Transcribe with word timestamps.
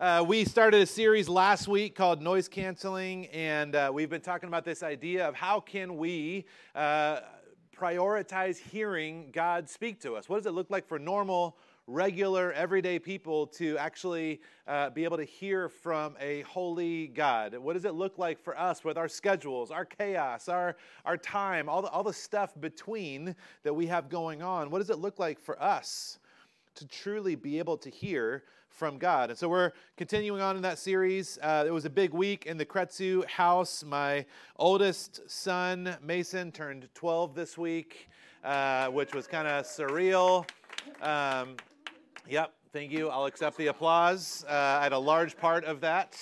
Uh, 0.00 0.24
we 0.26 0.46
started 0.46 0.80
a 0.80 0.86
series 0.86 1.28
last 1.28 1.68
week 1.68 1.94
called 1.94 2.22
Noise 2.22 2.48
Canceling, 2.48 3.26
and 3.26 3.76
uh, 3.76 3.90
we've 3.92 4.08
been 4.08 4.22
talking 4.22 4.48
about 4.48 4.64
this 4.64 4.82
idea 4.82 5.28
of 5.28 5.34
how 5.34 5.60
can 5.60 5.98
we 5.98 6.46
uh, 6.74 7.20
prioritize 7.76 8.56
hearing 8.56 9.28
God 9.30 9.68
speak 9.68 10.00
to 10.00 10.16
us. 10.16 10.26
What 10.26 10.38
does 10.38 10.46
it 10.46 10.52
look 10.52 10.70
like 10.70 10.88
for 10.88 10.98
normal, 10.98 11.58
regular, 11.86 12.50
everyday 12.54 12.98
people 12.98 13.46
to 13.48 13.76
actually 13.76 14.40
uh, 14.66 14.88
be 14.88 15.04
able 15.04 15.18
to 15.18 15.24
hear 15.24 15.68
from 15.68 16.16
a 16.18 16.40
holy 16.48 17.08
God? 17.08 17.54
What 17.58 17.74
does 17.74 17.84
it 17.84 17.92
look 17.92 18.16
like 18.16 18.42
for 18.42 18.58
us 18.58 18.82
with 18.82 18.96
our 18.96 19.06
schedules, 19.06 19.70
our 19.70 19.84
chaos, 19.84 20.48
our, 20.48 20.78
our 21.04 21.18
time, 21.18 21.68
all 21.68 21.82
the, 21.82 21.88
all 21.88 22.04
the 22.04 22.14
stuff 22.14 22.58
between 22.58 23.36
that 23.64 23.74
we 23.74 23.84
have 23.88 24.08
going 24.08 24.40
on? 24.40 24.70
What 24.70 24.78
does 24.78 24.88
it 24.88 24.98
look 24.98 25.18
like 25.18 25.38
for 25.38 25.62
us 25.62 26.18
to 26.76 26.88
truly 26.88 27.34
be 27.34 27.58
able 27.58 27.76
to 27.76 27.90
hear? 27.90 28.44
From 28.70 28.96
God. 28.98 29.30
And 29.30 29.38
so 29.38 29.48
we're 29.48 29.72
continuing 29.96 30.40
on 30.40 30.56
in 30.56 30.62
that 30.62 30.78
series. 30.78 31.38
Uh, 31.42 31.64
it 31.66 31.70
was 31.70 31.84
a 31.84 31.90
big 31.90 32.12
week 32.14 32.46
in 32.46 32.56
the 32.56 32.64
Kretzu 32.64 33.24
house. 33.26 33.84
My 33.84 34.24
oldest 34.56 35.28
son, 35.28 35.96
Mason, 36.02 36.50
turned 36.50 36.88
12 36.94 37.34
this 37.34 37.58
week, 37.58 38.08
uh, 38.42 38.88
which 38.88 39.14
was 39.14 39.26
kind 39.26 39.46
of 39.46 39.64
surreal. 39.66 40.48
Um, 41.02 41.56
yep, 42.28 42.52
thank 42.72 42.90
you. 42.90 43.08
I'll 43.08 43.26
accept 43.26 43.56
the 43.58 43.66
applause. 43.66 44.44
Uh, 44.48 44.52
I 44.52 44.82
had 44.82 44.92
a 44.92 44.98
large 44.98 45.36
part 45.36 45.64
of 45.64 45.80
that. 45.82 46.16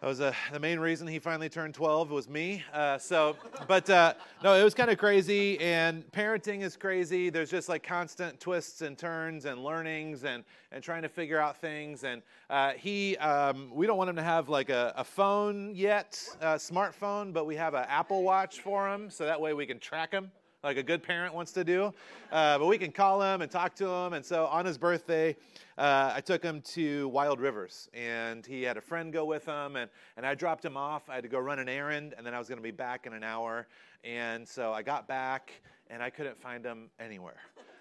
That 0.00 0.06
was 0.06 0.20
uh, 0.20 0.32
the 0.52 0.60
main 0.60 0.78
reason 0.78 1.08
he 1.08 1.18
finally 1.18 1.48
turned 1.48 1.74
12 1.74 2.12
was 2.12 2.28
me. 2.28 2.62
Uh, 2.72 2.98
so, 2.98 3.34
but 3.66 3.90
uh, 3.90 4.14
no, 4.44 4.54
it 4.54 4.62
was 4.62 4.72
kind 4.72 4.90
of 4.90 4.96
crazy. 4.96 5.58
And 5.58 6.04
parenting 6.12 6.62
is 6.62 6.76
crazy. 6.76 7.30
There's 7.30 7.50
just 7.50 7.68
like 7.68 7.82
constant 7.82 8.38
twists 8.38 8.80
and 8.80 8.96
turns 8.96 9.44
and 9.44 9.64
learnings 9.64 10.22
and, 10.22 10.44
and 10.70 10.84
trying 10.84 11.02
to 11.02 11.08
figure 11.08 11.40
out 11.40 11.60
things. 11.60 12.04
And 12.04 12.22
uh, 12.48 12.74
he, 12.74 13.16
um, 13.16 13.72
we 13.74 13.88
don't 13.88 13.98
want 13.98 14.08
him 14.08 14.14
to 14.16 14.22
have 14.22 14.48
like 14.48 14.70
a, 14.70 14.94
a 14.96 15.02
phone 15.02 15.74
yet, 15.74 16.24
a 16.40 16.54
smartphone, 16.54 17.32
but 17.32 17.44
we 17.44 17.56
have 17.56 17.74
an 17.74 17.86
Apple 17.88 18.22
Watch 18.22 18.60
for 18.60 18.88
him. 18.88 19.10
So 19.10 19.26
that 19.26 19.40
way 19.40 19.52
we 19.52 19.66
can 19.66 19.80
track 19.80 20.12
him 20.12 20.30
like 20.64 20.76
a 20.76 20.82
good 20.82 21.02
parent 21.02 21.32
wants 21.32 21.52
to 21.52 21.62
do. 21.62 21.92
Uh, 22.32 22.58
but 22.58 22.66
we 22.66 22.78
can 22.78 22.90
call 22.90 23.22
him 23.22 23.42
and 23.42 23.50
talk 23.50 23.74
to 23.76 23.88
him. 23.88 24.12
And 24.12 24.24
so 24.24 24.46
on 24.46 24.66
his 24.66 24.76
birthday, 24.76 25.36
uh, 25.76 26.12
I 26.16 26.20
took 26.20 26.42
him 26.42 26.60
to 26.72 27.08
Wild 27.08 27.38
Rivers, 27.38 27.88
and 27.94 28.44
he 28.44 28.62
had 28.62 28.76
a 28.76 28.80
friend 28.80 29.12
go 29.12 29.24
with 29.24 29.46
him, 29.46 29.76
and, 29.76 29.88
and 30.16 30.26
I 30.26 30.34
dropped 30.34 30.64
him 30.64 30.76
off. 30.76 31.08
I 31.08 31.14
had 31.14 31.22
to 31.22 31.28
go 31.28 31.38
run 31.38 31.60
an 31.60 31.68
errand, 31.68 32.14
and 32.16 32.26
then 32.26 32.34
I 32.34 32.40
was 32.40 32.48
going 32.48 32.58
to 32.58 32.62
be 32.62 32.72
back 32.72 33.06
in 33.06 33.12
an 33.12 33.22
hour. 33.22 33.68
And 34.02 34.46
so 34.46 34.72
I 34.72 34.82
got 34.82 35.06
back, 35.06 35.52
and 35.90 36.02
I 36.02 36.10
couldn't 36.10 36.40
find 36.40 36.64
him 36.64 36.90
anywhere. 36.98 37.40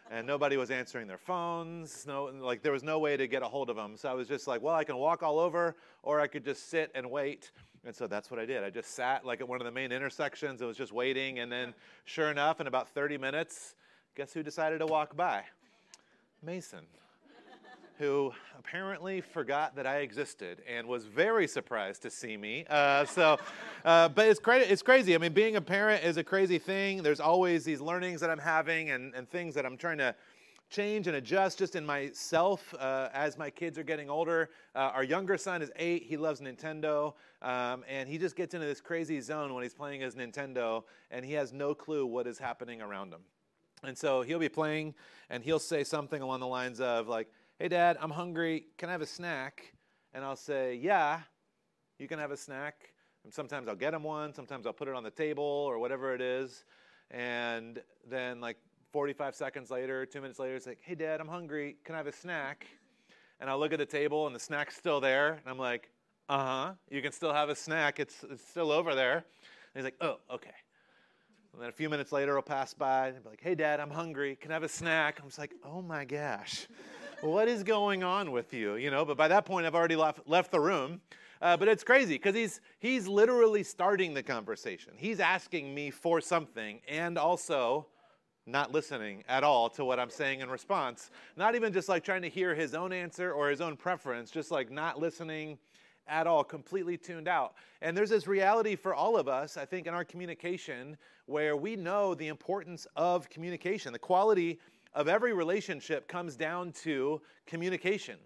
And 0.10 0.26
nobody 0.26 0.56
was 0.56 0.72
answering 0.72 1.08
their 1.08 1.18
phones. 1.18 2.06
No, 2.08 2.26
like 2.26 2.62
there 2.62 2.72
was 2.72 2.84
no 2.84 3.00
way 3.00 3.18
to 3.18 3.28
get 3.28 3.42
a 3.42 3.48
hold 3.48 3.70
of 3.70 3.78
him. 3.78 3.98
So 3.98 4.08
I 4.08 4.14
was 4.14 4.28
just 4.28 4.48
like, 4.48 4.62
well, 4.62 4.76
I 4.76 4.84
can 4.84 4.98
walk 4.98 5.24
all 5.24 5.40
over, 5.40 5.76
or 6.04 6.22
I 6.22 6.28
could 6.28 6.46
just 6.46 6.70
sit 6.70 6.92
and 6.94 7.10
wait. 7.10 7.52
And 7.88 7.96
so 7.96 8.06
that's 8.06 8.30
what 8.30 8.38
I 8.38 8.46
did. 8.46 8.66
I 8.66 8.70
just 8.70 8.96
sat 8.96 9.26
like 9.26 9.40
at 9.40 9.48
one 9.48 9.62
of 9.62 9.66
the 9.66 9.72
main 9.72 9.94
intersections 9.94 10.60
and 10.60 10.68
was 10.68 10.76
just 10.76 10.92
waiting. 10.92 11.40
And 11.40 11.50
then, 11.50 11.74
sure 12.04 12.30
enough, 12.30 12.60
in 12.60 12.68
about 12.68 12.90
30 12.90 13.18
minutes, 13.18 13.76
guess 14.14 14.34
who 14.34 14.44
decided 14.44 14.80
to 14.80 14.86
walk 14.86 15.16
by? 15.16 15.44
Mason, 16.44 16.86
who 17.98 18.34
apparently 18.60 19.22
forgot 19.22 19.74
that 19.78 19.88
I 19.88 20.00
existed 20.00 20.62
and 20.68 20.86
was 20.86 21.06
very 21.06 21.48
surprised 21.48 22.02
to 22.02 22.10
see 22.10 22.36
me. 22.36 22.66
Uh, 22.70 23.06
so, 23.06 23.40
uh, 23.86 24.10
but 24.10 24.28
it's, 24.28 24.42
cra- 24.42 24.60
it's 24.60 24.82
crazy. 24.82 25.16
I 25.16 25.18
mean, 25.18 25.32
being 25.32 25.56
a 25.56 25.62
parent 25.62 26.04
is 26.04 26.18
a 26.18 26.26
crazy 26.26 26.60
thing. 26.60 27.04
There's 27.04 27.22
always 27.22 27.64
these 27.64 27.80
learnings 27.80 28.20
that 28.20 28.30
I'm 28.30 28.38
having 28.38 28.90
and, 28.90 29.16
and 29.16 29.30
things 29.30 29.56
that 29.56 29.66
I'm 29.66 29.78
trying 29.78 30.00
to 30.00 30.14
change 30.70 31.08
and 31.08 31.16
adjust 31.16 31.60
just 31.60 31.76
in 31.76 31.86
myself 31.86 32.74
uh, 32.80 33.10
as 33.14 33.38
my 33.38 33.50
kids 33.50 33.78
are 33.78 33.84
getting 33.84 34.10
older. 34.10 34.50
Uh, 34.76 34.92
our 34.94 35.04
younger 35.04 35.38
son 35.38 35.62
is 35.62 35.72
eight. 35.78 36.04
He 36.04 36.18
loves 36.18 36.42
Nintendo. 36.42 37.14
Um, 37.42 37.84
and 37.88 38.10
he 38.10 38.18
just 38.18 38.36
gets 38.36 38.54
into 38.54 38.66
this 38.66 38.82
crazy 38.82 39.22
zone 39.22 39.54
when 39.54 39.64
he's 39.64 39.74
playing 39.74 40.02
his 40.02 40.16
Nintendo 40.16 40.84
and 41.12 41.24
he 41.24 41.34
has 41.34 41.54
no 41.54 41.74
clue 41.74 42.06
what 42.06 42.28
is 42.28 42.38
happening 42.38 42.82
around 42.82 43.14
him. 43.14 43.22
And 43.84 43.98
so 43.98 44.24
he'll 44.24 44.40
be 44.40 44.50
playing 44.50 44.96
and 45.30 45.44
he'll 45.44 45.60
say 45.60 45.84
something 45.84 46.22
along 46.22 46.40
the 46.40 46.48
lines 46.48 46.82
of, 46.82 47.08
like, 47.08 47.30
hey, 47.60 47.68
dad, 47.68 47.98
I'm 48.02 48.10
hungry. 48.10 48.66
Can 48.78 48.90
I 48.90 48.92
have 48.92 49.02
a 49.02 49.08
snack? 49.08 49.74
And 50.14 50.24
I'll 50.24 50.36
say, 50.36 50.76
yeah, 50.76 51.22
you 52.00 52.08
can 52.08 52.20
have 52.20 52.32
a 52.32 52.38
snack. 52.38 52.94
And 53.24 53.34
sometimes 53.34 53.68
I'll 53.68 53.76
get 53.76 53.94
him 53.94 54.04
one. 54.04 54.34
Sometimes 54.34 54.66
I'll 54.66 54.74
put 54.74 54.88
it 54.88 54.96
on 54.96 55.04
the 55.04 55.12
table 55.12 55.44
or 55.44 55.80
whatever 55.80 56.14
it 56.14 56.22
is. 56.22 56.64
And 57.12 57.82
then, 58.10 58.42
like, 58.42 58.58
45 58.92 59.36
seconds 59.36 59.70
later, 59.70 60.06
two 60.06 60.22
minutes 60.22 60.40
later, 60.40 60.56
it's 60.56 60.68
like, 60.68 60.80
hey, 60.82 60.96
Dad, 60.96 61.20
I'm 61.20 61.28
hungry. 61.28 61.78
Can 61.84 61.96
I 61.96 62.00
have 62.00 62.08
a 62.08 62.12
snack? 62.12 62.66
And 63.40 63.50
I 63.50 63.56
look 63.56 63.74
at 63.74 63.80
the 63.80 63.86
table 63.86 64.26
and 64.28 64.36
the 64.36 64.40
snack's 64.40 64.76
still 64.76 65.00
there. 65.00 65.34
And 65.34 65.48
I'm 65.48 65.60
like, 65.60 65.90
uh 66.30 66.38
huh, 66.38 66.74
you 66.90 67.02
can 67.02 67.12
still 67.12 67.34
have 67.34 67.50
a 67.50 67.56
snack. 67.56 68.00
It's, 68.00 68.24
it's 68.30 68.48
still 68.48 68.72
over 68.72 68.96
there. 68.96 69.18
And 69.18 69.24
he's 69.76 69.84
like, 69.84 69.96
oh, 70.02 70.18
okay. 70.34 70.54
And 71.54 71.62
then 71.62 71.70
a 71.70 71.74
few 71.74 71.90
minutes 71.90 72.12
later, 72.12 72.34
he'll 72.34 72.42
pass 72.42 72.74
by 72.74 73.08
and 73.08 73.24
be 73.24 73.30
like, 73.30 73.42
hey, 73.42 73.56
Dad, 73.56 73.80
I'm 73.80 73.90
hungry. 73.90 74.36
Can 74.36 74.52
I 74.52 74.56
have 74.56 74.64
a 74.64 74.70
snack? 74.70 75.20
I'm 75.22 75.28
just 75.28 75.40
like, 75.40 75.54
oh 75.66 75.82
my 75.82 76.06
gosh, 76.06 76.68
what 77.22 77.48
is 77.48 77.64
going 77.64 78.04
on 78.04 78.32
with 78.32 78.54
you? 78.54 78.76
You 78.76 78.92
know, 78.92 79.06
but 79.06 79.18
by 79.18 79.28
that 79.28 79.46
point, 79.46 79.66
I've 79.66 79.76
already 79.76 79.96
left, 79.96 80.28
left 80.28 80.52
the 80.52 80.60
room. 80.60 81.02
Uh, 81.42 81.56
but 81.56 81.68
it's 81.68 81.84
crazy 81.84 82.16
because 82.16 82.36
he's, 82.36 82.62
he's 82.80 83.08
literally 83.08 83.64
starting 83.64 84.14
the 84.14 84.24
conversation. 84.24 84.94
He's 84.96 85.20
asking 85.20 85.74
me 85.74 85.92
for 85.92 86.20
something 86.22 86.80
and 86.88 87.18
also 87.18 87.88
not 88.48 88.72
listening 88.72 89.24
at 89.28 89.44
all 89.44 89.70
to 89.72 89.84
what 89.84 90.00
I'm 90.00 90.10
saying 90.10 90.40
in 90.40 90.50
response. 90.50 91.12
Not 91.36 91.56
even 91.56 91.74
just 91.74 91.90
like 91.90 92.04
trying 92.04 92.22
to 92.22 92.30
hear 92.30 92.56
his 92.56 92.74
own 92.74 92.94
answer 92.94 93.34
or 93.34 93.50
his 93.50 93.62
own 93.62 93.76
preference, 93.76 94.32
just 94.32 94.52
like 94.52 94.72
not 94.72 95.00
listening 95.00 95.58
at 96.08 96.26
all, 96.26 96.44
completely 96.44 96.98
tuned 96.98 97.28
out. 97.28 97.56
And 97.82 97.96
there's 97.96 98.10
this 98.10 98.28
reality 98.28 98.78
for 98.78 98.96
all 98.96 99.18
of 99.18 99.28
us, 99.28 99.58
I 99.58 99.66
think, 99.66 99.88
in 99.88 99.94
our 99.94 100.06
communication 100.06 100.98
where 101.26 101.58
we 101.58 101.76
know 101.76 102.16
the 102.16 102.30
importance 102.30 102.88
of 102.96 103.30
communication. 103.30 103.92
The 103.92 104.00
quality 104.00 104.60
of 104.94 105.10
every 105.10 105.34
relationship 105.34 106.08
comes 106.08 106.38
down 106.38 106.72
to 106.84 107.22
communication, 107.46 108.18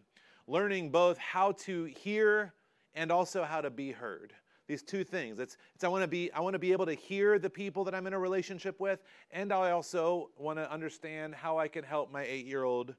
learning 0.46 0.92
both 0.92 1.18
how 1.18 1.54
to 1.54 1.86
hear 1.86 2.54
and 2.94 3.12
also 3.12 3.44
how 3.44 3.62
to 3.62 3.72
be 3.72 3.92
heard 3.92 4.34
these 4.72 4.82
two 4.82 5.04
things. 5.04 5.38
It's, 5.38 5.58
it's 5.76 5.84
I 5.84 5.90
want 5.90 6.04
to 6.04 6.08
be 6.08 6.32
I 6.32 6.40
want 6.40 6.54
to 6.54 6.60
be 6.60 6.72
able 6.72 6.86
to 6.86 6.94
hear 6.94 7.38
the 7.38 7.50
people 7.50 7.84
that 7.84 7.94
I'm 7.94 8.08
in 8.08 8.14
a 8.14 8.20
relationship 8.20 8.80
with, 8.80 9.04
and 9.30 9.52
I 9.52 9.72
also 9.72 10.30
want 10.38 10.60
to 10.60 10.72
understand 10.72 11.36
how 11.36 11.58
I 11.58 11.68
can 11.68 11.84
help 11.84 12.10
my 12.10 12.24
eight-year-old 12.24 12.96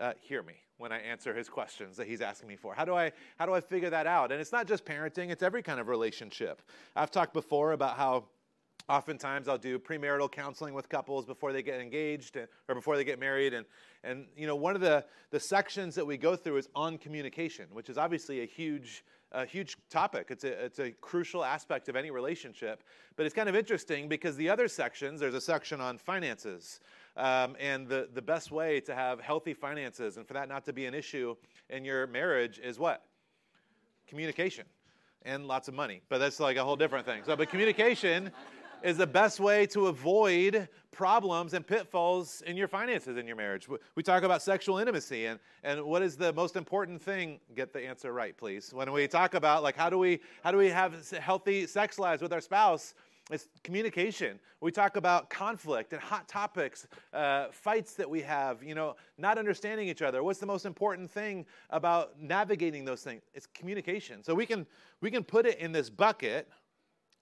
uh, 0.00 0.14
hear 0.20 0.42
me 0.42 0.54
when 0.76 0.90
I 0.90 0.98
answer 0.98 1.32
his 1.32 1.48
questions 1.48 1.96
that 1.98 2.08
he's 2.08 2.20
asking 2.20 2.48
me 2.48 2.56
for. 2.56 2.74
How 2.74 2.84
do 2.84 2.94
I 2.96 3.12
how 3.38 3.46
do 3.46 3.54
I 3.54 3.60
figure 3.60 3.90
that 3.90 4.08
out? 4.08 4.32
And 4.32 4.40
it's 4.40 4.50
not 4.50 4.66
just 4.66 4.84
parenting; 4.84 5.30
it's 5.30 5.42
every 5.42 5.62
kind 5.62 5.78
of 5.78 5.86
relationship. 5.86 6.62
I've 6.96 7.12
talked 7.12 7.32
before 7.32 7.72
about 7.72 7.96
how. 7.96 8.24
Oftentimes, 8.86 9.48
I'll 9.48 9.56
do 9.56 9.78
premarital 9.78 10.30
counseling 10.30 10.74
with 10.74 10.90
couples 10.90 11.24
before 11.24 11.54
they 11.54 11.62
get 11.62 11.80
engaged 11.80 12.36
or 12.68 12.74
before 12.74 12.96
they 12.98 13.04
get 13.04 13.18
married. 13.18 13.54
And, 13.54 13.64
and 14.02 14.26
you 14.36 14.46
know, 14.46 14.56
one 14.56 14.74
of 14.74 14.82
the, 14.82 15.06
the 15.30 15.40
sections 15.40 15.94
that 15.94 16.06
we 16.06 16.18
go 16.18 16.36
through 16.36 16.58
is 16.58 16.68
on 16.74 16.98
communication, 16.98 17.64
which 17.72 17.88
is 17.88 17.96
obviously 17.96 18.42
a 18.42 18.44
huge 18.44 19.02
a 19.34 19.44
huge 19.44 19.76
topic. 19.90 20.28
It's 20.30 20.44
a, 20.44 20.64
it's 20.64 20.78
a 20.78 20.92
crucial 20.92 21.44
aspect 21.44 21.88
of 21.88 21.96
any 21.96 22.10
relationship. 22.10 22.84
But 23.16 23.26
it's 23.26 23.34
kind 23.34 23.48
of 23.48 23.56
interesting 23.56 24.08
because 24.08 24.36
the 24.36 24.48
other 24.48 24.68
sections, 24.68 25.20
there's 25.20 25.34
a 25.34 25.40
section 25.40 25.80
on 25.80 25.98
finances 25.98 26.80
um, 27.16 27.56
and 27.60 27.88
the, 27.88 28.08
the 28.14 28.22
best 28.22 28.50
way 28.50 28.80
to 28.80 28.94
have 28.94 29.20
healthy 29.20 29.54
finances 29.54 30.16
and 30.16 30.26
for 30.26 30.34
that 30.34 30.48
not 30.48 30.64
to 30.64 30.72
be 30.72 30.86
an 30.86 30.94
issue 30.94 31.34
in 31.68 31.84
your 31.84 32.06
marriage 32.06 32.60
is 32.62 32.78
what? 32.78 33.04
Communication 34.06 34.64
and 35.22 35.46
lots 35.46 35.68
of 35.68 35.74
money. 35.74 36.00
But 36.08 36.18
that's 36.18 36.40
like 36.40 36.56
a 36.56 36.64
whole 36.64 36.76
different 36.76 37.06
thing. 37.06 37.22
So, 37.24 37.36
but 37.36 37.48
communication 37.48 38.30
is 38.84 38.98
the 38.98 39.06
best 39.06 39.40
way 39.40 39.64
to 39.64 39.86
avoid 39.86 40.68
problems 40.92 41.54
and 41.54 41.66
pitfalls 41.66 42.42
in 42.46 42.54
your 42.54 42.68
finances 42.68 43.16
in 43.16 43.26
your 43.26 43.34
marriage. 43.34 43.66
We 43.96 44.02
talk 44.02 44.22
about 44.22 44.42
sexual 44.42 44.78
intimacy 44.78 45.24
and, 45.26 45.40
and 45.64 45.82
what 45.82 46.02
is 46.02 46.16
the 46.16 46.32
most 46.34 46.54
important 46.54 47.02
thing? 47.02 47.40
Get 47.56 47.72
the 47.72 47.80
answer 47.80 48.12
right, 48.12 48.36
please. 48.36 48.72
When 48.74 48.92
we 48.92 49.08
talk 49.08 49.34
about 49.34 49.62
like 49.62 49.74
how 49.74 49.88
do 49.88 49.98
we 49.98 50.20
how 50.44 50.52
do 50.52 50.58
we 50.58 50.68
have 50.68 51.08
healthy 51.12 51.66
sex 51.66 51.98
lives 51.98 52.22
with 52.22 52.32
our 52.32 52.42
spouse? 52.42 52.94
It's 53.30 53.48
communication. 53.62 54.38
We 54.60 54.70
talk 54.70 54.96
about 54.96 55.30
conflict 55.30 55.94
and 55.94 56.02
hot 56.02 56.28
topics, 56.28 56.86
uh, 57.14 57.46
fights 57.52 57.94
that 57.94 58.08
we 58.08 58.20
have, 58.20 58.62
you 58.62 58.74
know, 58.74 58.96
not 59.16 59.38
understanding 59.38 59.88
each 59.88 60.02
other. 60.02 60.22
What's 60.22 60.40
the 60.40 60.46
most 60.46 60.66
important 60.66 61.10
thing 61.10 61.46
about 61.70 62.20
navigating 62.20 62.84
those 62.84 63.02
things? 63.02 63.22
It's 63.32 63.46
communication. 63.46 64.22
So 64.22 64.34
we 64.34 64.44
can 64.44 64.66
we 65.00 65.10
can 65.10 65.24
put 65.24 65.46
it 65.46 65.58
in 65.58 65.72
this 65.72 65.88
bucket 65.88 66.50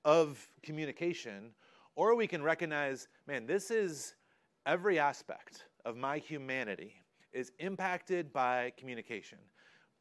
of 0.04 0.48
communication, 0.62 1.50
or 1.94 2.14
we 2.14 2.26
can 2.26 2.42
recognize, 2.42 3.08
man, 3.26 3.46
this 3.46 3.70
is 3.70 4.14
every 4.66 4.98
aspect 4.98 5.64
of 5.84 5.96
my 5.96 6.18
humanity 6.18 6.94
is 7.32 7.52
impacted 7.58 8.32
by 8.32 8.72
communication. 8.76 9.38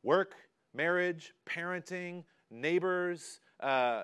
Work, 0.04 0.36
marriage, 0.74 1.34
parenting, 1.46 2.24
neighbors, 2.50 3.40
uh, 3.62 4.04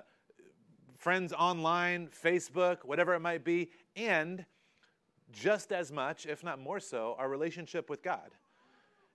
friends 0.96 1.32
online, 1.32 2.08
Facebook, 2.08 2.78
whatever 2.84 3.14
it 3.14 3.20
might 3.20 3.44
be, 3.44 3.70
and 3.96 4.44
just 5.30 5.72
as 5.72 5.92
much, 5.92 6.26
if 6.26 6.42
not 6.42 6.58
more 6.58 6.80
so, 6.80 7.14
our 7.18 7.28
relationship 7.28 7.90
with 7.90 8.02
God 8.02 8.30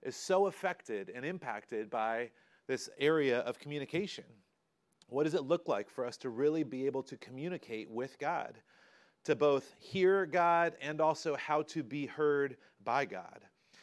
is 0.02 0.14
so 0.14 0.46
affected 0.46 1.10
and 1.14 1.24
impacted 1.24 1.90
by 1.90 2.30
this 2.66 2.88
area 2.98 3.40
of 3.40 3.58
communication. 3.58 4.24
What 5.08 5.24
does 5.24 5.34
it 5.34 5.44
look 5.44 5.68
like 5.68 5.88
for 5.88 6.06
us 6.06 6.16
to 6.18 6.30
really 6.30 6.62
be 6.62 6.86
able 6.86 7.02
to 7.04 7.16
communicate 7.16 7.90
with 7.90 8.18
God? 8.18 8.58
To 9.24 9.34
both 9.34 9.74
hear 9.78 10.26
God 10.26 10.74
and 10.80 11.00
also 11.00 11.34
how 11.36 11.62
to 11.62 11.82
be 11.82 12.06
heard 12.06 12.56
by 12.84 13.04
God. 13.04 13.40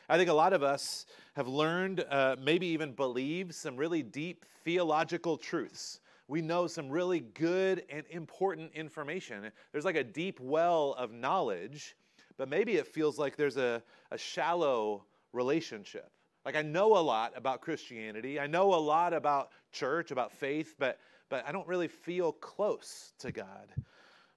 I 0.10 0.18
think 0.18 0.30
a 0.30 0.34
lot 0.34 0.54
of 0.54 0.62
us 0.62 1.06
have 1.36 1.48
learned, 1.48 2.04
uh, 2.10 2.36
maybe 2.42 2.68
even 2.68 2.94
believe, 2.94 3.56
some 3.56 3.78
really 3.78 4.04
deep 4.04 4.46
theological 4.64 5.38
truths 5.38 6.02
we 6.32 6.42
know 6.42 6.66
some 6.66 6.90
really 6.90 7.20
good 7.20 7.84
and 7.90 8.06
important 8.10 8.72
information. 8.74 9.52
There's 9.74 9.84
like 9.84 9.98
a 9.98 10.04
deep 10.04 10.40
well 10.40 10.96
of 10.98 11.12
knowledge, 11.12 11.98
but 12.38 12.48
maybe 12.48 12.78
it 12.78 12.88
feels 12.88 13.20
like 13.20 13.36
there's 13.36 13.58
a, 13.58 13.84
a 14.12 14.18
shallow 14.18 15.04
relationship. 15.34 16.10
Like 16.46 16.56
I 16.56 16.62
know 16.62 16.98
a 16.98 17.04
lot 17.04 17.34
about 17.36 17.60
Christianity, 17.60 18.40
I 18.40 18.48
know 18.48 18.74
a 18.74 18.80
lot 18.80 19.14
about 19.14 19.50
church, 19.72 20.12
about 20.12 20.32
faith, 20.32 20.76
but, 20.78 21.00
but 21.30 21.48
I 21.48 21.52
don't 21.52 21.68
really 21.68 21.88
feel 21.88 22.32
close 22.34 23.14
to 23.20 23.32
God. 23.32 23.68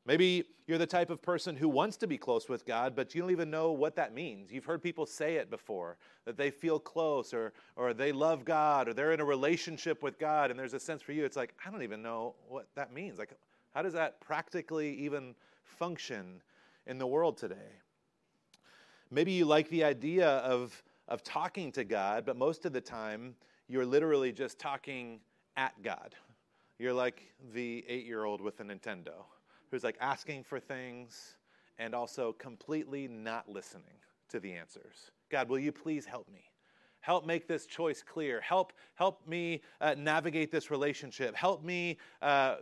Maybe 0.07 0.45
you're 0.67 0.79
the 0.79 0.87
type 0.87 1.09
of 1.09 1.23
person 1.23 1.57
who 1.57 1.69
wants 1.69 1.97
to 1.99 2.07
be 2.07 2.19
close 2.19 2.49
with 2.49 2.67
God, 2.67 2.95
but 2.95 3.15
you 3.15 3.23
don't 3.23 3.31
even 3.31 3.51
know 3.51 3.73
what 3.73 3.97
that 3.97 4.15
means. 4.15 4.53
You've 4.53 4.67
heard 4.67 4.83
people 4.83 5.07
say 5.07 5.37
it 5.37 5.51
before 5.51 5.97
that 6.27 6.37
they 6.37 6.51
feel 6.51 6.79
close 6.79 7.33
or, 7.33 7.55
or 7.77 7.95
they 7.95 8.13
love 8.13 8.45
God 8.45 8.89
or 8.89 8.93
they're 8.93 9.13
in 9.13 9.21
a 9.21 9.25
relationship 9.25 10.03
with 10.03 10.19
God, 10.19 10.51
and 10.51 10.59
there's 10.59 10.75
a 10.75 10.81
sense 10.81 11.01
for 11.01 11.13
you, 11.13 11.25
it's 11.25 11.37
like, 11.37 11.55
I 11.67 11.71
don't 11.71 11.83
even 11.83 12.03
know 12.03 12.35
what 12.49 12.67
that 12.75 12.93
means. 12.93 13.19
Like, 13.19 13.31
how 13.75 13.83
does 13.83 13.95
that 13.95 14.21
practically 14.21 14.95
even 14.99 15.35
function 15.65 16.43
in 16.87 16.99
the 16.99 17.07
world 17.07 17.39
today? 17.39 17.81
Maybe 19.11 19.33
you 19.33 19.47
like 19.47 19.71
the 19.71 19.85
idea 19.85 20.29
of, 20.29 20.83
of 21.09 21.23
talking 21.23 21.73
to 21.73 21.85
God, 21.85 22.25
but 22.27 22.37
most 22.37 22.67
of 22.67 22.73
the 22.73 22.81
time 22.81 23.35
you're 23.69 23.87
literally 23.87 24.33
just 24.33 24.59
talking 24.59 25.21
at 25.57 25.81
God. 25.83 26.15
You're 26.79 26.93
like 26.93 27.23
the 27.53 27.85
eight 27.89 28.07
year 28.07 28.25
old 28.25 28.41
with 28.41 28.61
a 28.61 28.65
Nintendo 28.65 29.25
who's 29.71 29.85
like 29.85 29.97
asking 30.01 30.45
for 30.45 30.61
things 30.61 31.37
and 31.79 31.95
also 31.95 32.33
completely 32.33 33.09
not 33.09 33.49
listening 33.49 33.85
to 34.29 34.41
the 34.41 34.53
answers. 34.53 35.11
God, 35.31 35.49
will 35.49 35.59
you 35.59 35.73
please 35.73 36.05
help 36.05 36.29
me? 36.33 36.45
Help 37.01 37.27
make 37.27 37.47
this 37.47 37.67
choice 37.67 38.03
clear. 38.03 38.41
Help 38.41 38.73
help 38.95 39.27
me 39.27 39.61
uh, 39.81 39.95
navigate 39.97 40.51
this 40.51 40.71
relationship. 40.71 41.35
Help 41.35 41.63
me, 41.63 41.99
uh, 42.23 42.57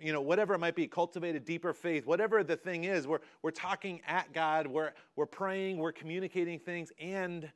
you 0.00 0.12
know, 0.12 0.20
whatever 0.20 0.54
it 0.54 0.58
might 0.58 0.74
be, 0.74 0.86
cultivate 0.88 1.36
a 1.36 1.40
deeper 1.40 1.72
faith. 1.72 2.04
Whatever 2.04 2.42
the 2.42 2.56
thing 2.56 2.84
is, 2.84 3.06
we're 3.06 3.20
we're 3.42 3.52
talking 3.52 4.00
at 4.06 4.32
God. 4.32 4.66
We're 4.66 4.92
we're 5.14 5.26
praying. 5.26 5.78
We're 5.78 5.92
communicating 5.92 6.58
things, 6.58 6.90
and 6.98 7.50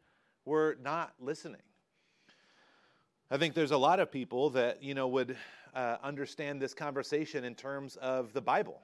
we're 0.44 0.76
not 0.76 1.12
listening. 1.20 1.60
I 3.30 3.36
think 3.36 3.52
there's 3.52 3.72
a 3.72 3.78
lot 3.78 4.00
of 4.00 4.10
people 4.10 4.48
that 4.50 4.82
you 4.82 4.94
know 4.94 5.06
would 5.08 5.36
uh, 5.74 5.96
understand 6.02 6.62
this 6.62 6.72
conversation 6.72 7.44
in 7.44 7.54
terms 7.54 7.96
of 7.96 8.32
the 8.32 8.40
Bible. 8.40 8.80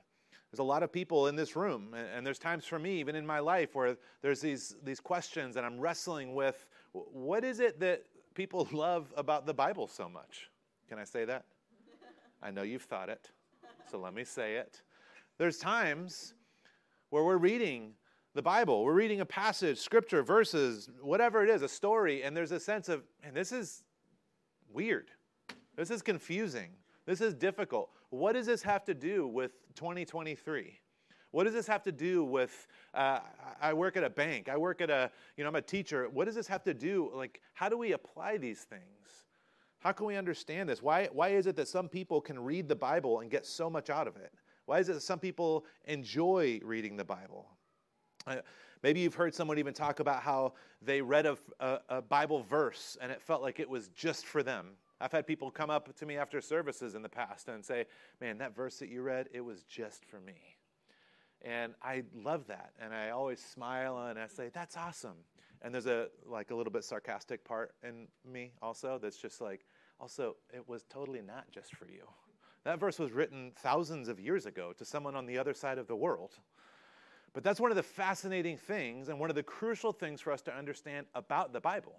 There's 0.51 0.59
a 0.59 0.63
lot 0.63 0.83
of 0.83 0.93
people 0.93 1.29
in 1.29 1.35
this 1.35 1.57
room, 1.57 1.95
and 1.95 2.27
there's 2.27 2.39
times 2.39 2.67
for 2.67 2.79
me, 2.79 3.01
even 3.01 3.17
in 3.17 3.27
my 3.27 3.41
life, 3.41 3.75
where 3.75 3.97
there's 4.21 4.41
these, 4.41 4.77
these 4.85 5.01
questions 5.01 5.57
and 5.57 5.65
I'm 5.65 5.81
wrestling 5.81 6.35
with 6.35 6.67
what 6.93 7.43
is 7.43 7.59
it 7.59 7.81
that 7.81 8.05
people 8.35 8.69
love 8.73 9.13
about 9.17 9.47
the 9.47 9.55
Bible 9.55 9.89
so 9.89 10.09
much? 10.09 10.51
Can 10.89 10.99
I 10.99 11.05
say 11.05 11.25
that? 11.25 11.47
I 12.43 12.51
know 12.51 12.63
you've 12.63 12.83
thought 12.83 13.09
it, 13.09 13.31
so 13.91 13.99
let 13.99 14.13
me 14.13 14.25
say 14.25 14.57
it. 14.57 14.83
There's 15.39 15.57
times 15.57 16.35
where 17.09 17.25
we're 17.25 17.39
reading 17.39 17.95
the 18.35 18.43
Bible, 18.43 18.85
we're 18.85 18.93
reading 18.93 19.23
a 19.23 19.27
passage, 19.27 19.79
scripture, 19.79 20.23
verses, 20.23 20.91
whatever 21.01 21.43
it 21.43 21.49
is, 21.49 21.63
a 21.63 21.69
story, 21.69 22.23
and 22.25 22.37
there's 22.37 22.53
a 22.53 22.61
sense 22.61 22.91
of, 22.91 23.05
and 23.23 23.35
this 23.35 23.51
is 23.53 23.84
weird. 24.75 25.11
This 25.77 25.91
is 25.91 26.03
confusing. 26.03 26.71
This 27.07 27.21
is 27.21 27.35
difficult. 27.35 27.91
What 28.11 28.33
does 28.33 28.47
this 28.47 28.63
have 28.63 28.85
to 28.85 28.95
do 28.95 29.27
with 29.27 29.53
2023? 29.75 30.79
What 31.31 31.45
does 31.45 31.53
this 31.53 31.67
have 31.67 31.83
to 31.83 31.93
do 31.93 32.25
with? 32.25 32.67
Uh, 32.93 33.19
I 33.61 33.73
work 33.73 33.97
at 33.97 34.05
a 34.05 34.11
bank. 34.11 34.49
I 34.49 34.57
work 34.57 34.81
at 34.81 34.91
a, 34.91 35.11
you 35.37 35.45
know, 35.45 35.49
I'm 35.49 35.57
a 35.57 35.63
teacher. 35.63 36.09
What 36.09 36.27
does 36.27 36.35
this 36.35 36.47
have 36.47 36.63
to 36.65 36.75
do? 36.75 37.11
Like, 37.15 37.41
how 37.55 37.69
do 37.69 37.77
we 37.77 37.93
apply 37.93 38.37
these 38.37 38.61
things? 38.61 38.83
How 39.81 39.93
can 39.93 40.07
we 40.07 40.17
understand 40.17 40.69
this? 40.69 40.83
Why, 40.83 41.09
why 41.13 41.31
is 41.31 41.47
it 41.47 41.57
that 41.57 41.69
some 41.69 41.89
people 41.89 42.21
can 42.21 42.39
read 42.39 42.69
the 42.69 42.77
Bible 42.77 43.21
and 43.21 43.31
get 43.31 43.45
so 43.45 43.69
much 43.69 43.91
out 43.91 44.07
of 44.07 44.17
it? 44.17 44.33
Why 44.67 44.79
is 44.79 44.89
it 44.89 44.95
that 44.95 45.03
some 45.03 45.19
people 45.19 45.67
enjoy 45.85 46.61
reading 46.63 46.97
the 46.97 47.05
Bible? 47.05 47.47
Uh, 48.27 48.37
maybe 48.85 49.01
you've 49.01 49.15
heard 49.15 49.35
someone 49.35 49.59
even 49.59 49.73
talk 49.73 49.99
about 49.99 50.23
how 50.23 50.53
they 50.83 51.01
read 51.01 51.25
a, 51.25 51.39
a, 51.59 51.79
a 51.89 52.03
Bible 52.03 52.43
verse 52.43 52.99
and 53.01 53.11
it 53.11 53.23
felt 53.23 53.41
like 53.41 53.59
it 53.59 53.69
was 53.69 53.89
just 53.89 54.27
for 54.27 54.43
them. 54.43 54.73
I've 55.01 55.11
had 55.11 55.27
people 55.27 55.51
come 55.51 55.71
up 55.71 55.97
to 55.97 56.07
me 56.07 56.19
after 56.19 56.39
services 56.43 56.95
in 56.95 57.01
the 57.01 57.09
past 57.09 57.49
and 57.49 57.65
say, 57.65 57.87
Man, 58.21 58.37
that 58.39 58.55
verse 58.55 58.79
that 58.81 58.91
you 58.91 59.01
read, 59.01 59.29
it 59.33 59.41
was 59.41 59.63
just 59.63 60.05
for 60.05 60.21
me. 60.21 60.35
And 61.41 61.73
I 61.83 62.03
love 62.15 62.47
that. 62.49 62.73
And 62.79 62.95
I 62.95 63.09
always 63.09 63.41
smile 63.41 64.07
and 64.09 64.19
I 64.19 64.27
say, 64.27 64.51
That's 64.53 64.77
awesome. 64.77 65.17
And 65.63 65.73
there's 65.73 65.87
a 65.87 66.09
like 66.27 66.51
a 66.51 66.55
little 66.55 66.73
bit 66.73 66.85
sarcastic 66.85 67.43
part 67.43 67.75
in 67.83 68.07
me 68.31 68.53
also 68.61 68.99
that's 69.03 69.17
just 69.17 69.41
like, 69.41 69.65
also, 69.99 70.37
it 70.53 70.69
was 70.69 70.85
totally 70.91 71.23
not 71.23 71.51
just 71.51 71.75
for 71.75 71.87
you. 71.87 72.07
That 72.65 72.79
verse 72.79 72.99
was 72.99 73.13
written 73.13 73.53
thousands 73.57 74.09
of 74.09 74.21
years 74.21 74.45
ago 74.45 74.75
to 74.77 74.85
someone 74.85 75.17
on 75.17 75.25
the 75.25 75.39
other 75.39 75.55
side 75.55 75.79
of 75.79 75.87
the 75.87 75.97
world. 75.97 76.35
But 77.35 77.43
that's 77.43 77.61
one 77.61 77.73
of 77.73 77.77
the 77.77 77.83
fascinating 77.83 78.57
things 78.57 79.09
and 79.09 79.19
one 79.19 79.29
of 79.29 79.37
the 79.37 79.43
crucial 79.43 79.93
things 79.93 80.21
for 80.21 80.33
us 80.33 80.41
to 80.43 80.57
understand 80.57 81.07
about 81.15 81.53
the 81.53 81.61
Bible 81.61 81.97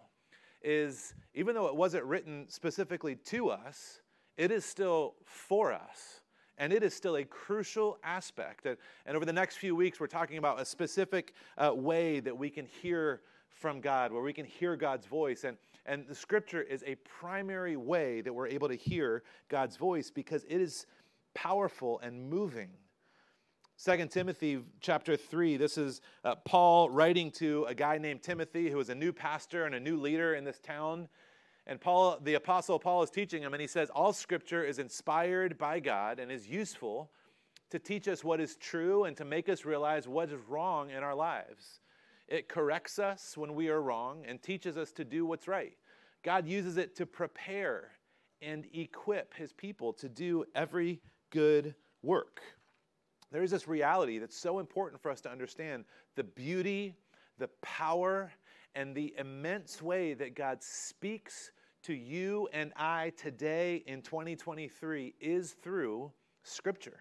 is 0.64 1.14
even 1.36 1.54
though 1.54 1.68
it 1.68 1.76
wasn't 1.76 2.04
written 2.06 2.46
specifically 2.48 3.16
to 3.16 3.50
us, 3.50 4.02
it 4.38 4.50
is 4.50 4.66
still 4.66 5.16
for 5.26 5.72
us. 5.74 6.22
And 6.58 6.72
it 6.72 6.84
is 6.84 6.94
still 6.94 7.18
a 7.18 7.26
crucial 7.26 7.98
aspect. 8.02 8.66
And, 8.66 8.78
over 9.16 9.26
the 9.26 9.34
next 9.34 9.58
few 9.58 9.76
weeks, 9.76 10.00
we're 10.00 10.08
talking 10.08 10.38
about 10.38 10.60
a 10.60 10.64
specific 10.64 11.34
uh, 11.58 11.74
way 11.76 12.22
that 12.22 12.36
we 12.36 12.50
can 12.50 12.66
hear 12.66 13.22
from 13.50 13.82
God, 13.82 14.14
where 14.14 14.22
we 14.22 14.32
can 14.32 14.46
hear 14.46 14.78
God's 14.78 15.06
voice. 15.06 15.44
And, 15.44 15.58
and 15.86 16.08
the 16.08 16.16
scripture 16.16 16.62
is 16.62 16.82
a 16.88 16.96
primary 16.96 17.76
way 17.76 18.22
that 18.22 18.34
we're 18.34 18.48
able 18.48 18.70
to 18.70 18.76
hear 18.76 19.24
God's 19.50 19.76
voice 19.76 20.10
because 20.10 20.46
it 20.48 20.62
is 20.62 20.86
powerful 21.34 22.00
and 22.00 22.30
moving. 22.30 22.70
2 23.84 24.08
Timothy 24.08 24.60
chapter 24.80 25.18
3, 25.18 25.58
this 25.58 25.78
is 25.78 26.00
uh, 26.24 26.34
Paul 26.46 26.90
writing 26.90 27.30
to 27.32 27.66
a 27.66 27.76
guy 27.76 27.98
named 27.98 28.24
Timothy 28.24 28.70
who 28.70 28.80
is 28.80 28.88
a 28.88 28.96
new 28.96 29.12
pastor 29.12 29.66
and 29.66 29.76
a 29.76 29.80
new 29.82 29.98
leader 29.98 30.34
in 30.36 30.46
this 30.46 30.60
town. 30.60 31.10
And 31.68 31.82
Paul, 31.82 32.20
the 32.24 32.36
apostle 32.36 32.80
Paul 32.80 33.04
is 33.04 33.10
teaching 33.10 33.44
him, 33.44 33.54
and 33.54 33.60
he 33.60 33.68
says, 33.68 33.90
All 33.90 34.14
scripture 34.14 34.64
is 34.64 34.80
inspired 34.80 35.58
by 35.58 35.82
God 35.82 36.20
and 36.20 36.32
is 36.32 36.48
useful 36.48 37.12
to 37.70 37.78
teach 37.78 38.08
us 38.08 38.24
what 38.24 38.40
is 38.40 38.56
true 38.56 39.04
and 39.04 39.18
to 39.18 39.26
make 39.26 39.50
us 39.50 39.66
realize 39.66 40.08
what 40.08 40.32
is 40.32 40.40
wrong 40.48 40.90
in 40.90 41.04
our 41.04 41.16
lives. 41.16 41.82
It 42.30 42.48
corrects 42.48 42.98
us 42.98 43.36
when 43.36 43.56
we 43.56 43.68
are 43.68 43.82
wrong 43.82 44.24
and 44.26 44.42
teaches 44.42 44.78
us 44.78 44.94
to 44.94 45.04
do 45.04 45.26
what's 45.26 45.50
right. 45.50 45.76
God 46.24 46.48
uses 46.48 46.78
it 46.78 46.96
to 46.96 47.06
prepare 47.06 47.92
and 48.42 48.66
equip 48.74 49.34
his 49.34 49.52
people 49.52 49.92
to 49.94 50.08
do 50.08 50.46
every 50.56 51.02
good 51.30 51.76
work 52.02 52.40
there 53.32 53.44
is 53.44 53.52
this 53.52 53.68
reality 53.68 54.20
that's 54.20 54.38
so 54.38 54.60
important 54.60 55.02
for 55.02 55.12
us 55.12 55.22
to 55.22 55.32
understand 55.32 55.86
the 56.16 56.24
beauty, 56.24 56.96
the 57.38 57.50
power, 57.62 58.32
and 58.76 58.96
the 58.96 59.14
immense 59.18 59.82
way 59.82 60.14
that 60.14 60.36
God 60.36 60.62
speaks 60.62 61.52
to 61.84 61.94
you 61.94 62.50
and 62.52 62.74
I 62.76 63.12
today 63.18 63.84
in 63.86 64.02
2023 64.02 65.14
is 65.20 65.54
through 65.62 66.12
Scripture. 66.44 67.00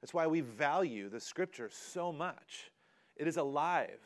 That's 0.00 0.14
why 0.14 0.26
we 0.26 0.40
value 0.40 1.08
the 1.08 1.20
Scripture 1.20 1.70
so 1.72 2.12
much. 2.12 2.70
It 3.16 3.28
is 3.28 3.36
alive, 3.36 4.00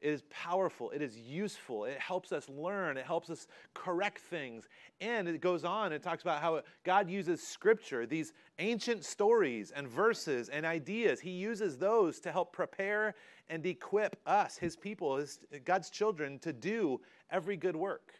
it 0.00 0.08
is 0.08 0.22
powerful, 0.30 0.90
it 0.90 1.02
is 1.02 1.18
useful, 1.18 1.84
it 1.84 1.98
helps 1.98 2.32
us 2.32 2.48
learn, 2.48 2.96
it 2.96 3.04
helps 3.04 3.28
us 3.28 3.46
correct 3.74 4.18
things. 4.18 4.68
And 5.00 5.28
it 5.28 5.40
goes 5.40 5.64
on, 5.64 5.92
it 5.92 6.02
talks 6.02 6.22
about 6.22 6.40
how 6.40 6.62
God 6.84 7.10
uses 7.10 7.42
scripture, 7.42 8.06
these 8.06 8.32
ancient 8.58 9.04
stories 9.04 9.72
and 9.72 9.86
verses 9.86 10.48
and 10.48 10.64
ideas. 10.64 11.20
He 11.20 11.30
uses 11.30 11.76
those 11.76 12.18
to 12.20 12.32
help 12.32 12.52
prepare 12.52 13.14
and 13.48 13.64
equip 13.66 14.16
us, 14.26 14.56
his 14.56 14.76
people, 14.76 15.16
his, 15.16 15.40
God's 15.64 15.90
children, 15.90 16.38
to 16.40 16.52
do 16.52 17.00
every 17.30 17.56
good 17.56 17.76
work. 17.76 18.14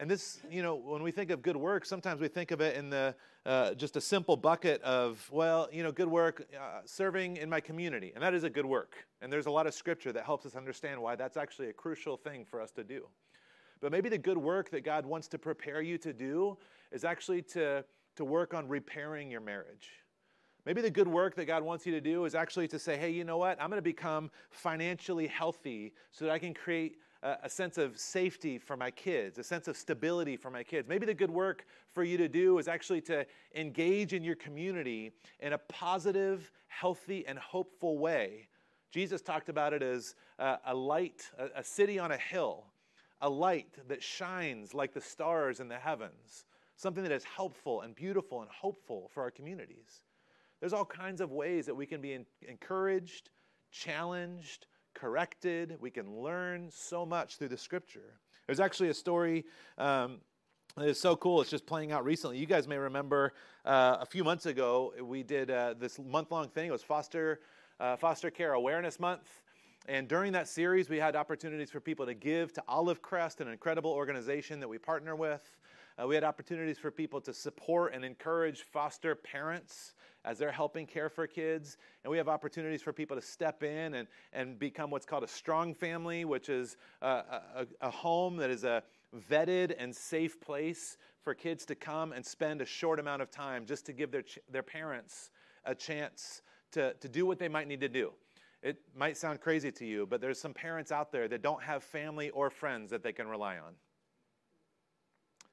And 0.00 0.08
this, 0.08 0.38
you 0.48 0.62
know, 0.62 0.76
when 0.76 1.02
we 1.02 1.10
think 1.10 1.32
of 1.32 1.42
good 1.42 1.56
work, 1.56 1.84
sometimes 1.84 2.20
we 2.20 2.28
think 2.28 2.52
of 2.52 2.60
it 2.60 2.76
in 2.76 2.88
the 2.88 3.16
uh, 3.44 3.74
just 3.74 3.96
a 3.96 4.00
simple 4.00 4.36
bucket 4.36 4.80
of, 4.82 5.28
well, 5.32 5.68
you 5.72 5.82
know, 5.82 5.90
good 5.90 6.08
work, 6.08 6.46
uh, 6.54 6.80
serving 6.84 7.36
in 7.36 7.50
my 7.50 7.60
community, 7.60 8.12
and 8.14 8.22
that 8.22 8.32
is 8.32 8.44
a 8.44 8.50
good 8.50 8.64
work. 8.64 8.94
And 9.20 9.32
there's 9.32 9.46
a 9.46 9.50
lot 9.50 9.66
of 9.66 9.74
scripture 9.74 10.12
that 10.12 10.24
helps 10.24 10.46
us 10.46 10.54
understand 10.54 11.02
why 11.02 11.16
that's 11.16 11.36
actually 11.36 11.68
a 11.68 11.72
crucial 11.72 12.16
thing 12.16 12.44
for 12.44 12.60
us 12.60 12.70
to 12.72 12.84
do. 12.84 13.08
But 13.80 13.90
maybe 13.90 14.08
the 14.08 14.18
good 14.18 14.38
work 14.38 14.70
that 14.70 14.84
God 14.84 15.04
wants 15.04 15.26
to 15.28 15.38
prepare 15.38 15.82
you 15.82 15.98
to 15.98 16.12
do 16.12 16.58
is 16.92 17.04
actually 17.04 17.42
to 17.42 17.84
to 18.16 18.24
work 18.24 18.52
on 18.52 18.66
repairing 18.66 19.30
your 19.30 19.40
marriage. 19.40 19.90
Maybe 20.66 20.82
the 20.82 20.90
good 20.90 21.06
work 21.06 21.36
that 21.36 21.44
God 21.44 21.62
wants 21.62 21.86
you 21.86 21.92
to 21.92 22.00
do 22.00 22.24
is 22.24 22.34
actually 22.34 22.66
to 22.68 22.78
say, 22.78 22.96
hey, 22.96 23.10
you 23.10 23.22
know 23.22 23.38
what? 23.38 23.62
I'm 23.62 23.70
going 23.70 23.78
to 23.78 23.82
become 23.82 24.30
financially 24.50 25.28
healthy 25.28 25.94
so 26.10 26.24
that 26.24 26.32
I 26.32 26.38
can 26.40 26.52
create 26.52 26.96
a, 27.22 27.48
sense 27.48 27.78
of 27.78 27.98
safety 27.98 28.58
for 28.58 28.76
my 28.76 28.90
kids, 28.90 29.38
a 29.38 29.44
sense 29.44 29.68
of 29.68 29.76
stability 29.76 30.36
for 30.36 30.50
my 30.50 30.62
kids. 30.62 30.88
Maybe 30.88 31.06
the 31.06 31.14
good 31.14 31.30
work 31.30 31.66
for 31.92 32.04
you 32.04 32.16
to 32.16 32.28
do 32.28 32.58
is 32.58 32.68
actually 32.68 33.00
to 33.02 33.26
engage 33.54 34.12
in 34.12 34.22
your 34.22 34.36
community 34.36 35.12
in 35.40 35.52
a 35.52 35.58
positive, 35.58 36.52
healthy, 36.68 37.26
and 37.26 37.38
hopeful 37.38 37.98
way. 37.98 38.48
Jesus 38.90 39.20
talked 39.20 39.48
about 39.48 39.72
it 39.72 39.82
as 39.82 40.14
a 40.38 40.74
light, 40.74 41.30
a 41.54 41.64
city 41.64 41.98
on 41.98 42.12
a 42.12 42.16
hill, 42.16 42.64
a 43.20 43.28
light 43.28 43.76
that 43.88 44.02
shines 44.02 44.72
like 44.74 44.94
the 44.94 45.00
stars 45.00 45.60
in 45.60 45.68
the 45.68 45.76
heavens, 45.76 46.44
something 46.76 47.02
that 47.02 47.12
is 47.12 47.24
helpful 47.24 47.82
and 47.82 47.94
beautiful 47.94 48.40
and 48.42 48.50
hopeful 48.50 49.10
for 49.12 49.22
our 49.22 49.30
communities. 49.30 50.02
There's 50.60 50.72
all 50.72 50.84
kinds 50.84 51.20
of 51.20 51.32
ways 51.32 51.66
that 51.66 51.74
we 51.74 51.86
can 51.86 52.00
be 52.00 52.18
encouraged, 52.48 53.30
challenged, 53.70 54.66
corrected. 54.98 55.76
We 55.80 55.90
can 55.90 56.20
learn 56.20 56.70
so 56.70 57.06
much 57.06 57.36
through 57.36 57.48
the 57.48 57.56
scripture. 57.56 58.14
There's 58.46 58.60
actually 58.60 58.88
a 58.88 58.94
story 58.94 59.44
um, 59.76 60.18
that 60.76 60.88
is 60.88 61.00
so 61.00 61.14
cool. 61.16 61.40
It's 61.40 61.50
just 61.50 61.66
playing 61.66 61.92
out 61.92 62.04
recently. 62.04 62.38
You 62.38 62.46
guys 62.46 62.66
may 62.66 62.78
remember 62.78 63.32
uh, 63.64 63.98
a 64.00 64.06
few 64.06 64.24
months 64.24 64.46
ago, 64.46 64.92
we 65.00 65.22
did 65.22 65.50
uh, 65.50 65.74
this 65.78 65.98
month 65.98 66.30
long 66.32 66.48
thing. 66.48 66.68
It 66.68 66.72
was 66.72 66.82
Foster, 66.82 67.40
uh, 67.78 67.96
Foster 67.96 68.30
Care 68.30 68.54
Awareness 68.54 68.98
Month. 68.98 69.28
And 69.86 70.08
during 70.08 70.32
that 70.32 70.48
series, 70.48 70.90
we 70.90 70.98
had 70.98 71.14
opportunities 71.14 71.70
for 71.70 71.80
people 71.80 72.04
to 72.06 72.14
give 72.14 72.52
to 72.54 72.62
Olive 72.68 73.00
Crest, 73.00 73.40
an 73.40 73.48
incredible 73.48 73.92
organization 73.92 74.60
that 74.60 74.68
we 74.68 74.78
partner 74.78 75.14
with. 75.14 75.48
Uh, 76.00 76.06
we 76.06 76.14
had 76.14 76.22
opportunities 76.22 76.78
for 76.78 76.90
people 76.90 77.20
to 77.20 77.34
support 77.34 77.92
and 77.92 78.04
encourage 78.04 78.62
foster 78.62 79.14
parents 79.16 79.94
as 80.24 80.38
they're 80.38 80.52
helping 80.52 80.86
care 80.86 81.08
for 81.08 81.26
kids. 81.26 81.76
And 82.04 82.10
we 82.10 82.16
have 82.18 82.28
opportunities 82.28 82.82
for 82.82 82.92
people 82.92 83.16
to 83.16 83.22
step 83.22 83.62
in 83.62 83.94
and, 83.94 84.08
and 84.32 84.58
become 84.58 84.90
what's 84.90 85.06
called 85.06 85.24
a 85.24 85.28
strong 85.28 85.74
family, 85.74 86.24
which 86.24 86.48
is 86.48 86.76
a, 87.02 87.08
a, 87.08 87.66
a 87.80 87.90
home 87.90 88.36
that 88.36 88.50
is 88.50 88.64
a 88.64 88.82
vetted 89.30 89.74
and 89.78 89.94
safe 89.94 90.40
place 90.40 90.98
for 91.22 91.34
kids 91.34 91.64
to 91.66 91.74
come 91.74 92.12
and 92.12 92.24
spend 92.24 92.60
a 92.60 92.66
short 92.66 93.00
amount 93.00 93.22
of 93.22 93.30
time 93.30 93.66
just 93.66 93.86
to 93.86 93.92
give 93.92 94.10
their, 94.10 94.24
their 94.50 94.62
parents 94.62 95.30
a 95.64 95.74
chance 95.74 96.42
to, 96.72 96.94
to 96.94 97.08
do 97.08 97.26
what 97.26 97.38
they 97.38 97.48
might 97.48 97.66
need 97.66 97.80
to 97.80 97.88
do. 97.88 98.12
It 98.62 98.78
might 98.94 99.16
sound 99.16 99.40
crazy 99.40 99.72
to 99.72 99.86
you, 99.86 100.06
but 100.06 100.20
there's 100.20 100.40
some 100.40 100.52
parents 100.52 100.92
out 100.92 101.10
there 101.10 101.28
that 101.28 101.42
don't 101.42 101.62
have 101.62 101.82
family 101.82 102.30
or 102.30 102.50
friends 102.50 102.90
that 102.90 103.02
they 103.02 103.12
can 103.12 103.28
rely 103.28 103.58
on. 103.58 103.74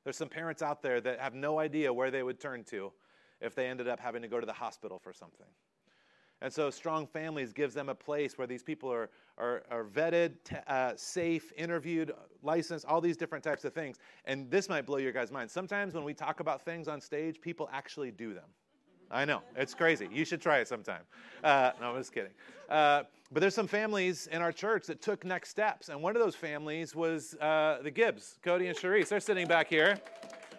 There's 0.05 0.15
some 0.15 0.29
parents 0.29 0.61
out 0.61 0.81
there 0.81 1.01
that 1.01 1.19
have 1.19 1.33
no 1.33 1.59
idea 1.59 1.91
where 1.91 2.11
they 2.11 2.23
would 2.23 2.39
turn 2.39 2.63
to 2.65 2.93
if 3.41 3.55
they 3.55 3.67
ended 3.67 3.89
up 3.89 3.99
having 3.99 4.21
to 4.21 4.29
go 4.29 4.39
to 4.39 4.45
the 4.45 4.53
hospital 4.53 4.99
for 4.99 5.11
something. 5.11 5.47
And 6.41 6.53
so, 6.53 6.69
Strong 6.69 7.07
Families 7.07 7.53
gives 7.53 7.73
them 7.73 7.89
a 7.89 7.95
place 7.95 8.37
where 8.37 8.45
these 8.45 8.61
people 8.61 8.91
are, 8.91 9.09
are, 9.37 9.63
are 9.71 9.83
vetted, 9.83 10.35
t- 10.43 10.57
uh, 10.67 10.93
safe, 10.95 11.51
interviewed, 11.57 12.13
licensed, 12.43 12.85
all 12.85 13.01
these 13.01 13.17
different 13.17 13.43
types 13.43 13.65
of 13.65 13.73
things. 13.73 13.97
And 14.25 14.51
this 14.51 14.69
might 14.69 14.85
blow 14.85 14.97
your 14.97 15.11
guys' 15.11 15.31
mind. 15.31 15.49
Sometimes 15.49 15.95
when 15.95 16.03
we 16.03 16.13
talk 16.13 16.41
about 16.41 16.61
things 16.61 16.87
on 16.87 17.01
stage, 17.01 17.41
people 17.41 17.67
actually 17.73 18.11
do 18.11 18.33
them. 18.33 18.43
I 19.09 19.25
know, 19.25 19.41
it's 19.55 19.73
crazy. 19.73 20.07
You 20.11 20.25
should 20.25 20.41
try 20.41 20.59
it 20.59 20.67
sometime. 20.67 21.03
Uh, 21.43 21.71
no, 21.79 21.91
I'm 21.91 21.97
just 21.97 22.13
kidding. 22.13 22.31
Uh, 22.69 23.03
but 23.35 23.41
there's 23.41 23.53
some 23.53 23.67
families 23.67 24.27
in 24.27 24.41
our 24.41 24.53
church 24.53 24.87
that 24.87 25.01
took 25.01 25.25
next 25.25 25.49
steps. 25.49 25.89
And 25.89 26.01
one 26.01 26.15
of 26.15 26.21
those 26.21 26.35
families 26.35 26.95
was 26.95 27.33
uh, 27.41 27.79
the 27.83 27.91
Gibbs, 27.91 28.39
Cody 28.41 28.67
and 28.67 28.77
Sharice. 28.77 29.09
They're 29.09 29.19
sitting 29.19 29.45
back 29.45 29.67
here. 29.67 29.99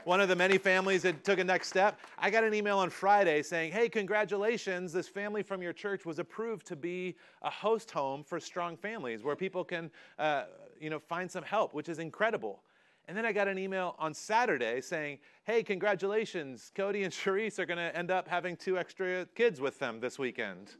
One 0.04 0.20
of 0.20 0.28
the 0.28 0.36
many 0.36 0.58
families 0.58 1.00
that 1.00 1.24
took 1.24 1.38
a 1.38 1.44
next 1.44 1.68
step. 1.68 1.98
I 2.18 2.28
got 2.28 2.44
an 2.44 2.52
email 2.52 2.76
on 2.76 2.90
Friday 2.90 3.42
saying, 3.42 3.72
Hey, 3.72 3.88
congratulations. 3.88 4.92
This 4.92 5.08
family 5.08 5.42
from 5.42 5.62
your 5.62 5.72
church 5.72 6.04
was 6.04 6.18
approved 6.18 6.66
to 6.66 6.76
be 6.76 7.16
a 7.40 7.48
host 7.48 7.90
home 7.90 8.22
for 8.22 8.38
strong 8.38 8.76
families 8.76 9.24
where 9.24 9.36
people 9.36 9.64
can 9.64 9.90
uh, 10.18 10.42
you 10.78 10.90
know, 10.90 10.98
find 10.98 11.30
some 11.30 11.44
help, 11.44 11.72
which 11.72 11.88
is 11.88 11.98
incredible. 11.98 12.60
And 13.08 13.16
then 13.16 13.24
I 13.24 13.32
got 13.32 13.48
an 13.48 13.58
email 13.58 13.94
on 13.98 14.12
Saturday 14.12 14.82
saying, 14.82 15.20
hey, 15.44 15.62
congratulations, 15.62 16.72
Cody 16.74 17.04
and 17.04 17.12
Sharice 17.12 17.58
are 17.58 17.64
going 17.64 17.78
to 17.78 17.96
end 17.96 18.10
up 18.10 18.28
having 18.28 18.54
two 18.54 18.76
extra 18.76 19.24
kids 19.34 19.62
with 19.62 19.78
them 19.78 19.98
this 19.98 20.18
weekend. 20.18 20.72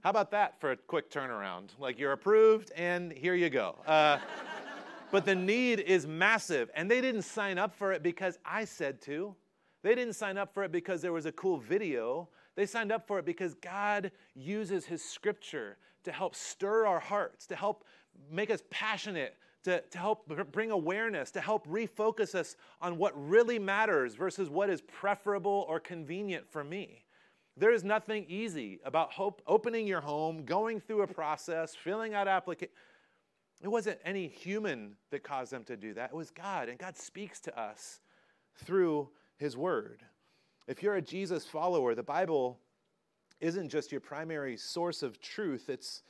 How 0.00 0.10
about 0.10 0.30
that 0.30 0.60
for 0.60 0.72
a 0.72 0.76
quick 0.76 1.10
turnaround? 1.10 1.70
Like 1.78 1.98
you're 1.98 2.12
approved, 2.12 2.70
and 2.76 3.12
here 3.12 3.34
you 3.34 3.50
go. 3.50 3.76
Uh, 3.86 4.18
but 5.10 5.24
the 5.24 5.34
need 5.34 5.80
is 5.80 6.06
massive, 6.06 6.70
and 6.74 6.90
they 6.90 7.00
didn't 7.00 7.22
sign 7.22 7.58
up 7.58 7.74
for 7.74 7.92
it 7.92 8.02
because 8.02 8.38
I 8.44 8.64
said 8.64 9.00
to. 9.02 9.34
They 9.82 9.94
didn't 9.94 10.14
sign 10.14 10.38
up 10.38 10.54
for 10.54 10.64
it 10.64 10.72
because 10.72 11.02
there 11.02 11.12
was 11.12 11.26
a 11.26 11.32
cool 11.32 11.58
video. 11.58 12.28
They 12.54 12.66
signed 12.66 12.92
up 12.92 13.06
for 13.06 13.18
it 13.18 13.24
because 13.24 13.54
God 13.54 14.12
uses 14.34 14.84
His 14.86 15.04
scripture 15.04 15.78
to 16.04 16.12
help 16.12 16.34
stir 16.34 16.86
our 16.86 17.00
hearts, 17.00 17.46
to 17.46 17.56
help 17.56 17.84
make 18.30 18.50
us 18.50 18.62
passionate 18.70 19.36
to, 19.64 19.82
to 19.90 19.98
help 19.98 20.52
bring 20.52 20.70
awareness, 20.70 21.30
to 21.32 21.40
help 21.40 21.66
refocus 21.66 22.34
us 22.34 22.56
on 22.80 22.96
what 22.98 23.12
really 23.14 23.58
matters 23.58 24.14
versus 24.14 24.48
what 24.48 24.70
is 24.70 24.80
preferable 24.80 25.66
or 25.68 25.80
convenient 25.80 26.48
for 26.50 26.64
me. 26.64 27.04
There 27.58 27.72
is 27.72 27.82
nothing 27.82 28.24
easy 28.28 28.78
about 28.84 29.12
hope, 29.12 29.42
opening 29.46 29.86
your 29.86 30.00
home, 30.00 30.44
going 30.44 30.80
through 30.80 31.02
a 31.02 31.06
process, 31.08 31.74
filling 31.74 32.14
out 32.14 32.28
application. 32.28 32.72
It 33.60 33.68
wasn't 33.68 33.98
any 34.04 34.28
human 34.28 34.94
that 35.10 35.24
caused 35.24 35.50
them 35.50 35.64
to 35.64 35.76
do 35.76 35.92
that. 35.94 36.10
It 36.10 36.16
was 36.16 36.30
God, 36.30 36.68
and 36.68 36.78
God 36.78 36.96
speaks 36.96 37.40
to 37.40 37.60
us 37.60 37.98
through 38.64 39.08
His 39.38 39.56
Word. 39.56 40.04
If 40.68 40.82
you're 40.82 40.96
a 40.96 41.02
Jesus 41.02 41.44
follower, 41.46 41.96
the 41.96 42.02
Bible 42.02 42.60
isn't 43.40 43.70
just 43.70 43.90
your 43.90 44.00
primary 44.00 44.56
source 44.56 45.02
of 45.02 45.20
truth, 45.20 45.68
it's 45.68 46.02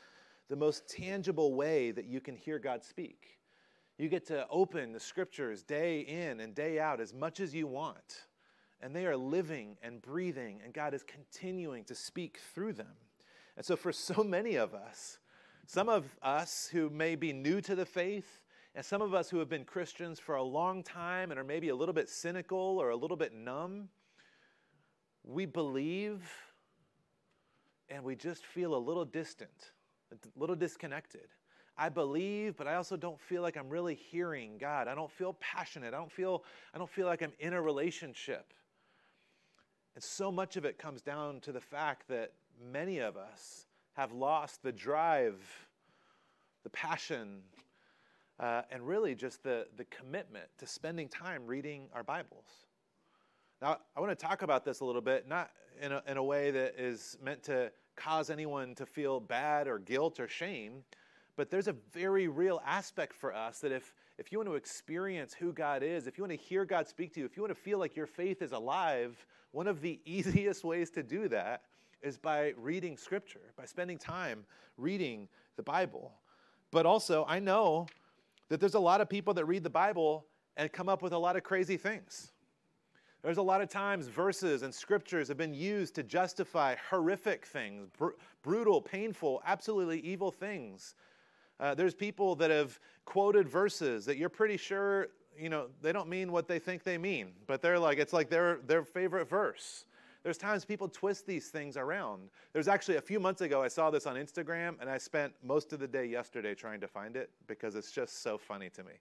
the 0.50 0.56
most 0.56 0.88
tangible 0.88 1.54
way 1.54 1.90
that 1.92 2.04
you 2.04 2.20
can 2.20 2.36
hear 2.36 2.58
God 2.58 2.84
speak. 2.84 3.38
You 3.96 4.08
get 4.08 4.26
to 4.26 4.46
open 4.50 4.92
the 4.92 5.00
scriptures 5.00 5.62
day 5.62 6.00
in 6.00 6.40
and 6.40 6.54
day 6.54 6.78
out 6.78 7.00
as 7.00 7.14
much 7.14 7.40
as 7.40 7.54
you 7.54 7.66
want. 7.66 8.27
And 8.80 8.94
they 8.94 9.06
are 9.06 9.16
living 9.16 9.76
and 9.82 10.00
breathing, 10.00 10.60
and 10.64 10.72
God 10.72 10.94
is 10.94 11.02
continuing 11.02 11.84
to 11.84 11.94
speak 11.94 12.38
through 12.54 12.74
them. 12.74 12.94
And 13.56 13.66
so, 13.66 13.76
for 13.76 13.92
so 13.92 14.22
many 14.22 14.56
of 14.56 14.74
us, 14.74 15.18
some 15.66 15.88
of 15.88 16.04
us 16.22 16.68
who 16.72 16.88
may 16.90 17.16
be 17.16 17.32
new 17.32 17.60
to 17.62 17.74
the 17.74 17.86
faith, 17.86 18.40
and 18.74 18.84
some 18.84 19.02
of 19.02 19.14
us 19.14 19.28
who 19.28 19.38
have 19.38 19.48
been 19.48 19.64
Christians 19.64 20.20
for 20.20 20.36
a 20.36 20.42
long 20.42 20.82
time 20.82 21.30
and 21.30 21.40
are 21.40 21.44
maybe 21.44 21.70
a 21.70 21.74
little 21.74 21.92
bit 21.92 22.08
cynical 22.08 22.78
or 22.78 22.90
a 22.90 22.96
little 22.96 23.16
bit 23.16 23.34
numb, 23.34 23.88
we 25.24 25.46
believe 25.46 26.22
and 27.88 28.04
we 28.04 28.14
just 28.14 28.44
feel 28.44 28.74
a 28.74 28.78
little 28.78 29.04
distant, 29.04 29.72
a 30.12 30.16
little 30.38 30.56
disconnected. 30.56 31.28
I 31.76 31.88
believe, 31.88 32.56
but 32.56 32.66
I 32.66 32.74
also 32.74 32.96
don't 32.96 33.20
feel 33.20 33.40
like 33.40 33.56
I'm 33.56 33.68
really 33.68 33.94
hearing 33.94 34.58
God. 34.58 34.88
I 34.88 34.94
don't 34.94 35.10
feel 35.10 35.36
passionate. 35.40 35.94
I 35.94 35.96
don't 35.96 36.10
feel, 36.10 36.44
I 36.74 36.78
don't 36.78 36.90
feel 36.90 37.06
like 37.06 37.22
I'm 37.22 37.32
in 37.38 37.52
a 37.52 37.62
relationship. 37.62 38.52
And 39.98 40.04
so 40.04 40.30
much 40.30 40.56
of 40.56 40.64
it 40.64 40.78
comes 40.78 41.02
down 41.02 41.40
to 41.40 41.50
the 41.50 41.60
fact 41.60 42.06
that 42.06 42.30
many 42.70 43.00
of 43.00 43.16
us 43.16 43.66
have 43.94 44.12
lost 44.12 44.62
the 44.62 44.70
drive, 44.70 45.40
the 46.62 46.70
passion, 46.70 47.40
uh, 48.38 48.62
and 48.70 48.86
really 48.86 49.16
just 49.16 49.42
the, 49.42 49.66
the 49.76 49.84
commitment 49.86 50.44
to 50.58 50.68
spending 50.68 51.08
time 51.08 51.48
reading 51.48 51.88
our 51.92 52.04
Bibles. 52.04 52.68
Now, 53.60 53.78
I 53.96 54.00
want 54.00 54.16
to 54.16 54.24
talk 54.24 54.42
about 54.42 54.64
this 54.64 54.78
a 54.78 54.84
little 54.84 55.02
bit, 55.02 55.26
not 55.26 55.50
in 55.82 55.90
a, 55.90 56.00
in 56.06 56.16
a 56.16 56.22
way 56.22 56.52
that 56.52 56.78
is 56.78 57.18
meant 57.20 57.42
to 57.42 57.72
cause 57.96 58.30
anyone 58.30 58.76
to 58.76 58.86
feel 58.86 59.18
bad 59.18 59.66
or 59.66 59.80
guilt 59.80 60.20
or 60.20 60.28
shame, 60.28 60.84
but 61.34 61.50
there's 61.50 61.66
a 61.66 61.74
very 61.92 62.28
real 62.28 62.62
aspect 62.64 63.16
for 63.16 63.34
us 63.34 63.58
that 63.58 63.72
if, 63.72 63.92
if 64.18 64.32
you 64.32 64.38
want 64.38 64.48
to 64.48 64.56
experience 64.56 65.32
who 65.32 65.52
God 65.52 65.82
is, 65.82 66.06
if 66.06 66.18
you 66.18 66.24
want 66.24 66.32
to 66.32 66.44
hear 66.44 66.64
God 66.64 66.88
speak 66.88 67.14
to 67.14 67.20
you, 67.20 67.26
if 67.26 67.36
you 67.36 67.42
want 67.42 67.54
to 67.54 67.60
feel 67.60 67.78
like 67.78 67.96
your 67.96 68.06
faith 68.06 68.42
is 68.42 68.52
alive, 68.52 69.24
one 69.52 69.66
of 69.66 69.80
the 69.80 70.00
easiest 70.04 70.64
ways 70.64 70.90
to 70.90 71.02
do 71.02 71.28
that 71.28 71.62
is 72.02 72.18
by 72.18 72.52
reading 72.56 72.96
Scripture, 72.96 73.52
by 73.56 73.64
spending 73.64 73.98
time 73.98 74.44
reading 74.76 75.28
the 75.56 75.62
Bible. 75.62 76.12
But 76.70 76.86
also, 76.86 77.24
I 77.28 77.38
know 77.38 77.86
that 78.48 78.60
there's 78.60 78.74
a 78.74 78.80
lot 78.80 79.00
of 79.00 79.08
people 79.08 79.34
that 79.34 79.44
read 79.46 79.64
the 79.64 79.70
Bible 79.70 80.26
and 80.56 80.72
come 80.72 80.88
up 80.88 81.02
with 81.02 81.12
a 81.12 81.18
lot 81.18 81.36
of 81.36 81.42
crazy 81.42 81.76
things. 81.76 82.32
There's 83.22 83.38
a 83.38 83.42
lot 83.42 83.60
of 83.60 83.68
times 83.68 84.06
verses 84.06 84.62
and 84.62 84.72
scriptures 84.72 85.28
have 85.28 85.36
been 85.36 85.54
used 85.54 85.94
to 85.96 86.02
justify 86.02 86.76
horrific 86.88 87.46
things, 87.46 87.88
br- 87.98 88.10
brutal, 88.42 88.80
painful, 88.80 89.42
absolutely 89.44 90.00
evil 90.00 90.30
things. 90.30 90.94
Uh, 91.60 91.74
there's 91.74 91.94
people 91.94 92.34
that 92.36 92.50
have 92.50 92.78
quoted 93.04 93.48
verses 93.48 94.04
that 94.04 94.16
you're 94.16 94.28
pretty 94.28 94.56
sure, 94.56 95.08
you 95.36 95.48
know, 95.48 95.66
they 95.82 95.92
don't 95.92 96.08
mean 96.08 96.30
what 96.30 96.46
they 96.46 96.58
think 96.58 96.82
they 96.84 96.98
mean, 96.98 97.32
but 97.46 97.62
they're 97.62 97.78
like, 97.78 97.98
it's 97.98 98.12
like 98.12 98.30
their, 98.30 98.58
their 98.66 98.84
favorite 98.84 99.28
verse. 99.28 99.84
There's 100.22 100.36
times 100.38 100.64
people 100.64 100.88
twist 100.88 101.26
these 101.26 101.48
things 101.48 101.76
around. 101.76 102.28
There's 102.52 102.68
actually 102.68 102.96
a 102.96 103.00
few 103.00 103.20
months 103.20 103.40
ago, 103.40 103.62
I 103.62 103.68
saw 103.68 103.90
this 103.90 104.06
on 104.06 104.16
Instagram, 104.16 104.74
and 104.80 104.90
I 104.90 104.98
spent 104.98 105.32
most 105.42 105.72
of 105.72 105.78
the 105.78 105.86
day 105.86 106.06
yesterday 106.06 106.54
trying 106.54 106.80
to 106.80 106.88
find 106.88 107.16
it 107.16 107.30
because 107.46 107.76
it's 107.76 107.92
just 107.92 108.22
so 108.22 108.36
funny 108.36 108.68
to 108.70 108.82
me. 108.84 108.92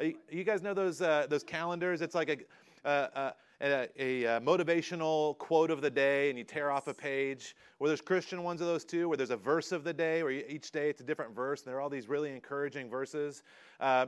You, 0.00 0.14
you 0.30 0.44
guys 0.44 0.62
know 0.62 0.74
those, 0.74 1.00
uh, 1.00 1.26
those 1.28 1.44
calendars? 1.44 2.02
It's 2.02 2.14
like 2.14 2.28
a, 2.28 2.36
uh, 2.84 3.08
uh, 3.14 3.30
a, 3.60 3.88
a, 3.98 4.24
a, 4.24 4.40
motivational 4.40 5.38
quote 5.38 5.70
of 5.70 5.80
the 5.80 5.90
day 5.90 6.28
and 6.28 6.38
you 6.38 6.44
tear 6.44 6.70
off 6.70 6.86
a 6.86 6.94
page. 6.94 7.56
Where 7.78 7.88
there's 7.88 8.00
Christian 8.00 8.42
ones 8.42 8.60
of 8.60 8.66
those 8.66 8.84
too, 8.84 9.08
where 9.08 9.16
there's 9.16 9.30
a 9.30 9.36
verse 9.36 9.72
of 9.72 9.84
the 9.84 9.92
day, 9.92 10.22
where 10.22 10.32
you, 10.32 10.44
each 10.48 10.70
day 10.70 10.90
it's 10.90 11.00
a 11.00 11.04
different 11.04 11.34
verse, 11.34 11.62
and 11.62 11.68
there 11.68 11.78
are 11.78 11.80
all 11.80 11.90
these 11.90 12.08
really 12.08 12.30
encouraging 12.30 12.90
verses. 12.90 13.42
Uh, 13.80 14.06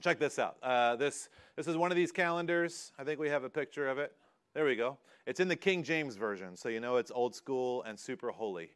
check 0.00 0.18
this 0.18 0.38
out. 0.38 0.56
Uh, 0.62 0.96
this, 0.96 1.28
this 1.56 1.66
is 1.66 1.76
one 1.76 1.90
of 1.90 1.96
these 1.96 2.12
calendars. 2.12 2.92
I 2.98 3.04
think 3.04 3.18
we 3.18 3.28
have 3.28 3.44
a 3.44 3.50
picture 3.50 3.88
of 3.88 3.98
it. 3.98 4.12
There 4.54 4.64
we 4.64 4.76
go. 4.76 4.98
It's 5.26 5.40
in 5.40 5.48
the 5.48 5.56
King 5.56 5.82
James 5.82 6.16
Version, 6.16 6.56
so 6.56 6.68
you 6.68 6.80
know 6.80 6.96
it's 6.96 7.10
old 7.10 7.34
school 7.34 7.82
and 7.82 7.98
super 7.98 8.30
holy. 8.30 8.70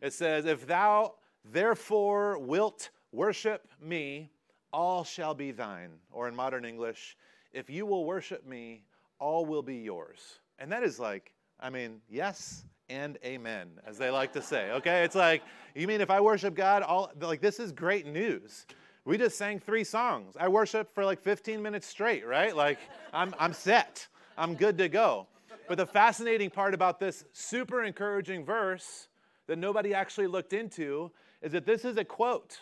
It 0.00 0.12
says, 0.12 0.46
If 0.46 0.66
thou 0.66 1.14
therefore 1.44 2.38
wilt 2.38 2.90
worship 3.12 3.68
me, 3.80 4.30
all 4.72 5.04
shall 5.04 5.34
be 5.34 5.50
thine. 5.50 5.90
Or 6.10 6.28
in 6.28 6.34
modern 6.34 6.64
English, 6.64 7.16
if 7.52 7.70
you 7.70 7.86
will 7.86 8.04
worship 8.04 8.46
me, 8.46 8.84
all 9.18 9.44
will 9.44 9.62
be 9.62 9.76
yours. 9.76 10.40
And 10.58 10.70
that 10.72 10.82
is 10.82 10.98
like, 10.98 11.32
I 11.58 11.70
mean, 11.70 12.00
yes 12.08 12.64
and 12.88 13.18
amen, 13.24 13.68
as 13.86 13.98
they 13.98 14.10
like 14.10 14.32
to 14.32 14.42
say. 14.42 14.70
Okay? 14.72 15.04
It's 15.04 15.14
like, 15.14 15.42
you 15.74 15.86
mean 15.86 16.00
if 16.00 16.10
I 16.10 16.20
worship 16.20 16.54
God, 16.54 16.82
all 16.82 17.12
like 17.20 17.40
this 17.40 17.60
is 17.60 17.72
great 17.72 18.06
news. 18.06 18.66
We 19.04 19.16
just 19.16 19.38
sang 19.38 19.58
three 19.58 19.84
songs. 19.84 20.34
I 20.38 20.48
worship 20.48 20.92
for 20.92 21.04
like 21.04 21.20
15 21.20 21.62
minutes 21.62 21.86
straight, 21.86 22.26
right? 22.26 22.54
Like 22.54 22.78
I'm 23.12 23.34
I'm 23.38 23.52
set. 23.52 24.06
I'm 24.36 24.54
good 24.54 24.78
to 24.78 24.88
go. 24.88 25.26
But 25.68 25.78
the 25.78 25.86
fascinating 25.86 26.50
part 26.50 26.74
about 26.74 26.98
this 26.98 27.24
super 27.32 27.84
encouraging 27.84 28.44
verse 28.44 29.08
that 29.46 29.56
nobody 29.56 29.94
actually 29.94 30.26
looked 30.26 30.52
into 30.52 31.10
is 31.42 31.52
that 31.52 31.64
this 31.64 31.84
is 31.84 31.96
a 31.96 32.04
quote. 32.04 32.60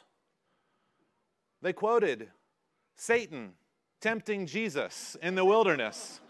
They 1.63 1.73
quoted 1.73 2.29
Satan 2.95 3.53
tempting 4.01 4.47
Jesus 4.47 5.17
in 5.23 5.35
the 5.35 5.45
wilderness. 5.45 6.21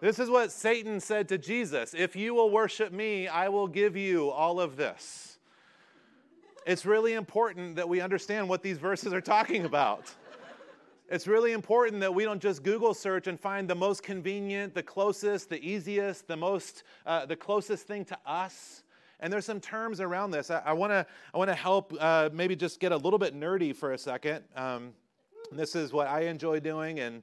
This 0.00 0.18
is 0.18 0.30
what 0.30 0.50
Satan 0.50 1.00
said 1.00 1.28
to 1.28 1.38
Jesus 1.38 1.94
If 1.94 2.16
you 2.16 2.34
will 2.34 2.50
worship 2.50 2.92
me, 2.92 3.28
I 3.28 3.48
will 3.48 3.66
give 3.66 3.96
you 3.96 4.30
all 4.30 4.60
of 4.60 4.76
this. 4.76 5.38
It's 6.66 6.86
really 6.86 7.14
important 7.14 7.76
that 7.76 7.88
we 7.88 8.00
understand 8.00 8.48
what 8.48 8.62
these 8.62 8.78
verses 8.78 9.12
are 9.12 9.20
talking 9.20 9.64
about. 9.64 10.14
It's 11.08 11.26
really 11.26 11.52
important 11.52 12.00
that 12.00 12.14
we 12.14 12.22
don't 12.22 12.40
just 12.40 12.62
Google 12.62 12.94
search 12.94 13.26
and 13.26 13.40
find 13.40 13.68
the 13.68 13.74
most 13.74 14.04
convenient, 14.04 14.74
the 14.74 14.82
closest, 14.82 15.48
the 15.48 15.60
easiest, 15.60 16.28
the 16.28 16.36
most, 16.36 16.84
uh, 17.04 17.26
the 17.26 17.34
closest 17.34 17.88
thing 17.88 18.04
to 18.04 18.18
us. 18.24 18.84
And 19.18 19.32
there's 19.32 19.44
some 19.44 19.58
terms 19.58 20.00
around 20.00 20.30
this. 20.30 20.50
I, 20.50 20.62
I 20.66 20.72
want 20.72 20.92
to 20.92 21.04
I 21.34 21.38
wanna 21.38 21.54
help 21.54 21.92
uh, 21.98 22.30
maybe 22.32 22.54
just 22.54 22.78
get 22.78 22.92
a 22.92 22.96
little 22.96 23.18
bit 23.18 23.34
nerdy 23.34 23.74
for 23.74 23.92
a 23.92 23.98
second. 23.98 24.44
Um, 24.54 24.92
this 25.58 25.74
is 25.74 25.92
what 25.92 26.06
I 26.06 26.22
enjoy 26.22 26.60
doing, 26.60 27.00
and 27.00 27.22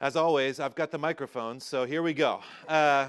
as 0.00 0.16
always, 0.16 0.60
I've 0.60 0.74
got 0.74 0.90
the 0.90 0.98
microphone, 0.98 1.60
so 1.60 1.84
here 1.84 2.02
we 2.02 2.12
go. 2.12 2.40
Uh, 2.68 3.08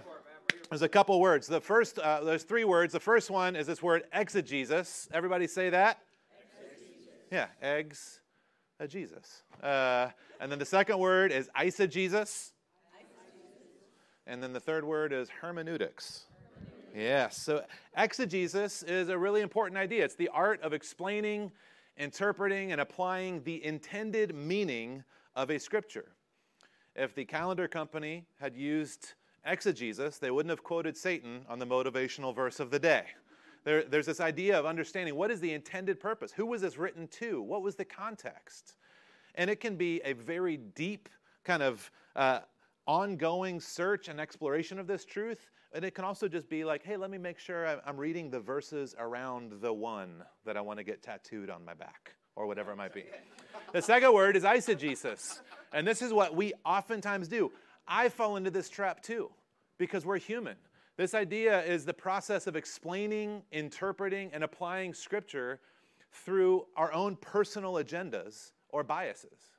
there's 0.70 0.82
a 0.82 0.90
couple 0.90 1.20
words. 1.20 1.48
The 1.48 1.60
first, 1.62 2.00
uh, 2.00 2.24
there's 2.24 2.44
three 2.44 2.64
words. 2.64 2.94
The 2.94 3.00
first 3.00 3.30
one 3.30 3.56
is 3.56 3.68
this 3.68 3.82
word 3.82 4.04
exegesis. 4.14 5.10
Everybody 5.12 5.48
say 5.48 5.70
that? 5.72 6.00
Exegesis. 6.40 7.10
Yeah, 7.32 7.48
eggs, 7.62 8.20
a 8.80 8.88
Jesus. 8.88 9.44
Uh, 9.62 10.10
and 10.40 10.52
then 10.52 10.60
the 10.60 10.66
second 10.66 11.00
word 11.00 11.32
is 11.32 11.50
eisegesis. 11.58 12.52
And 14.28 14.42
then 14.42 14.54
the 14.54 14.60
third 14.60 14.84
word 14.84 15.14
is 15.14 15.30
hermeneutics. 15.30 16.26
Yes, 16.96 17.38
so 17.38 17.64
exegesis 17.96 18.82
is 18.84 19.10
a 19.10 19.18
really 19.18 19.42
important 19.42 19.78
idea. 19.78 20.06
It's 20.06 20.16
the 20.16 20.30
art 20.30 20.62
of 20.62 20.74
explaining, 20.74 21.52
interpreting, 21.98 22.72
and 22.72 22.82
applying 22.82 23.44
the 23.44 23.64
intended 23.64 24.36
meaning 24.36 25.04
of 25.36 25.50
a 25.50 25.60
scripture. 25.60 26.12
If 26.96 27.14
the 27.14 27.26
calendar 27.26 27.68
company 27.68 28.26
had 28.40 28.56
used 28.56 29.14
exegesis, 29.46 30.18
they 30.18 30.32
wouldn't 30.32 30.50
have 30.50 30.64
quoted 30.64 30.96
Satan 30.98 31.46
on 31.50 31.60
the 31.60 31.66
motivational 31.66 32.34
verse 32.34 32.60
of 32.60 32.72
the 32.72 32.80
day. 32.80 33.04
There, 33.64 33.84
there's 33.84 34.06
this 34.06 34.20
idea 34.20 34.58
of 34.58 34.66
understanding 34.66 35.16
what 35.16 35.32
is 35.32 35.40
the 35.40 35.52
intended 35.52 36.00
purpose? 36.00 36.32
Who 36.32 36.46
was 36.46 36.62
this 36.62 36.78
written 36.78 37.08
to? 37.20 37.42
What 37.42 37.62
was 37.62 37.76
the 37.76 37.86
context? 37.86 38.76
And 39.36 39.50
it 39.50 39.60
can 39.60 39.76
be 39.76 40.02
a 40.06 40.14
very 40.14 40.58
deep 40.58 41.10
kind 41.44 41.64
of 41.64 41.92
uh, 42.16 42.40
ongoing 42.88 43.60
search 43.60 44.08
and 44.08 44.20
exploration 44.20 44.80
of 44.80 44.88
this 44.88 45.04
truth. 45.04 45.50
And 45.76 45.84
it 45.84 45.94
can 45.94 46.06
also 46.06 46.30
just 46.30 46.48
be 46.48 46.64
like, 46.64 46.84
hey, 46.84 46.96
let 46.96 47.12
me 47.12 47.18
make 47.18 47.38
sure 47.38 47.82
I'm 47.86 47.98
reading 47.98 48.32
the 48.32 48.40
verses 48.40 48.96
around 48.98 49.60
the 49.60 49.74
one 49.74 50.24
that 50.46 50.56
I 50.56 50.62
want 50.62 50.80
to 50.80 50.86
get 50.86 51.04
tattooed 51.04 51.50
on 51.50 51.66
my 51.66 51.74
back 51.74 52.16
or 52.38 52.48
whatever 52.48 52.72
it 52.72 52.78
might 52.78 52.94
be. 52.94 53.04
The 53.74 53.82
second 53.82 54.14
word 54.14 54.38
is 54.38 54.44
eisegesis. 54.44 55.42
And 55.74 55.86
this 55.86 56.02
is 56.02 56.14
what 56.14 56.34
we 56.34 56.54
oftentimes 56.66 57.28
do. 57.28 57.52
I 57.86 58.08
fall 58.08 58.38
into 58.38 58.52
this 58.52 58.70
trap 58.70 59.04
too 59.04 59.30
because 59.78 60.06
we're 60.06 60.18
human. 60.18 60.56
This 60.96 61.14
idea 61.14 61.62
is 61.66 61.84
the 61.84 61.94
process 61.94 62.48
of 62.48 62.56
explaining, 62.56 63.44
interpreting, 63.52 64.30
and 64.32 64.46
applying 64.46 64.94
scripture 64.94 65.60
through 66.10 66.68
our 66.78 66.94
own 66.94 67.18
personal 67.18 67.74
agendas 67.74 68.54
or 68.70 68.86
biases. 68.86 69.52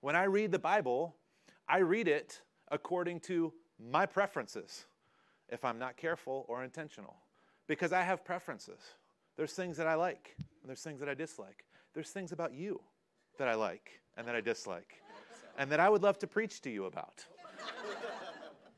When 0.00 0.14
I 0.14 0.24
read 0.24 0.52
the 0.52 0.60
Bible, 0.60 1.16
I 1.68 1.78
read 1.78 2.06
it 2.06 2.40
according 2.70 3.18
to 3.22 3.52
my 3.80 4.06
preferences 4.06 4.86
if 5.48 5.64
I'm 5.64 5.78
not 5.78 5.96
careful 5.96 6.44
or 6.48 6.64
intentional 6.64 7.16
because 7.66 7.92
I 7.92 8.02
have 8.02 8.24
preferences. 8.24 8.80
There's 9.36 9.52
things 9.52 9.76
that 9.76 9.86
I 9.86 9.94
like, 9.94 10.34
and 10.38 10.68
there's 10.68 10.82
things 10.82 11.00
that 11.00 11.08
I 11.08 11.14
dislike. 11.14 11.64
There's 11.94 12.10
things 12.10 12.32
about 12.32 12.54
you 12.54 12.80
that 13.38 13.48
I 13.48 13.54
like 13.54 14.00
and 14.16 14.26
that 14.26 14.34
I 14.34 14.40
dislike, 14.40 14.94
and 15.58 15.70
that 15.70 15.80
I 15.80 15.88
would 15.88 16.02
love 16.02 16.18
to 16.20 16.26
preach 16.26 16.60
to 16.62 16.70
you 16.70 16.86
about. 16.86 17.24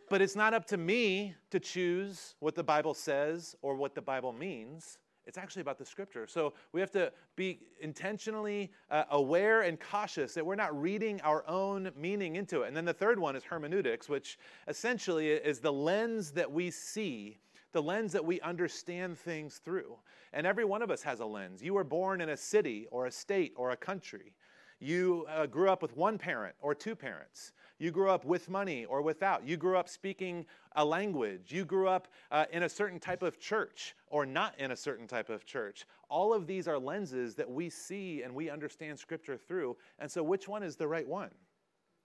but 0.08 0.20
it's 0.20 0.34
not 0.34 0.54
up 0.54 0.64
to 0.66 0.76
me 0.76 1.34
to 1.50 1.60
choose 1.60 2.34
what 2.40 2.54
the 2.54 2.64
Bible 2.64 2.94
says 2.94 3.54
or 3.62 3.74
what 3.76 3.94
the 3.94 4.02
Bible 4.02 4.32
means. 4.32 4.98
It's 5.28 5.36
actually 5.36 5.60
about 5.60 5.76
the 5.76 5.84
scripture. 5.84 6.26
So 6.26 6.54
we 6.72 6.80
have 6.80 6.90
to 6.92 7.12
be 7.36 7.60
intentionally 7.80 8.72
uh, 8.90 9.04
aware 9.10 9.60
and 9.60 9.78
cautious 9.78 10.32
that 10.32 10.44
we're 10.44 10.54
not 10.54 10.80
reading 10.80 11.20
our 11.20 11.46
own 11.46 11.90
meaning 11.94 12.36
into 12.36 12.62
it. 12.62 12.68
And 12.68 12.76
then 12.76 12.86
the 12.86 12.94
third 12.94 13.18
one 13.18 13.36
is 13.36 13.44
hermeneutics, 13.44 14.08
which 14.08 14.38
essentially 14.68 15.28
is 15.28 15.60
the 15.60 15.72
lens 15.72 16.30
that 16.32 16.50
we 16.50 16.70
see, 16.70 17.36
the 17.72 17.82
lens 17.82 18.10
that 18.12 18.24
we 18.24 18.40
understand 18.40 19.18
things 19.18 19.60
through. 19.62 19.98
And 20.32 20.46
every 20.46 20.64
one 20.64 20.80
of 20.80 20.90
us 20.90 21.02
has 21.02 21.20
a 21.20 21.26
lens. 21.26 21.62
You 21.62 21.74
were 21.74 21.84
born 21.84 22.22
in 22.22 22.30
a 22.30 22.36
city 22.36 22.86
or 22.90 23.04
a 23.04 23.10
state 23.12 23.52
or 23.54 23.72
a 23.72 23.76
country. 23.76 24.32
You 24.80 25.26
uh, 25.28 25.44
grew 25.44 25.68
up 25.68 25.82
with 25.82 25.94
one 25.94 26.16
parent 26.16 26.54
or 26.60 26.74
two 26.74 26.96
parents. 26.96 27.52
You 27.78 27.92
grew 27.92 28.10
up 28.10 28.24
with 28.24 28.48
money 28.48 28.84
or 28.86 29.02
without. 29.02 29.46
You 29.46 29.56
grew 29.56 29.76
up 29.76 29.88
speaking 29.88 30.46
a 30.74 30.84
language. 30.84 31.52
You 31.52 31.64
grew 31.64 31.88
up 31.88 32.08
uh, 32.30 32.46
in 32.52 32.64
a 32.64 32.68
certain 32.68 32.98
type 32.98 33.22
of 33.22 33.38
church 33.38 33.94
or 34.08 34.26
not 34.26 34.58
in 34.58 34.72
a 34.72 34.76
certain 34.76 35.06
type 35.06 35.28
of 35.28 35.46
church. 35.46 35.86
All 36.08 36.34
of 36.34 36.46
these 36.46 36.66
are 36.66 36.78
lenses 36.78 37.36
that 37.36 37.48
we 37.48 37.70
see 37.70 38.22
and 38.22 38.34
we 38.34 38.50
understand 38.50 38.98
Scripture 38.98 39.36
through. 39.36 39.76
And 40.00 40.10
so, 40.10 40.24
which 40.24 40.48
one 40.48 40.64
is 40.64 40.74
the 40.74 40.88
right 40.88 41.06
one? 41.06 41.30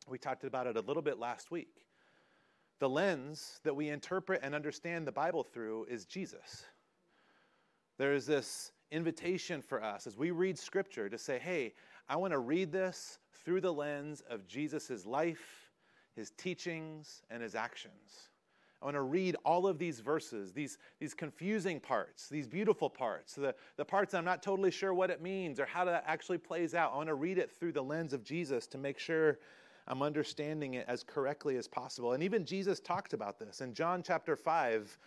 We 0.08 0.20
talked 0.20 0.44
about 0.44 0.68
it 0.68 0.78
a 0.78 0.82
little 0.82 1.02
bit 1.02 1.18
last 1.18 1.50
week. 1.50 1.86
The 2.80 2.90
lens 2.90 3.60
that 3.64 3.76
we 3.76 3.90
interpret 3.90 4.42
and 4.44 4.54
understand 4.54 5.08
the 5.08 5.12
Bible 5.12 5.44
through 5.44 5.86
is 5.86 6.06
Jesus. 6.06 6.66
There 7.98 8.14
is 8.14 8.26
this 8.26 8.72
invitation 8.92 9.62
for 9.62 9.84
us 9.84 10.06
as 10.06 10.18
we 10.18 10.32
read 10.32 10.60
Scripture 10.60 11.10
to 11.10 11.18
say, 11.18 11.40
hey, 11.40 11.74
I 12.08 12.18
want 12.18 12.34
to 12.34 12.40
read 12.40 12.72
this 12.72 13.18
through 13.44 13.62
the 13.62 13.74
lens 13.74 14.22
of 14.30 14.48
Jesus' 14.48 15.06
life 15.06 15.63
his 16.16 16.32
teachings, 16.32 17.24
and 17.30 17.42
his 17.42 17.56
actions. 17.56 18.30
I 18.82 18.86
want 18.86 18.96
to 18.96 19.02
read 19.02 19.38
all 19.46 19.66
of 19.66 19.80
these 19.80 20.02
verses, 20.02 20.52
these, 20.52 20.78
these 21.00 21.14
confusing 21.14 21.80
parts, 21.80 22.28
these 22.28 22.48
beautiful 22.48 22.90
parts, 22.90 23.34
the, 23.34 23.56
the 23.78 23.86
parts 23.86 24.14
I'm 24.14 24.26
not 24.26 24.44
totally 24.44 24.72
sure 24.72 24.94
what 24.94 25.10
it 25.10 25.22
means 25.22 25.58
or 25.58 25.66
how 25.66 25.86
that 25.86 26.04
actually 26.06 26.38
plays 26.38 26.76
out. 26.76 26.92
I 26.94 26.98
want 26.98 27.08
to 27.08 27.16
read 27.16 27.38
it 27.38 27.50
through 27.50 27.72
the 27.72 27.82
lens 27.82 28.12
of 28.12 28.26
Jesus 28.26 28.68
to 28.68 28.78
make 28.78 29.00
sure 29.00 29.40
I'm 29.88 30.02
understanding 30.02 30.74
it 30.74 30.86
as 30.90 31.02
correctly 31.02 31.56
as 31.56 31.66
possible. 31.66 32.12
And 32.12 32.22
even 32.24 32.46
Jesus 32.46 32.82
talked 32.82 33.14
about 33.14 33.40
this. 33.40 33.62
In 33.62 33.74
John 33.74 34.04
chapter 34.04 34.36
5, 34.36 34.98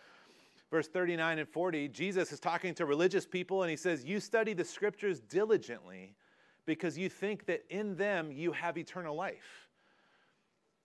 verse 0.70 0.88
39 0.88 1.40
and 1.40 1.48
40, 1.48 1.88
Jesus 1.88 2.32
is 2.32 2.40
talking 2.40 2.74
to 2.76 2.86
religious 2.86 3.26
people 3.26 3.62
and 3.62 3.70
he 3.70 3.76
says, 3.76 4.06
You 4.06 4.20
study 4.20 4.54
the 4.54 4.64
scriptures 4.64 5.20
diligently 5.20 6.16
because 6.64 6.96
you 6.96 7.10
think 7.10 7.44
that 7.44 7.62
in 7.68 7.94
them 7.96 8.32
you 8.32 8.52
have 8.52 8.78
eternal 8.78 9.14
life. 9.14 9.65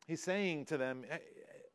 He's 0.07 0.21
saying 0.21 0.65
to 0.65 0.77
them, 0.77 1.03
eh, 1.09 1.15
eh, 1.15 1.17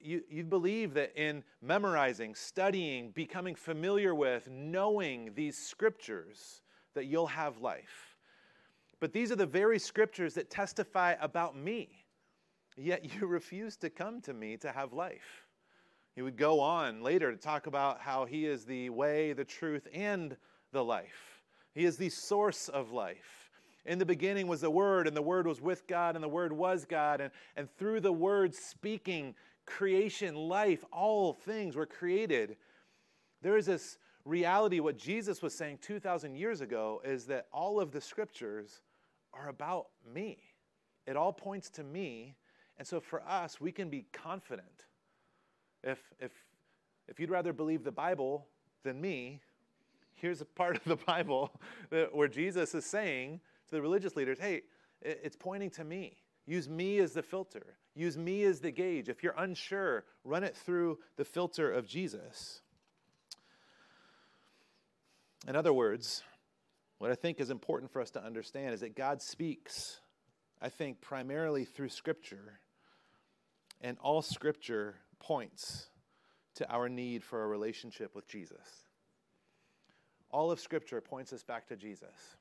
you, 0.01 0.23
you 0.29 0.45
believe 0.45 0.95
that 0.95 1.13
in 1.17 1.43
memorizing, 1.63 2.35
studying, 2.35 3.11
becoming 3.11 3.55
familiar 3.55 4.15
with, 4.15 4.49
knowing 4.51 5.33
these 5.35 5.57
scriptures, 5.57 6.63
that 6.95 7.07
you'll 7.07 7.27
have 7.27 7.59
life. 7.59 8.17
But 9.01 9.13
these 9.13 9.31
are 9.31 9.37
the 9.37 9.47
very 9.47 9.79
scriptures 9.79 10.35
that 10.35 10.51
testify 10.51 11.15
about 11.21 11.57
me. 11.57 12.05
Yet 12.77 13.15
you 13.15 13.27
refuse 13.27 13.77
to 13.79 13.91
come 13.91 14.21
to 14.23 14.33
me 14.33 14.57
to 14.59 14.73
have 14.73 14.93
life. 14.93 15.47
He 16.15 16.23
would 16.23 16.37
go 16.37 16.61
on 16.61 17.03
later 17.03 17.31
to 17.31 17.37
talk 17.37 17.67
about 17.67 18.01
how 18.01 18.25
he 18.25 18.47
is 18.47 18.65
the 18.65 18.89
way, 18.89 19.35
the 19.35 19.45
truth, 19.45 19.87
and 19.93 20.37
the 20.73 20.83
life. 20.83 21.43
He 21.75 21.85
is 21.85 21.99
the 21.99 22.09
source 22.09 22.71
of 22.71 22.91
life. 22.91 23.46
In 23.87 23.99
the 23.99 24.07
beginning 24.07 24.49
was 24.49 24.61
the 24.61 24.71
Word, 24.71 25.07
and 25.07 25.17
the 25.17 25.23
Word 25.23 25.47
was 25.47 25.61
with 25.61 25.87
God, 25.87 26.17
and 26.17 26.23
the 26.23 26.29
Word 26.29 26.53
was 26.53 26.85
God. 26.85 27.21
And, 27.21 27.31
and 27.57 27.69
through 27.79 28.01
the 28.01 28.13
Word 28.13 28.55
speaking, 28.55 29.35
creation, 29.65 30.35
life, 30.35 30.85
all 30.93 31.33
things 31.33 31.77
were 31.77 31.87
created. 31.87 32.57
There 33.43 33.57
is 33.57 33.67
this 33.67 33.99
reality, 34.25 34.81
what 34.81 34.99
Jesus 34.99 35.41
was 35.41 35.55
saying 35.55 35.79
2,000 35.83 36.35
years 36.35 36.61
ago 36.61 37.01
is 37.05 37.27
that 37.27 37.47
all 37.53 37.81
of 37.81 37.93
the 37.93 38.01
scriptures 38.01 38.81
are 39.33 39.49
about 39.49 39.87
me. 40.13 40.39
It 41.07 41.17
all 41.17 41.33
points 41.33 41.71
to 41.71 41.85
me. 41.85 42.35
And 42.79 42.87
so 42.87 43.01
for 43.01 43.23
us, 43.23 43.61
we 43.61 43.73
can 43.73 43.89
be 43.89 44.07
confident. 44.13 44.85
If, 45.83 46.01
if, 46.19 46.33
if 47.09 47.21
you'd 47.21 47.31
rather 47.31 47.53
believe 47.53 47.85
the 47.85 47.93
Bible 47.93 48.49
than 48.83 49.01
me, 49.01 49.41
here's 50.15 50.41
a 50.41 50.45
part 50.45 50.77
of 50.77 50.85
the 50.85 50.97
Bible 51.07 51.53
that, 51.91 52.15
where 52.15 52.29
Jesus 52.29 52.75
is 52.75 52.85
saying 52.85 53.41
to 53.69 53.75
the 53.75 53.83
religious 53.83 54.17
leaders, 54.17 54.39
hey, 54.39 54.63
it's 55.03 55.37
pointing 55.37 55.71
to 55.71 55.85
me. 55.85 56.17
Use 56.47 56.69
me 56.69 56.99
as 56.99 57.13
the 57.13 57.23
filter. 57.23 57.77
Use 57.95 58.17
me 58.17 58.45
as 58.45 58.61
the 58.61 58.71
gauge. 58.71 59.09
If 59.09 59.23
you're 59.23 59.35
unsure, 59.37 60.05
run 60.25 60.45
it 60.45 60.57
through 60.57 60.99
the 61.17 61.25
filter 61.25 61.71
of 61.71 61.87
Jesus. 61.87 62.63
In 65.49 65.57
other 65.57 65.73
words, 65.73 66.23
what 66.99 67.11
I 67.11 67.15
think 67.15 67.41
is 67.41 67.51
important 67.51 67.91
for 67.91 68.01
us 68.01 68.11
to 68.13 68.23
understand 68.23 68.75
is 68.75 68.81
that 68.81 68.97
God 68.97 69.23
speaks, 69.23 70.01
I 70.63 70.69
think, 70.69 71.01
primarily 71.01 71.65
through 71.65 71.89
Scripture, 71.91 72.61
and 73.81 73.99
all 74.01 74.23
Scripture 74.23 74.95
points 75.19 75.89
to 76.57 76.71
our 76.73 76.89
need 76.89 77.23
for 77.23 77.43
a 77.43 77.47
relationship 77.47 78.15
with 78.15 78.29
Jesus. 78.29 78.87
All 80.31 80.51
of 80.51 80.61
Scripture 80.61 81.01
points 81.01 81.33
us 81.33 81.43
back 81.43 81.69
to 81.69 81.77
Jesus. 81.77 82.37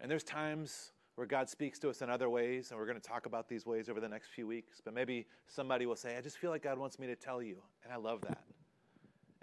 And 0.00 0.10
there's 0.10 0.24
times 0.24 0.92
where 1.16 1.26
God 1.26 1.48
speaks 1.48 1.78
to 1.80 1.90
us 1.90 2.00
in 2.00 2.10
other 2.10 2.30
ways, 2.30 2.70
and 2.70 2.78
we're 2.78 2.86
going 2.86 3.00
to 3.00 3.06
talk 3.06 3.26
about 3.26 3.48
these 3.48 3.66
ways 3.66 3.88
over 3.88 3.98
the 3.98 4.08
next 4.08 4.28
few 4.28 4.46
weeks. 4.46 4.80
But 4.84 4.94
maybe 4.94 5.26
somebody 5.48 5.84
will 5.84 5.96
say, 5.96 6.16
I 6.16 6.20
just 6.20 6.38
feel 6.38 6.50
like 6.50 6.62
God 6.62 6.78
wants 6.78 6.98
me 6.98 7.08
to 7.08 7.16
tell 7.16 7.42
you. 7.42 7.56
And 7.82 7.92
I 7.92 7.96
love 7.96 8.20
that. 8.22 8.44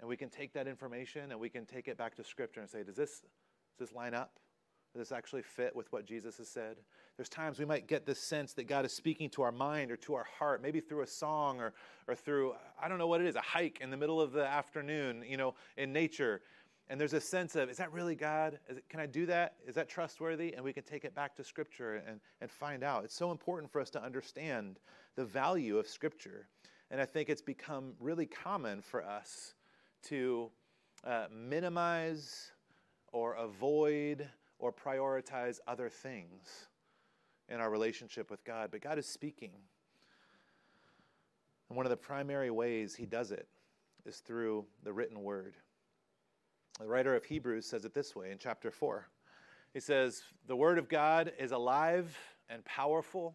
And 0.00 0.08
we 0.08 0.16
can 0.16 0.28
take 0.28 0.52
that 0.54 0.66
information 0.66 1.32
and 1.32 1.40
we 1.40 1.48
can 1.48 1.64
take 1.64 1.88
it 1.88 1.96
back 1.96 2.14
to 2.16 2.24
Scripture 2.24 2.60
and 2.60 2.68
say, 2.68 2.82
Does 2.82 2.96
this, 2.96 3.20
does 3.78 3.88
this 3.88 3.92
line 3.92 4.14
up? 4.14 4.38
Does 4.94 5.08
this 5.08 5.12
actually 5.12 5.42
fit 5.42 5.76
with 5.76 5.92
what 5.92 6.06
Jesus 6.06 6.38
has 6.38 6.48
said? 6.48 6.76
There's 7.16 7.28
times 7.28 7.58
we 7.58 7.66
might 7.66 7.86
get 7.86 8.06
this 8.06 8.18
sense 8.18 8.54
that 8.54 8.64
God 8.64 8.86
is 8.86 8.92
speaking 8.92 9.28
to 9.30 9.42
our 9.42 9.52
mind 9.52 9.90
or 9.90 9.96
to 9.96 10.14
our 10.14 10.24
heart, 10.38 10.62
maybe 10.62 10.80
through 10.80 11.02
a 11.02 11.06
song 11.06 11.60
or, 11.60 11.74
or 12.08 12.14
through, 12.14 12.54
I 12.82 12.88
don't 12.88 12.96
know 12.96 13.06
what 13.06 13.20
it 13.20 13.26
is, 13.26 13.36
a 13.36 13.42
hike 13.42 13.80
in 13.82 13.90
the 13.90 13.96
middle 13.98 14.20
of 14.20 14.32
the 14.32 14.46
afternoon, 14.46 15.22
you 15.28 15.36
know, 15.36 15.54
in 15.76 15.92
nature 15.92 16.40
and 16.88 17.00
there's 17.00 17.14
a 17.14 17.20
sense 17.20 17.56
of, 17.56 17.68
is 17.68 17.78
that 17.78 17.92
really 17.92 18.14
God? 18.14 18.58
It, 18.68 18.88
can 18.88 19.00
I 19.00 19.06
do 19.06 19.26
that? 19.26 19.54
Is 19.66 19.74
that 19.74 19.88
trustworthy? 19.88 20.54
And 20.54 20.64
we 20.64 20.72
can 20.72 20.84
take 20.84 21.04
it 21.04 21.14
back 21.14 21.34
to 21.36 21.44
Scripture 21.44 22.02
and, 22.06 22.20
and 22.40 22.50
find 22.50 22.84
out. 22.84 23.04
It's 23.04 23.16
so 23.16 23.32
important 23.32 23.70
for 23.70 23.80
us 23.80 23.90
to 23.90 24.02
understand 24.02 24.78
the 25.16 25.24
value 25.24 25.78
of 25.78 25.88
Scripture. 25.88 26.48
And 26.90 27.00
I 27.00 27.04
think 27.04 27.28
it's 27.28 27.42
become 27.42 27.94
really 27.98 28.26
common 28.26 28.82
for 28.82 29.04
us 29.04 29.54
to 30.04 30.50
uh, 31.04 31.26
minimize 31.32 32.52
or 33.12 33.34
avoid 33.34 34.28
or 34.58 34.72
prioritize 34.72 35.58
other 35.66 35.88
things 35.88 36.68
in 37.48 37.60
our 37.60 37.70
relationship 37.70 38.30
with 38.30 38.44
God. 38.44 38.70
But 38.70 38.80
God 38.80 38.98
is 38.98 39.06
speaking. 39.06 39.50
And 41.68 41.76
one 41.76 41.86
of 41.86 41.90
the 41.90 41.96
primary 41.96 42.50
ways 42.50 42.94
He 42.94 43.06
does 43.06 43.32
it 43.32 43.48
is 44.04 44.18
through 44.18 44.64
the 44.84 44.92
written 44.92 45.22
word. 45.22 45.56
The 46.78 46.86
writer 46.86 47.14
of 47.16 47.24
Hebrews 47.24 47.64
says 47.64 47.86
it 47.86 47.94
this 47.94 48.14
way 48.14 48.30
in 48.30 48.38
chapter 48.38 48.70
4. 48.70 49.08
He 49.72 49.80
says, 49.80 50.22
The 50.46 50.56
word 50.56 50.76
of 50.76 50.90
God 50.90 51.32
is 51.38 51.52
alive 51.52 52.16
and 52.50 52.62
powerful. 52.66 53.34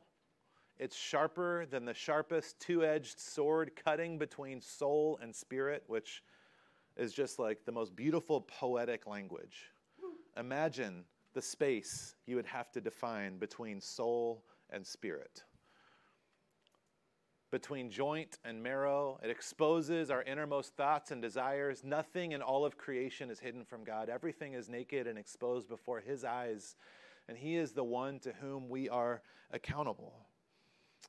It's 0.77 0.95
sharper 0.95 1.65
than 1.65 1.83
the 1.85 1.93
sharpest 1.93 2.59
two 2.59 2.85
edged 2.85 3.19
sword, 3.19 3.71
cutting 3.83 4.19
between 4.19 4.61
soul 4.61 5.19
and 5.23 5.35
spirit, 5.35 5.83
which 5.87 6.23
is 6.97 7.13
just 7.13 7.39
like 7.39 7.65
the 7.65 7.71
most 7.71 7.95
beautiful 7.95 8.41
poetic 8.41 9.07
language. 9.07 9.71
Imagine 10.37 11.03
the 11.33 11.41
space 11.41 12.15
you 12.27 12.35
would 12.35 12.45
have 12.45 12.71
to 12.71 12.81
define 12.81 13.39
between 13.39 13.81
soul 13.81 14.43
and 14.69 14.85
spirit 14.85 15.43
between 17.51 17.89
joint 17.89 18.39
and 18.45 18.63
marrow. 18.63 19.19
It 19.21 19.29
exposes 19.29 20.09
our 20.09 20.23
innermost 20.23 20.75
thoughts 20.75 21.11
and 21.11 21.21
desires. 21.21 21.83
Nothing 21.83 22.31
in 22.31 22.41
all 22.41 22.65
of 22.65 22.77
creation 22.77 23.29
is 23.29 23.39
hidden 23.39 23.65
from 23.65 23.83
God. 23.83 24.09
Everything 24.09 24.53
is 24.53 24.69
naked 24.69 25.05
and 25.05 25.19
exposed 25.19 25.67
before 25.67 25.99
His 25.99 26.23
eyes, 26.23 26.75
and 27.27 27.37
He 27.37 27.57
is 27.57 27.73
the 27.73 27.83
one 27.83 28.19
to 28.19 28.31
whom 28.41 28.69
we 28.69 28.89
are 28.89 29.21
accountable. 29.51 30.13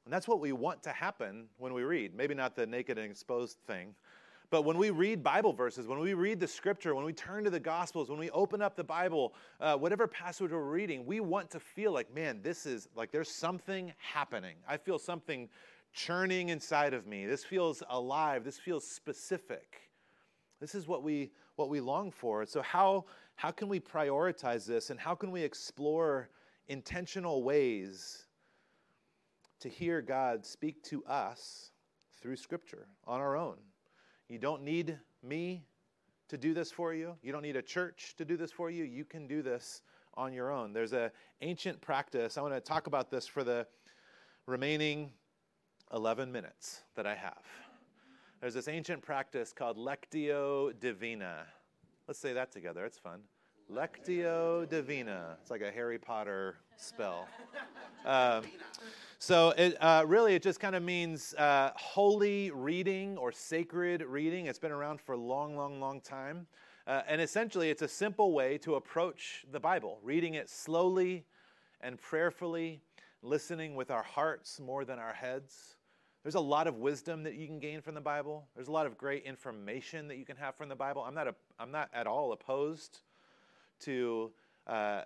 And 0.05 0.13
that's 0.13 0.27
what 0.27 0.41
we 0.41 0.53
want 0.53 0.83
to 0.83 0.91
happen 0.91 1.47
when 1.59 1.73
we 1.73 1.85
read. 1.85 2.15
Maybe 2.15 2.35
not 2.35 2.57
the 2.57 2.67
naked 2.67 2.99
and 2.99 3.09
exposed 3.09 3.59
thing, 3.67 3.95
but 4.53 4.67
when 4.67 4.77
we 4.77 4.91
read 4.91 5.23
Bible 5.23 5.55
verses, 5.55 5.87
when 5.87 5.99
we 5.99 6.13
read 6.13 6.39
the 6.39 6.47
scripture, 6.47 6.95
when 6.95 7.07
we 7.07 7.15
turn 7.15 7.43
to 7.45 7.49
the 7.49 7.59
Gospels, 7.59 8.11
when 8.11 8.19
we 8.19 8.29
open 8.31 8.61
up 8.61 8.77
the 8.77 8.85
Bible, 8.85 9.33
uh, 9.61 9.79
whatever 9.79 10.07
passage 10.07 10.51
we're 10.51 10.61
reading, 10.61 11.07
we 11.07 11.21
want 11.21 11.51
to 11.53 11.59
feel 11.59 11.91
like, 11.91 12.15
man, 12.15 12.43
this 12.43 12.67
is 12.67 12.87
like 12.95 13.11
there's 13.11 13.31
something 13.31 13.95
happening. 13.97 14.57
I 14.69 14.77
feel 14.77 14.99
something 14.99 15.49
churning 15.93 16.49
inside 16.49 16.95
of 16.95 17.07
me. 17.07 17.27
This 17.27 17.45
feels 17.45 17.83
alive. 17.89 18.45
This 18.45 18.59
feels 18.59 18.87
specific. 18.87 19.91
This 20.61 20.75
is 20.75 20.87
what 20.87 21.03
we 21.03 21.31
what 21.57 21.69
we 21.69 21.81
long 21.81 22.11
for. 22.11 22.47
So 22.47 22.63
how 22.63 23.05
how 23.37 23.51
can 23.51 23.69
we 23.69 23.81
prioritize 23.81 24.67
this 24.67 24.91
and 24.91 24.99
how 24.99 25.15
can 25.15 25.31
we 25.31 25.43
explore 25.43 26.29
intentional 26.69 27.43
ways 27.43 28.27
to 29.61 29.69
hear 29.69 30.01
God 30.01 30.47
speak 30.47 30.83
to 30.85 31.05
us 31.05 31.71
through 32.21 32.37
scripture 32.37 32.87
on 33.07 33.21
our 33.21 33.37
own? 33.37 33.57
You 34.29 34.39
don't 34.39 34.63
need 34.63 34.99
me 35.23 35.65
to 36.29 36.39
do 36.39 36.55
this 36.55 36.73
for 36.73 36.95
you. 36.95 37.15
You 37.23 37.33
don't 37.33 37.43
need 37.43 37.57
a 37.57 37.63
church 37.63 38.15
to 38.17 38.25
do 38.25 38.37
this 38.37 38.51
for 38.51 38.71
you. 38.71 38.85
You 38.85 39.05
can 39.05 39.27
do 39.27 39.43
this 39.43 39.83
on 40.15 40.33
your 40.33 40.51
own. 40.51 40.73
There's 40.73 40.93
a 40.93 41.11
ancient 41.41 41.81
practice. 41.81 42.39
I 42.39 42.43
want 42.43 42.55
to 42.55 42.61
talk 42.61 42.87
about 42.87 43.11
this 43.11 43.27
for 43.27 43.45
the 43.45 43.67
remaining 44.47 45.11
11 45.93 46.33
minutes 46.33 46.83
that 46.95 47.07
I 47.07 47.15
have. 47.15 47.43
There's 48.41 48.55
this 48.55 48.67
ancient 48.67 49.03
practice 49.03 49.53
called 49.53 49.77
Lectio 49.77 50.73
Divina. 50.81 51.47
Let's 52.09 52.19
say 52.19 52.33
that 52.33 52.51
together, 52.51 52.85
it's 52.85 52.99
fun. 52.99 53.21
Lectio 53.71 54.69
Divina. 54.69 55.37
It's 55.41 55.51
like 55.51 55.61
a 55.61 55.71
Harry 55.71 55.99
Potter 55.99 56.57
spell. 56.77 57.29
Um, 58.05 58.43
so 59.21 59.51
it 59.51 59.81
uh, 59.81 60.05
really 60.09 60.35
it 60.35 60.43
just 60.43 60.59
kind 60.59 60.75
of 60.75 60.83
means 60.83 61.35
uh, 61.35 61.71
holy 61.77 62.51
reading 62.51 63.17
or 63.17 63.31
sacred 63.31 64.03
reading. 64.03 64.47
It's 64.47 64.59
been 64.59 64.73
around 64.73 65.01
for 65.01 65.13
a 65.13 65.17
long, 65.17 65.57
long, 65.57 65.79
long 65.79 66.01
time. 66.01 66.49
Uh, 66.89 67.03
and 67.07 67.21
essentially, 67.21 67.71
it's 67.71 67.83
a 67.83 67.87
simple 67.87 68.33
way 68.33 68.59
to 68.59 68.75
approach 68.75 69.47
the 69.53 69.61
Bible, 69.61 70.01
reading 70.03 70.35
it 70.35 70.51
slowly 70.51 71.25
and 71.81 71.97
prayerfully, 71.97 72.81
listening 73.23 73.77
with 73.77 73.93
our 73.93 74.03
hearts 74.03 74.59
more 74.59 74.85
than 74.85 74.99
our 74.99 75.13
heads. 75.13 75.77
There's 76.23 76.37
a 76.37 76.41
lot 76.41 76.69
of 76.69 76.77
wisdom 76.77 77.25
that 77.25 77.35
you 77.35 77.49
can 77.49 77.59
gain 77.59 77.81
from 77.81 77.97
the 77.97 78.01
Bible. 78.01 78.47
There's 78.55 78.69
a 78.69 78.73
lot 78.73 78.87
of 78.87 78.97
great 78.97 79.25
information 79.25 80.07
that 80.07 80.19
you 80.19 80.25
can 80.25 80.37
have 80.37 80.55
from 80.55 80.69
the 80.69 80.77
Bible. 80.77 81.03
I'm 81.03 81.15
not, 81.15 81.27
a, 81.27 81.35
I'm 81.59 81.73
not 81.73 81.91
at 81.93 82.07
all 82.07 82.31
opposed 82.33 83.01
to 83.81 84.31
uh, 84.69 85.03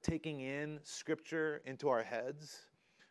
taking 0.00 0.40
in 0.40 0.78
Scripture 0.84 1.60
into 1.64 1.88
our 1.88 2.04
heads, 2.04 2.66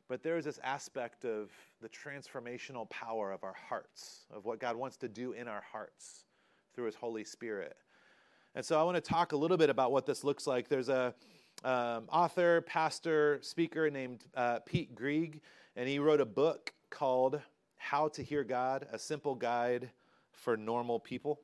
but 0.08 0.24
there 0.24 0.38
is 0.38 0.46
this 0.46 0.60
aspect 0.64 1.26
of 1.26 1.52
the 1.82 1.90
transformational 1.90 2.90
power 2.90 3.34
of 3.34 3.44
our 3.44 3.56
hearts, 3.68 4.26
of 4.34 4.46
what 4.46 4.62
God 4.62 4.78
wants 4.78 4.96
to 4.98 5.10
do 5.10 5.34
in 5.34 5.50
our 5.50 5.64
hearts 5.70 6.24
through 6.74 6.86
His 6.86 6.96
Holy 6.96 7.26
Spirit. 7.26 7.76
And 8.56 8.64
so 8.64 8.80
I 8.80 8.84
want 8.84 8.96
to 8.96 9.02
talk 9.02 9.34
a 9.34 9.38
little 9.38 9.58
bit 9.58 9.70
about 9.70 9.92
what 9.92 10.06
this 10.06 10.24
looks 10.24 10.48
like. 10.48 10.70
There's 10.70 10.90
a 10.90 11.14
um, 11.66 12.06
author, 12.10 12.62
pastor, 12.62 13.40
speaker 13.42 13.90
named 13.90 14.24
uh, 14.34 14.60
Pete 14.66 14.96
Greig, 14.96 15.42
and 15.76 15.90
he 15.90 16.00
wrote 16.00 16.22
a 16.22 16.26
book 16.26 16.74
called 16.90 17.40
How 17.78 18.08
to 18.10 18.24
Hear 18.24 18.44
God 18.44 18.88
A 18.92 19.00
Simple 19.00 19.36
Guide 19.36 19.90
for 20.32 20.58
Normal 20.58 21.00
People. 21.00 21.40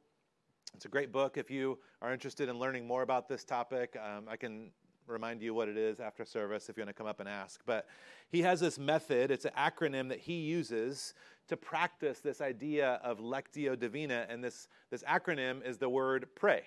It's 0.73 0.85
a 0.85 0.89
great 0.89 1.11
book. 1.11 1.37
If 1.37 1.49
you 1.49 1.79
are 2.01 2.11
interested 2.11 2.49
in 2.49 2.59
learning 2.59 2.85
more 2.85 3.01
about 3.01 3.29
this 3.29 3.43
topic, 3.43 3.97
um, 4.01 4.25
I 4.29 4.35
can 4.35 4.71
remind 5.07 5.41
you 5.41 5.53
what 5.53 5.69
it 5.69 5.77
is 5.77 5.99
after 5.99 6.25
service 6.25 6.69
if 6.69 6.77
you 6.77 6.81
want 6.81 6.89
to 6.89 6.93
come 6.93 7.07
up 7.07 7.19
and 7.19 7.29
ask. 7.29 7.61
But 7.65 7.87
he 8.29 8.41
has 8.41 8.59
this 8.59 8.77
method, 8.77 9.31
it's 9.31 9.45
an 9.45 9.51
acronym 9.57 10.09
that 10.09 10.19
he 10.19 10.33
uses 10.33 11.13
to 11.47 11.55
practice 11.55 12.19
this 12.19 12.41
idea 12.41 12.99
of 13.03 13.19
Lectio 13.19 13.79
Divina. 13.79 14.25
And 14.29 14.43
this, 14.43 14.67
this 14.89 15.03
acronym 15.03 15.65
is 15.65 15.77
the 15.77 15.89
word 15.89 16.27
pray. 16.35 16.63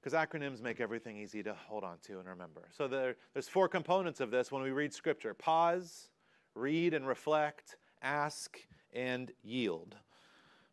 Because 0.00 0.12
acronyms 0.12 0.60
make 0.60 0.80
everything 0.80 1.16
easy 1.16 1.42
to 1.42 1.54
hold 1.54 1.82
on 1.82 1.96
to 2.06 2.18
and 2.18 2.28
remember. 2.28 2.68
So 2.72 2.86
there, 2.86 3.16
there's 3.32 3.48
four 3.48 3.68
components 3.68 4.20
of 4.20 4.30
this 4.30 4.52
when 4.52 4.62
we 4.62 4.70
read 4.70 4.92
Scripture 4.92 5.32
pause, 5.32 6.10
read 6.54 6.94
and 6.94 7.06
reflect, 7.06 7.76
ask, 8.02 8.58
and 8.92 9.32
yield. 9.42 9.96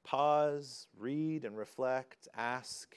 Pause, 0.04 0.88
read 0.98 1.46
and 1.46 1.58
reflect, 1.58 2.28
ask, 2.36 2.96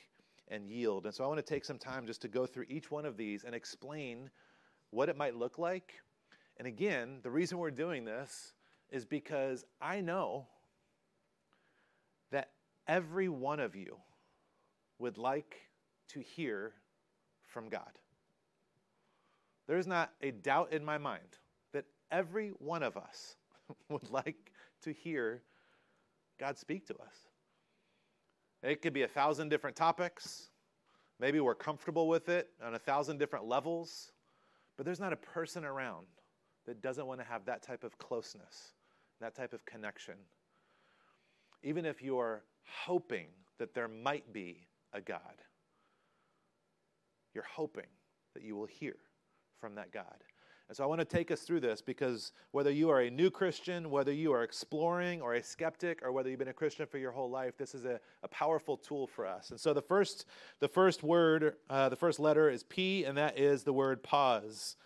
and 0.48 0.68
yield. 0.68 1.06
And 1.06 1.14
so 1.14 1.24
I 1.24 1.26
want 1.26 1.38
to 1.38 1.42
take 1.42 1.64
some 1.64 1.78
time 1.78 2.06
just 2.06 2.22
to 2.22 2.28
go 2.28 2.46
through 2.46 2.66
each 2.68 2.90
one 2.90 3.06
of 3.06 3.16
these 3.16 3.44
and 3.44 3.54
explain 3.54 4.30
what 4.90 5.08
it 5.08 5.16
might 5.16 5.36
look 5.36 5.58
like. 5.58 5.94
And 6.58 6.68
again, 6.68 7.18
the 7.22 7.30
reason 7.30 7.58
we're 7.58 7.70
doing 7.70 8.04
this 8.04 8.52
is 8.90 9.04
because 9.04 9.64
I 9.80 10.00
know 10.00 10.46
that 12.30 12.50
every 12.86 13.28
one 13.28 13.60
of 13.60 13.74
you 13.74 13.96
would 14.98 15.18
like 15.18 15.56
to 16.08 16.20
hear 16.20 16.72
from 17.46 17.68
God. 17.68 17.98
There's 19.66 19.86
not 19.86 20.12
a 20.20 20.30
doubt 20.30 20.72
in 20.72 20.84
my 20.84 20.98
mind 20.98 21.38
every 22.14 22.50
one 22.58 22.82
of 22.82 22.96
us 22.96 23.34
would 23.88 24.08
like 24.10 24.52
to 24.82 24.92
hear 24.92 25.42
God 26.38 26.56
speak 26.56 26.86
to 26.86 26.94
us. 26.94 27.28
It 28.62 28.80
could 28.80 28.92
be 28.92 29.02
a 29.02 29.08
thousand 29.08 29.50
different 29.50 29.76
topics. 29.76 30.50
Maybe 31.20 31.40
we're 31.40 31.54
comfortable 31.54 32.08
with 32.08 32.28
it 32.28 32.48
on 32.64 32.74
a 32.74 32.78
thousand 32.78 33.18
different 33.18 33.46
levels, 33.46 34.12
but 34.76 34.86
there's 34.86 35.00
not 35.00 35.12
a 35.12 35.16
person 35.16 35.64
around 35.64 36.06
that 36.66 36.80
doesn't 36.80 37.06
want 37.06 37.20
to 37.20 37.26
have 37.26 37.44
that 37.44 37.62
type 37.62 37.84
of 37.84 37.98
closeness, 37.98 38.72
that 39.20 39.34
type 39.34 39.52
of 39.52 39.64
connection. 39.66 40.14
Even 41.62 41.84
if 41.84 42.02
you're 42.02 42.42
hoping 42.66 43.26
that 43.58 43.74
there 43.74 43.88
might 43.88 44.32
be 44.32 44.66
a 44.92 45.00
God, 45.00 45.42
you're 47.34 47.44
hoping 47.44 47.86
that 48.34 48.42
you 48.42 48.56
will 48.56 48.66
hear 48.66 48.96
from 49.60 49.74
that 49.74 49.92
God. 49.92 50.22
And 50.68 50.76
so 50.76 50.82
I 50.82 50.86
want 50.86 51.00
to 51.00 51.04
take 51.04 51.30
us 51.30 51.42
through 51.42 51.60
this 51.60 51.82
because 51.82 52.32
whether 52.52 52.70
you 52.70 52.88
are 52.88 53.00
a 53.02 53.10
new 53.10 53.30
Christian, 53.30 53.90
whether 53.90 54.12
you 54.12 54.32
are 54.32 54.42
exploring 54.42 55.20
or 55.20 55.34
a 55.34 55.42
skeptic, 55.42 56.02
or 56.02 56.10
whether 56.10 56.30
you've 56.30 56.38
been 56.38 56.48
a 56.48 56.54
Christian 56.54 56.86
for 56.86 56.96
your 56.96 57.12
whole 57.12 57.28
life, 57.28 57.58
this 57.58 57.74
is 57.74 57.84
a, 57.84 58.00
a 58.22 58.28
powerful 58.28 58.78
tool 58.78 59.06
for 59.06 59.26
us. 59.26 59.50
And 59.50 59.60
so 59.60 59.74
the 59.74 59.82
first, 59.82 60.24
the 60.60 60.68
first 60.68 61.02
word, 61.02 61.56
uh, 61.68 61.90
the 61.90 61.96
first 61.96 62.18
letter 62.18 62.48
is 62.48 62.62
P, 62.62 63.04
and 63.04 63.18
that 63.18 63.38
is 63.38 63.62
the 63.62 63.74
word 63.74 64.02
pause. 64.02 64.76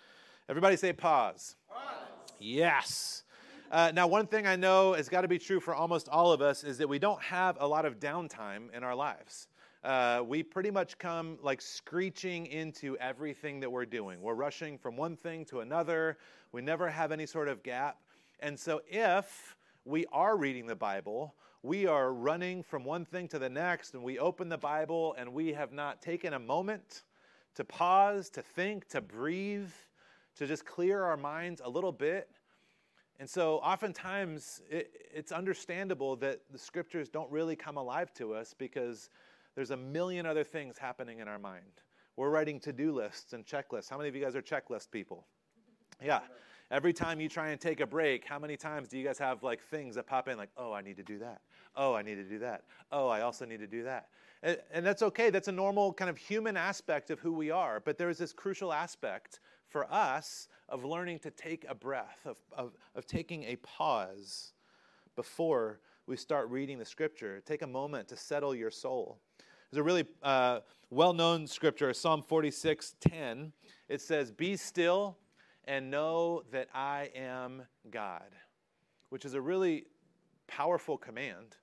Everybody 0.49 0.77
say 0.77 0.93
pause. 0.93 1.55
Pause. 1.69 2.33
Yes. 2.41 3.23
Uh, 3.71 3.93
now, 3.95 4.07
one 4.07 4.27
thing 4.27 4.47
I 4.47 4.57
know 4.57 4.95
has 4.95 5.09
got 5.09 5.21
to 5.21 5.29
be 5.29 5.39
true 5.39 5.61
for 5.61 5.75
almost 5.75 6.09
all 6.09 6.33
of 6.33 6.41
us 6.41 6.65
is 6.65 6.79
that 6.79 6.89
we 6.89 6.99
don't 6.99 7.21
have 7.23 7.57
a 7.61 7.69
lot 7.69 7.85
of 7.85 8.01
downtime 8.01 8.75
in 8.75 8.83
our 8.83 8.95
lives 8.95 9.47
uh, 9.85 10.23
we 10.27 10.43
pretty 10.43 10.71
much 10.71 10.99
come 10.99 11.39
like 11.43 11.61
screeching 11.61 12.47
into 12.47 12.97
everything 12.99 13.61
that 13.61 13.71
we're 13.71 13.87
doing. 13.87 14.21
We're 14.21 14.35
rushing 14.35 14.77
from 14.77 14.97
one 14.97 15.17
thing 15.17 15.45
to 15.47 15.61
another. 15.61 16.19
We 16.53 16.63
never 16.63 16.89
have 16.89 17.13
any 17.13 17.27
sort 17.27 17.49
of 17.49 17.63
gap. 17.63 17.99
And 18.41 18.59
so, 18.59 18.81
if 18.89 19.57
we 19.85 20.05
are 20.13 20.37
reading 20.37 20.67
the 20.67 20.77
Bible, 20.77 21.35
we 21.63 21.87
are 21.87 22.13
running 22.13 22.63
from 22.63 22.85
one 22.85 23.05
thing 23.05 23.29
to 23.29 23.39
the 23.39 23.49
next, 23.49 23.95
and 23.95 24.03
we 24.03 24.19
open 24.19 24.49
the 24.49 24.59
Bible 24.59 25.15
and 25.19 25.33
we 25.33 25.53
have 25.53 25.73
not 25.73 26.01
taken 26.01 26.35
a 26.35 26.39
moment 26.39 27.03
to 27.55 27.65
pause, 27.65 28.31
to 28.31 28.43
think, 28.43 28.89
to 28.89 29.01
breathe, 29.01 29.71
to 30.37 30.47
just 30.47 30.65
clear 30.65 31.03
our 31.03 31.17
minds 31.17 31.61
a 31.65 31.69
little 31.69 31.93
bit. 31.93 32.29
And 33.21 33.29
so, 33.29 33.57
oftentimes, 33.57 34.63
it, 34.71 34.93
it's 35.13 35.33
understandable 35.33 36.15
that 36.17 36.41
the 36.53 36.59
scriptures 36.59 37.09
don't 37.09 37.31
really 37.31 37.57
come 37.57 37.77
alive 37.77 38.13
to 38.15 38.35
us 38.35 38.55
because 38.57 39.11
there's 39.59 39.73
a 39.73 39.77
million 39.77 40.25
other 40.25 40.45
things 40.45 40.79
happening 40.79 41.19
in 41.19 41.27
our 41.27 41.41
mind. 41.41 41.83
We're 42.15 42.31
writing 42.31 42.61
to 42.61 42.73
do 42.73 42.93
lists 42.93 43.33
and 43.33 43.45
checklists. 43.45 43.91
How 43.91 43.99
many 43.99 44.09
of 44.09 44.15
you 44.15 44.23
guys 44.23 44.37
are 44.37 44.41
checklist 44.41 44.93
people? 44.93 45.27
Yeah. 46.01 46.21
Every 46.71 46.93
time 46.93 47.21
you 47.21 47.29
try 47.29 47.49
and 47.49 47.61
take 47.61 47.81
a 47.81 47.87
break, 47.87 48.25
how 48.25 48.39
many 48.39 48.57
times 48.57 48.87
do 48.87 48.97
you 48.97 49.05
guys 49.05 49.19
have 49.19 49.43
like 49.43 49.61
things 49.61 49.97
that 49.97 50.07
pop 50.07 50.29
in 50.29 50.39
like, 50.39 50.51
oh, 50.57 50.73
I 50.73 50.81
need 50.81 50.97
to 50.99 51.03
do 51.03 51.19
that. 51.19 51.41
Oh, 51.75 51.93
I 51.93 52.03
need 52.03 52.15
to 52.15 52.23
do 52.23 52.39
that. 52.39 52.67
Oh, 52.93 53.09
I 53.09 53.23
also 53.23 53.45
need 53.45 53.59
to 53.59 53.67
do 53.67 53.83
that. 53.83 54.11
And, 54.45 54.59
and 54.73 54.87
that's 54.87 55.03
okay. 55.03 55.29
That's 55.29 55.49
a 55.49 55.53
normal 55.53 55.93
kind 55.93 56.09
of 56.09 56.17
human 56.17 56.57
aspect 56.57 57.11
of 57.11 57.19
who 57.19 57.33
we 57.33 57.51
are. 57.51 57.81
But 57.81 57.99
there 57.99 58.11
is 58.11 58.19
this 58.19 58.33
crucial 58.33 58.73
aspect 58.73 59.41
for 59.67 59.93
us 59.93 60.47
of 60.69 60.85
learning 60.85 61.19
to 61.19 61.33
take 61.33 61.67
a 61.69 61.75
breath, 61.75 62.21
of, 62.27 62.37
of, 62.53 62.77
of 62.95 63.07
taking 63.07 63.43
a 63.43 63.57
pause 63.57 64.53
before 65.17 65.81
we 66.07 66.17
start 66.17 66.49
reading 66.49 66.79
the 66.79 66.85
scripture. 66.85 67.43
Take 67.45 67.63
a 67.63 67.67
moment 67.67 68.07
to 68.07 68.17
settle 68.17 68.55
your 68.55 68.71
soul. 68.71 69.19
There's 69.71 69.81
a 69.81 69.85
really 69.85 70.07
uh, 70.23 70.61
well 70.89 71.13
known 71.13 71.47
scripture, 71.47 71.93
Psalm 71.93 72.23
46 72.23 72.95
10. 73.01 73.53
It 73.91 74.01
says, 74.01 74.31
Be 74.31 74.57
still 74.57 75.19
and 75.67 75.91
know 75.91 76.43
that 76.53 76.69
I 76.73 77.11
am 77.15 77.65
God, 77.91 78.35
which 79.11 79.27
is 79.27 79.35
a 79.35 79.41
really 79.41 79.85
powerful 80.47 80.97
command. 80.97 81.57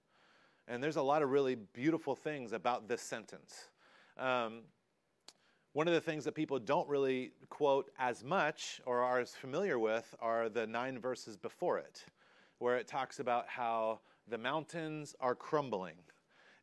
And 0.67 0.83
there's 0.83 0.97
a 0.97 1.01
lot 1.01 1.23
of 1.23 1.31
really 1.31 1.55
beautiful 1.55 2.15
things 2.15 2.51
about 2.51 2.87
this 2.87 3.01
sentence. 3.01 3.69
Um, 4.17 4.61
one 5.73 5.87
of 5.87 5.95
the 5.95 6.01
things 6.01 6.25
that 6.25 6.35
people 6.35 6.59
don't 6.59 6.87
really 6.87 7.31
quote 7.49 7.89
as 7.97 8.23
much 8.23 8.81
or 8.85 9.01
are 9.01 9.19
as 9.19 9.31
familiar 9.31 9.79
with 9.79 10.13
are 10.19 10.47
the 10.47 10.67
nine 10.67 10.99
verses 10.99 11.37
before 11.37 11.79
it, 11.79 12.05
where 12.59 12.77
it 12.77 12.87
talks 12.87 13.19
about 13.19 13.47
how 13.47 14.01
the 14.27 14.37
mountains 14.37 15.15
are 15.19 15.33
crumbling 15.33 15.95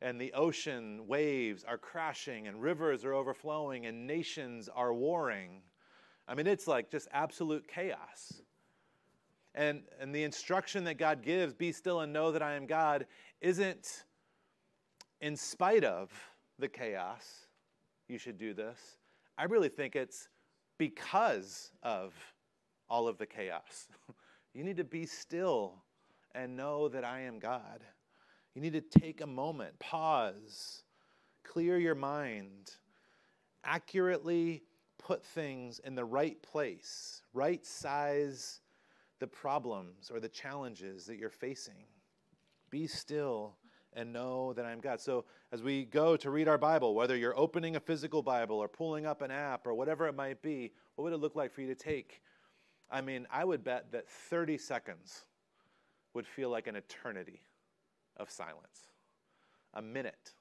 and 0.02 0.20
the 0.20 0.32
ocean 0.32 1.06
waves 1.06 1.64
are 1.64 1.78
crashing 1.78 2.48
and 2.48 2.60
rivers 2.60 3.04
are 3.04 3.14
overflowing 3.14 3.86
and 3.86 4.06
nations 4.06 4.68
are 4.68 4.92
warring. 4.92 5.62
I 6.26 6.34
mean, 6.34 6.46
it's 6.46 6.66
like 6.66 6.90
just 6.90 7.08
absolute 7.12 7.66
chaos. 7.68 8.42
And, 9.54 9.82
and 10.00 10.14
the 10.14 10.24
instruction 10.24 10.84
that 10.84 10.98
God 10.98 11.22
gives, 11.22 11.54
be 11.54 11.72
still 11.72 12.00
and 12.00 12.12
know 12.12 12.32
that 12.32 12.42
I 12.42 12.54
am 12.54 12.66
God, 12.66 13.06
isn't 13.40 14.04
in 15.20 15.36
spite 15.36 15.84
of 15.84 16.10
the 16.58 16.68
chaos, 16.68 17.46
you 18.08 18.18
should 18.18 18.38
do 18.38 18.54
this. 18.54 18.78
I 19.38 19.44
really 19.44 19.68
think 19.68 19.94
it's 19.94 20.28
because 20.78 21.70
of 21.82 22.12
all 22.90 23.06
of 23.06 23.18
the 23.18 23.26
chaos. 23.26 23.88
you 24.54 24.64
need 24.64 24.78
to 24.78 24.84
be 24.84 25.06
still 25.06 25.74
and 26.34 26.56
know 26.56 26.88
that 26.88 27.04
I 27.04 27.20
am 27.20 27.38
God. 27.38 27.84
You 28.54 28.60
need 28.60 28.74
to 28.74 28.80
take 28.80 29.20
a 29.20 29.26
moment, 29.26 29.78
pause, 29.78 30.82
clear 31.42 31.78
your 31.78 31.94
mind, 31.94 32.72
accurately 33.64 34.62
put 34.98 35.24
things 35.24 35.80
in 35.80 35.94
the 35.94 36.04
right 36.04 36.40
place, 36.42 37.22
right 37.32 37.64
size 37.64 38.60
the 39.20 39.26
problems 39.26 40.10
or 40.10 40.20
the 40.20 40.28
challenges 40.28 41.06
that 41.06 41.16
you're 41.16 41.30
facing. 41.30 41.86
Be 42.70 42.86
still 42.86 43.56
and 43.94 44.12
know 44.12 44.52
that 44.54 44.64
I'm 44.64 44.80
God. 44.80 45.00
So, 45.00 45.24
as 45.52 45.62
we 45.62 45.84
go 45.84 46.16
to 46.16 46.30
read 46.30 46.48
our 46.48 46.58
Bible, 46.58 46.94
whether 46.94 47.16
you're 47.16 47.38
opening 47.38 47.76
a 47.76 47.80
physical 47.80 48.22
Bible 48.22 48.56
or 48.56 48.68
pulling 48.68 49.06
up 49.06 49.22
an 49.22 49.30
app 49.30 49.66
or 49.66 49.74
whatever 49.74 50.08
it 50.08 50.14
might 50.14 50.42
be, 50.42 50.72
what 50.94 51.04
would 51.04 51.12
it 51.12 51.18
look 51.18 51.36
like 51.36 51.52
for 51.52 51.60
you 51.60 51.68
to 51.68 51.74
take? 51.74 52.22
I 52.90 53.00
mean, 53.00 53.26
I 53.30 53.44
would 53.44 53.64
bet 53.64 53.92
that 53.92 54.08
30 54.08 54.58
seconds 54.58 55.26
would 56.14 56.26
feel 56.26 56.50
like 56.50 56.66
an 56.66 56.76
eternity 56.76 57.42
of 58.16 58.30
silence. 58.30 58.88
A 59.74 59.82
minute, 59.82 60.34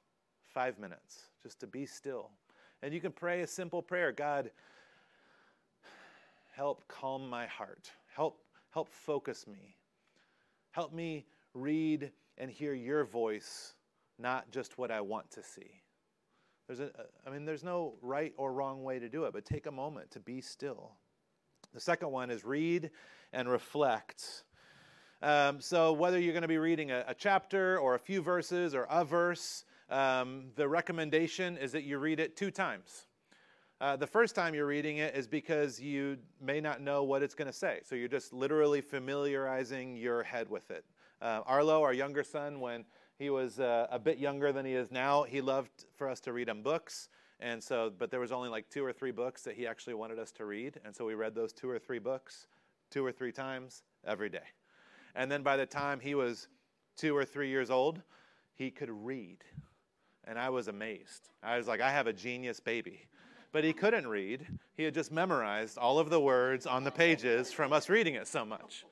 five 0.45 0.79
minutes, 0.79 1.29
just 1.41 1.59
to 1.61 1.67
be 1.67 1.85
still. 1.85 2.31
And 2.83 2.93
you 2.93 2.99
can 2.99 3.11
pray 3.11 3.41
a 3.41 3.47
simple 3.47 3.81
prayer 3.81 4.11
God, 4.11 4.51
help 6.53 6.87
calm 6.87 7.29
my 7.29 7.45
heart. 7.47 7.91
Help, 8.13 8.39
help 8.71 8.89
focus 8.89 9.45
me. 9.47 9.77
Help 10.71 10.93
me 10.93 11.25
read 11.53 12.11
and 12.37 12.49
hear 12.49 12.73
your 12.73 13.03
voice, 13.05 13.73
not 14.17 14.51
just 14.51 14.77
what 14.77 14.91
I 14.91 15.01
want 15.01 15.29
to 15.31 15.43
see. 15.43 15.81
There's 16.67 16.79
a, 16.79 16.91
I 17.25 17.29
mean, 17.29 17.45
there's 17.45 17.63
no 17.63 17.95
right 18.01 18.33
or 18.37 18.53
wrong 18.53 18.83
way 18.83 18.99
to 18.99 19.09
do 19.09 19.25
it, 19.25 19.33
but 19.33 19.45
take 19.45 19.65
a 19.65 19.71
moment 19.71 20.11
to 20.11 20.19
be 20.19 20.41
still. 20.41 20.93
The 21.73 21.79
second 21.79 22.11
one 22.11 22.29
is 22.29 22.43
read 22.43 22.91
and 23.33 23.49
reflect. 23.49 24.43
Um, 25.23 25.61
so, 25.61 25.93
whether 25.93 26.19
you're 26.19 26.33
going 26.33 26.41
to 26.41 26.47
be 26.47 26.57
reading 26.57 26.91
a, 26.91 27.03
a, 27.07 27.13
chapter 27.13 27.77
or 27.77 27.93
a 27.93 27.99
few 27.99 28.21
verses 28.21 28.73
or 28.73 28.87
a 28.89 29.05
verse, 29.05 29.65
um, 29.89 30.45
the 30.55 30.67
recommendation 30.67 31.57
is 31.57 31.71
that 31.73 31.83
you 31.83 31.99
read 31.99 32.19
it 32.19 32.35
two 32.35 32.49
times. 32.49 33.05
Uh, 33.79 33.95
the 33.95 34.07
first 34.07 34.33
time 34.33 34.55
you're 34.55 34.65
reading 34.65 34.97
it 34.97 35.15
is 35.15 35.27
because 35.27 35.79
you 35.79 36.17
may 36.41 36.59
not 36.59 36.81
know 36.81 37.03
what 37.03 37.21
it's 37.21 37.35
going 37.35 37.47
to 37.47 37.53
say. 37.53 37.81
So, 37.83 37.93
you're 37.93 38.07
just 38.07 38.33
literally 38.33 38.81
familiarizing 38.81 39.95
your 39.95 40.23
head 40.23 40.49
with 40.49 40.71
it. 40.71 40.85
Uh, 41.21 41.41
Arlo, 41.45 41.83
our 41.83 41.93
younger 41.93 42.23
son, 42.23 42.59
when 42.59 42.83
he 43.19 43.29
was 43.29 43.59
uh, 43.59 43.85
a 43.91 43.99
bit 43.99 44.17
younger 44.17 44.51
than 44.51 44.65
he 44.65 44.73
is 44.73 44.91
now. 44.91 45.21
He 45.21 45.41
loved 45.41 45.85
for 45.95 46.09
us 46.09 46.19
to 46.21 46.33
read 46.33 46.49
him 46.49 46.63
books. 46.63 47.09
And 47.39 47.63
so, 47.63 47.91
but 47.95 48.09
there 48.09 48.19
was 48.19 48.31
only 48.31 48.49
like 48.49 48.67
two 48.71 48.83
or 48.83 48.91
three 48.91 49.11
books 49.11 49.43
that 49.43 49.55
he 49.55 49.67
actually 49.67 49.93
wanted 49.93 50.17
us 50.17 50.31
to 50.33 50.45
read. 50.45 50.79
And 50.83 50.95
so 50.95 51.05
we 51.05 51.13
read 51.13 51.35
those 51.35 51.53
two 51.53 51.69
or 51.69 51.77
three 51.77 51.99
books 51.99 52.47
two 52.89 53.05
or 53.05 53.11
three 53.11 53.31
times 53.31 53.83
every 54.03 54.29
day. 54.29 54.39
And 55.15 55.31
then 55.31 55.43
by 55.43 55.57
the 55.57 55.65
time 55.65 55.99
he 55.99 56.15
was 56.15 56.47
two 56.95 57.15
or 57.15 57.25
three 57.25 57.49
years 57.49 57.69
old, 57.69 58.01
he 58.53 58.71
could 58.71 58.89
read. 58.89 59.37
And 60.25 60.37
I 60.37 60.49
was 60.49 60.67
amazed. 60.67 61.29
I 61.41 61.57
was 61.57 61.67
like, 61.67 61.81
I 61.81 61.91
have 61.91 62.07
a 62.07 62.13
genius 62.13 62.59
baby. 62.59 63.07
But 63.51 63.63
he 63.63 63.73
couldn't 63.73 64.07
read. 64.07 64.47
He 64.75 64.83
had 64.83 64.93
just 64.93 65.11
memorized 65.11 65.77
all 65.77 65.99
of 65.99 66.09
the 66.09 66.19
words 66.19 66.65
on 66.65 66.83
the 66.83 66.91
pages 66.91 67.51
from 67.51 67.73
us 67.73 67.89
reading 67.89 68.15
it 68.15 68.27
so 68.27 68.45
much. 68.45 68.85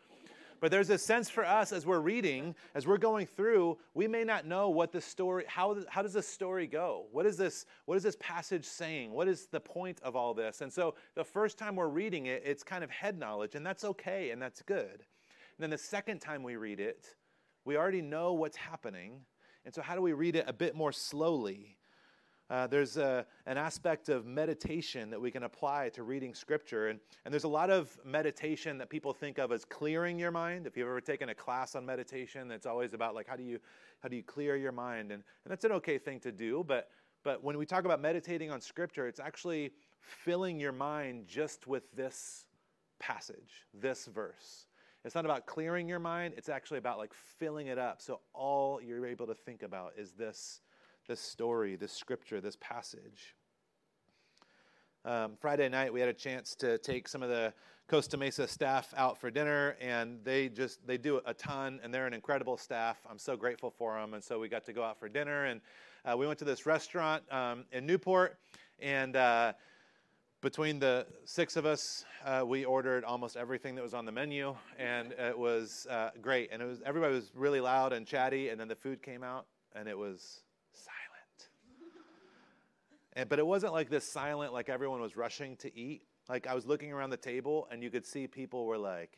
But 0.60 0.72
there's 0.72 0.90
a 0.90 0.98
sense 0.98 1.30
for 1.30 1.46
us 1.46 1.72
as 1.72 1.86
we're 1.86 2.02
reading, 2.02 2.54
as 2.76 2.86
we're 2.86 2.98
going 2.98 3.26
through, 3.26 3.78
we 3.94 4.08
may 4.08 4.24
not 4.24 4.46
know 4.46 4.70
what 4.70 4.92
the 4.92 5.00
story, 5.00 5.46
how, 5.48 5.78
how 5.88 6.02
does 6.02 6.14
this 6.14 6.28
story 6.28 6.68
go? 6.68 7.06
What 7.12 7.26
is 7.26 7.38
this, 7.38 7.66
what 7.86 7.96
is 7.96 8.04
this 8.04 8.18
passage 8.20 8.66
saying? 8.66 9.12
What 9.12 9.28
is 9.28 9.48
the 9.48 9.60
point 9.60 10.00
of 10.02 10.16
all 10.16 10.34
this? 10.34 10.62
And 10.62 10.72
so 10.72 10.96
the 11.16 11.24
first 11.24 11.58
time 11.58 11.76
we're 11.76 11.88
reading 11.88 12.26
it, 12.26 12.44
it's 12.46 12.64
kind 12.64 12.84
of 12.84 12.90
head 12.90 13.18
knowledge, 13.18 13.56
and 13.56 13.66
that's 13.66 13.86
okay 13.86 14.32
and 14.32 14.42
that's 14.42 14.62
good. 14.62 15.04
Then 15.60 15.70
the 15.70 15.78
second 15.78 16.20
time 16.20 16.42
we 16.42 16.56
read 16.56 16.80
it, 16.80 17.16
we 17.66 17.78
already 17.78 18.02
know 18.02 18.34
what's 18.34 18.58
happening. 18.58 19.20
And 19.66 19.76
so, 19.76 19.82
how 19.82 19.94
do 19.94 20.02
we 20.02 20.14
read 20.14 20.36
it 20.36 20.46
a 20.48 20.54
bit 20.54 20.74
more 20.74 20.94
slowly? 20.94 21.78
Uh, 22.50 22.66
there's 22.66 22.98
a, 22.98 23.26
an 23.46 23.58
aspect 23.58 24.10
of 24.10 24.26
meditation 24.26 25.12
that 25.12 25.22
we 25.22 25.30
can 25.30 25.44
apply 25.44 25.90
to 25.90 26.02
reading 26.02 26.34
scripture. 26.34 26.88
And, 26.88 27.00
and 27.24 27.32
there's 27.32 27.44
a 27.44 27.50
lot 27.50 27.70
of 27.70 27.96
meditation 28.04 28.80
that 28.80 28.90
people 28.90 29.14
think 29.14 29.38
of 29.38 29.52
as 29.52 29.66
clearing 29.66 30.18
your 30.18 30.32
mind. 30.32 30.66
If 30.66 30.76
you've 30.76 30.88
ever 30.88 31.02
taken 31.02 31.30
a 31.30 31.36
class 31.36 31.76
on 31.76 31.86
meditation, 31.86 32.48
that's 32.48 32.66
always 32.66 32.94
about 32.94 33.14
like 33.14 33.28
how 33.28 33.36
do 33.36 33.44
you, 33.44 33.60
how 34.00 34.10
do 34.10 34.16
you 34.16 34.24
clear 34.24 34.56
your 34.56 34.72
mind? 34.72 35.12
And, 35.12 35.22
and 35.44 35.52
that's 35.52 35.64
an 35.64 35.74
okay 35.74 36.00
thing 36.00 36.20
to 36.22 36.32
do. 36.32 36.66
But, 36.68 36.90
but 37.24 37.44
when 37.44 37.56
we 37.56 37.68
talk 37.68 37.86
about 37.86 38.02
meditating 38.02 38.50
on 38.50 38.62
scripture, 38.62 39.08
it's 39.08 39.20
actually 39.20 39.72
filling 40.02 40.60
your 40.60 40.72
mind 40.72 41.28
just 41.28 41.68
with 41.68 41.84
this 41.96 42.48
passage, 43.00 43.68
this 43.76 44.08
verse. 44.08 44.69
It's 45.10 45.16
not 45.16 45.26
about 45.26 45.48
clearing 45.48 45.90
your 45.90 45.98
mind, 45.98 46.36
it's 46.38 46.50
actually 46.50 46.78
about 46.78 47.00
like 47.00 47.16
filling 47.16 47.66
it 47.66 47.80
up. 47.80 48.00
So 48.00 48.20
all 48.32 48.80
you're 48.80 49.08
able 49.08 49.26
to 49.26 49.34
think 49.34 49.64
about 49.64 49.94
is 49.98 50.12
this 50.12 50.62
this 51.08 51.20
story, 51.20 51.76
this 51.76 51.92
scripture, 51.92 52.40
this 52.40 52.58
passage. 52.62 53.36
Um, 55.06 55.32
Friday 55.42 55.68
night, 55.68 55.92
we 55.92 56.00
had 56.00 56.10
a 56.10 56.14
chance 56.14 56.54
to 56.58 56.78
take 56.78 57.08
some 57.08 57.24
of 57.24 57.30
the 57.30 57.56
Costa 57.88 58.18
Mesa 58.18 58.48
staff 58.48 58.94
out 58.96 59.18
for 59.18 59.32
dinner, 59.32 59.78
and 59.82 60.20
they 60.24 60.48
just 60.48 60.86
they 60.86 61.00
do 61.00 61.22
a 61.26 61.34
ton, 61.34 61.80
and 61.84 61.92
they're 61.92 62.06
an 62.06 62.14
incredible 62.14 62.56
staff. 62.56 63.00
I'm 63.10 63.18
so 63.18 63.36
grateful 63.36 63.72
for 63.72 64.00
them, 64.00 64.14
and 64.14 64.24
so 64.24 64.38
we 64.38 64.48
got 64.48 64.64
to 64.66 64.74
go 64.74 64.84
out 64.84 65.00
for 65.00 65.10
dinner, 65.10 65.46
and 65.46 65.60
uh, 66.06 66.16
we 66.16 66.28
went 66.28 66.38
to 66.38 66.46
this 66.46 66.68
restaurant 66.68 67.24
um, 67.34 67.66
in 67.72 67.88
Newport, 67.88 68.38
and 68.78 69.16
uh, 69.16 69.54
between 70.42 70.80
the 70.80 71.06
six 71.26 71.56
of 71.56 71.66
us, 71.66 72.06
uh, 72.26 72.44
we 72.46 72.66
ordered 72.66 73.04
almost 73.04 73.36
everything 73.36 73.76
that 73.76 73.82
was 73.82 73.94
on 73.94 74.06
the 74.06 74.12
menu, 74.12 74.56
and 74.78 75.12
it 75.14 75.38
was 75.38 75.86
uh, 75.90 76.12
great. 76.22 76.50
And 76.52 76.62
it 76.62 76.66
was 76.66 76.82
everybody 76.86 77.14
was 77.14 77.32
really 77.36 77.60
loud 77.60 77.94
and 77.94 78.06
chatty, 78.06 78.50
and 78.50 78.60
then 78.60 78.68
the 78.68 78.76
food 78.76 79.02
came 79.02 79.24
out, 79.24 79.46
and 79.76 79.88
it 79.88 79.98
was 79.98 80.42
silent. 80.74 81.50
and, 83.14 83.30
but 83.30 83.40
it 83.40 83.46
wasn't 83.46 83.74
like 83.74 83.90
this 83.90 84.06
silent, 84.10 84.54
like 84.54 84.70
everyone 84.70 85.02
was 85.02 85.16
rushing 85.16 85.56
to 85.58 85.76
eat. 85.78 86.04
Like 86.30 86.48
I 86.48 86.54
was 86.54 86.66
looking 86.66 86.92
around 86.92 87.10
the 87.10 87.18
table 87.18 87.68
and 87.72 87.82
you 87.82 87.90
could 87.90 88.06
see 88.06 88.28
people 88.28 88.66
were 88.66 88.78
like, 88.78 89.18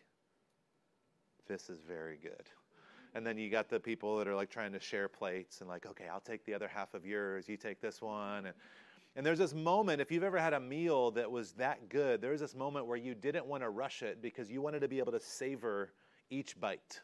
this 1.47 1.69
is 1.69 1.79
very 1.85 2.17
good. 2.17 2.49
And 3.13 3.27
then 3.27 3.37
you 3.37 3.49
got 3.49 3.67
the 3.67 3.79
people 3.79 4.17
that 4.17 4.27
are 4.29 4.35
like 4.35 4.49
trying 4.49 4.71
to 4.71 4.79
share 4.79 5.09
plates 5.09 5.59
and 5.59 5.69
like, 5.69 5.85
okay, 5.85 6.05
I'll 6.07 6.21
take 6.21 6.45
the 6.45 6.53
other 6.53 6.69
half 6.69 6.93
of 6.93 7.05
yours, 7.05 7.49
you 7.49 7.57
take 7.57 7.81
this 7.81 8.01
one. 8.01 8.45
And, 8.45 8.55
and 9.15 9.25
there's 9.25 9.39
this 9.39 9.53
moment, 9.53 10.01
if 10.01 10.11
you've 10.11 10.23
ever 10.23 10.39
had 10.39 10.53
a 10.53 10.59
meal 10.59 11.11
that 11.11 11.29
was 11.29 11.51
that 11.53 11.89
good, 11.89 12.21
there's 12.21 12.39
this 12.39 12.55
moment 12.55 12.85
where 12.85 12.97
you 12.97 13.13
didn't 13.13 13.45
want 13.45 13.63
to 13.63 13.69
rush 13.69 14.03
it 14.03 14.21
because 14.21 14.49
you 14.49 14.61
wanted 14.61 14.79
to 14.81 14.87
be 14.87 14.99
able 14.99 15.11
to 15.11 15.19
savor 15.19 15.91
each 16.29 16.59
bite. 16.59 17.01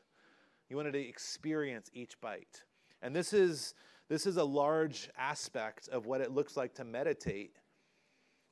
You 0.70 0.78
wanted 0.78 0.93
to 0.93 1.00
experience 1.00 1.89
each 1.93 2.20
bite. 2.22 2.63
And 3.02 3.15
this 3.15 3.34
is 3.34 3.74
this 4.10 4.26
is 4.26 4.38
a 4.38 4.43
large 4.43 5.10
aspect 5.17 5.89
of 5.89 6.06
what 6.06 6.22
it 6.22 6.32
looks 6.32 6.56
like 6.56 6.74
to 6.76 6.86
meditate 6.86 7.58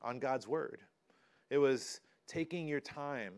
on 0.02 0.18
God's 0.18 0.46
Word. 0.46 0.82
It 1.48 1.56
was 1.56 2.00
taking 2.26 2.68
your 2.68 2.80
time, 2.80 3.32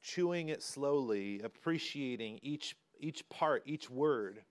chewing 0.00 0.50
it 0.50 0.62
slowly, 0.62 1.40
appreciating 1.42 2.38
each, 2.42 2.76
each 3.00 3.28
part, 3.30 3.62
each 3.66 3.90
word. 3.90 4.42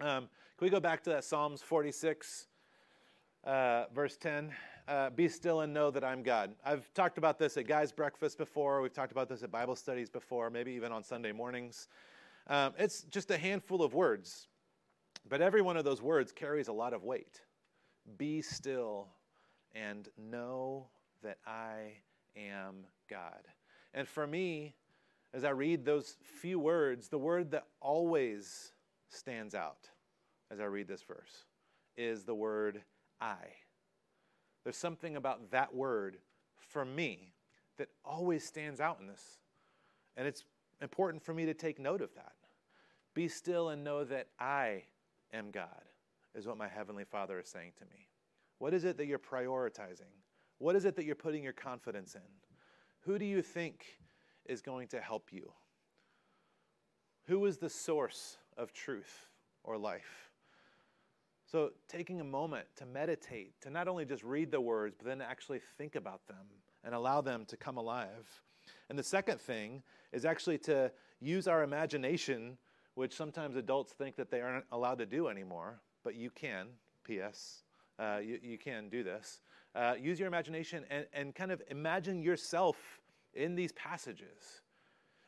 Um, 0.00 0.28
can 0.58 0.66
we 0.66 0.70
go 0.70 0.80
back 0.80 1.02
to 1.04 1.10
that 1.10 1.24
Psalms 1.24 1.62
46, 1.62 2.48
uh, 3.46 3.84
verse 3.94 4.16
10? 4.16 4.52
Uh, 4.88 5.10
Be 5.10 5.28
still 5.28 5.60
and 5.60 5.72
know 5.72 5.90
that 5.90 6.04
I'm 6.04 6.22
God. 6.22 6.54
I've 6.64 6.92
talked 6.94 7.18
about 7.18 7.38
this 7.38 7.56
at 7.56 7.66
Guys 7.66 7.92
Breakfast 7.92 8.38
before. 8.38 8.82
We've 8.82 8.92
talked 8.92 9.12
about 9.12 9.28
this 9.28 9.42
at 9.42 9.50
Bible 9.50 9.76
studies 9.76 10.10
before, 10.10 10.50
maybe 10.50 10.72
even 10.72 10.92
on 10.92 11.02
Sunday 11.02 11.32
mornings. 11.32 11.88
Um, 12.48 12.74
it's 12.78 13.02
just 13.02 13.30
a 13.30 13.38
handful 13.38 13.82
of 13.82 13.94
words. 13.94 14.48
But 15.28 15.40
every 15.40 15.62
one 15.62 15.76
of 15.76 15.84
those 15.84 16.02
words 16.02 16.30
carries 16.30 16.68
a 16.68 16.72
lot 16.72 16.92
of 16.92 17.02
weight. 17.02 17.40
Be 18.18 18.42
still 18.42 19.08
and 19.74 20.08
know 20.16 20.86
that 21.22 21.38
I 21.46 21.94
am 22.36 22.84
God. 23.10 23.42
And 23.92 24.06
for 24.06 24.26
me, 24.26 24.74
as 25.34 25.44
I 25.44 25.50
read 25.50 25.84
those 25.84 26.16
few 26.40 26.58
words, 26.60 27.08
the 27.08 27.18
word 27.18 27.50
that 27.50 27.64
always 27.80 28.72
stands 29.08 29.54
out 29.54 29.88
as 30.50 30.60
I 30.60 30.64
read 30.64 30.86
this 30.86 31.02
verse 31.02 31.44
is 31.96 32.24
the 32.24 32.34
word 32.34 32.82
I. 33.20 33.36
There's 34.64 34.76
something 34.76 35.16
about 35.16 35.50
that 35.50 35.74
word 35.74 36.18
for 36.56 36.84
me 36.84 37.34
that 37.78 37.88
always 38.04 38.44
stands 38.44 38.80
out 38.80 38.98
in 39.00 39.06
this. 39.06 39.38
And 40.16 40.26
it's 40.26 40.44
important 40.80 41.22
for 41.22 41.34
me 41.34 41.46
to 41.46 41.54
take 41.54 41.78
note 41.78 42.00
of 42.00 42.14
that. 42.14 42.32
Be 43.14 43.28
still 43.28 43.70
and 43.70 43.84
know 43.84 44.04
that 44.04 44.28
I 44.38 44.84
am 45.32 45.50
God, 45.50 45.84
is 46.34 46.46
what 46.46 46.58
my 46.58 46.68
Heavenly 46.68 47.04
Father 47.04 47.38
is 47.38 47.48
saying 47.48 47.72
to 47.78 47.84
me. 47.84 48.08
What 48.58 48.74
is 48.74 48.84
it 48.84 48.96
that 48.96 49.06
you're 49.06 49.18
prioritizing? 49.18 50.12
What 50.58 50.76
is 50.76 50.84
it 50.84 50.96
that 50.96 51.04
you're 51.04 51.14
putting 51.14 51.42
your 51.42 51.52
confidence 51.52 52.14
in? 52.14 52.20
Who 53.00 53.18
do 53.18 53.24
you 53.24 53.42
think 53.42 53.84
is 54.46 54.62
going 54.62 54.88
to 54.88 55.00
help 55.00 55.28
you? 55.32 55.52
Who 57.26 57.44
is 57.46 57.58
the 57.58 57.70
source 57.70 58.38
of 58.56 58.72
truth 58.72 59.28
or 59.64 59.76
life? 59.76 60.25
So, 61.46 61.70
taking 61.88 62.20
a 62.20 62.24
moment 62.24 62.66
to 62.76 62.86
meditate, 62.86 63.60
to 63.62 63.70
not 63.70 63.86
only 63.86 64.04
just 64.04 64.24
read 64.24 64.50
the 64.50 64.60
words, 64.60 64.96
but 64.98 65.06
then 65.06 65.20
actually 65.20 65.60
think 65.78 65.94
about 65.94 66.26
them 66.26 66.46
and 66.82 66.94
allow 66.94 67.20
them 67.20 67.44
to 67.46 67.56
come 67.56 67.76
alive. 67.76 68.42
And 68.90 68.98
the 68.98 69.04
second 69.04 69.40
thing 69.40 69.82
is 70.12 70.24
actually 70.24 70.58
to 70.58 70.90
use 71.20 71.46
our 71.46 71.62
imagination 71.62 72.58
which 72.96 73.14
sometimes 73.14 73.56
adults 73.56 73.92
think 73.92 74.16
that 74.16 74.30
they 74.30 74.40
aren't 74.40 74.64
allowed 74.72 74.98
to 74.98 75.06
do 75.06 75.28
anymore, 75.28 75.78
but 76.02 76.14
you 76.14 76.30
can, 76.30 76.66
P.S. 77.04 77.62
Uh, 77.98 78.18
you, 78.24 78.38
you, 78.42 78.58
can 78.58 78.88
do 78.88 79.04
this. 79.04 79.42
Uh, 79.74 79.94
use 80.00 80.18
your 80.18 80.26
imagination 80.26 80.82
and, 80.90 81.06
and 81.12 81.34
kind 81.34 81.52
of 81.52 81.60
imagine 81.68 82.22
yourself 82.22 83.00
in 83.34 83.54
these 83.54 83.70
passages. 83.72 84.62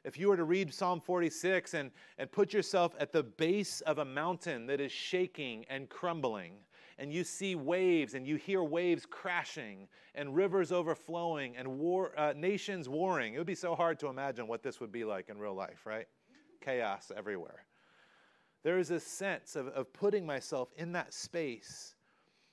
If 0.04 0.18
you 0.18 0.28
were 0.28 0.36
to 0.36 0.44
read 0.44 0.72
Psalm 0.72 1.00
46 1.00 1.74
and, 1.74 1.90
and 2.18 2.30
put 2.30 2.52
yourself 2.52 2.94
at 2.98 3.12
the 3.12 3.22
base 3.22 3.80
of 3.82 3.98
a 3.98 4.04
mountain 4.04 4.66
that 4.66 4.80
is 4.80 4.92
shaking 4.92 5.64
and 5.68 5.88
crumbling, 5.88 6.54
and 6.98 7.12
you 7.12 7.24
see 7.24 7.54
waves 7.54 8.14
and 8.14 8.26
you 8.26 8.36
hear 8.36 8.62
waves 8.62 9.06
crashing 9.06 9.88
and 10.14 10.34
rivers 10.34 10.72
overflowing 10.72 11.56
and 11.56 11.66
war, 11.66 12.12
uh, 12.18 12.32
nations 12.36 12.88
warring, 12.88 13.34
it 13.34 13.38
would 13.38 13.46
be 13.46 13.54
so 13.54 13.74
hard 13.74 13.98
to 14.00 14.08
imagine 14.08 14.46
what 14.46 14.62
this 14.62 14.80
would 14.80 14.92
be 14.92 15.04
like 15.04 15.28
in 15.28 15.38
real 15.38 15.54
life, 15.54 15.84
right? 15.84 16.06
chaos 16.60 17.10
everywhere. 17.16 17.64
There 18.62 18.78
is 18.78 18.90
a 18.90 19.00
sense 19.00 19.56
of, 19.56 19.68
of 19.68 19.92
putting 19.92 20.26
myself 20.26 20.70
in 20.76 20.92
that 20.92 21.14
space 21.14 21.94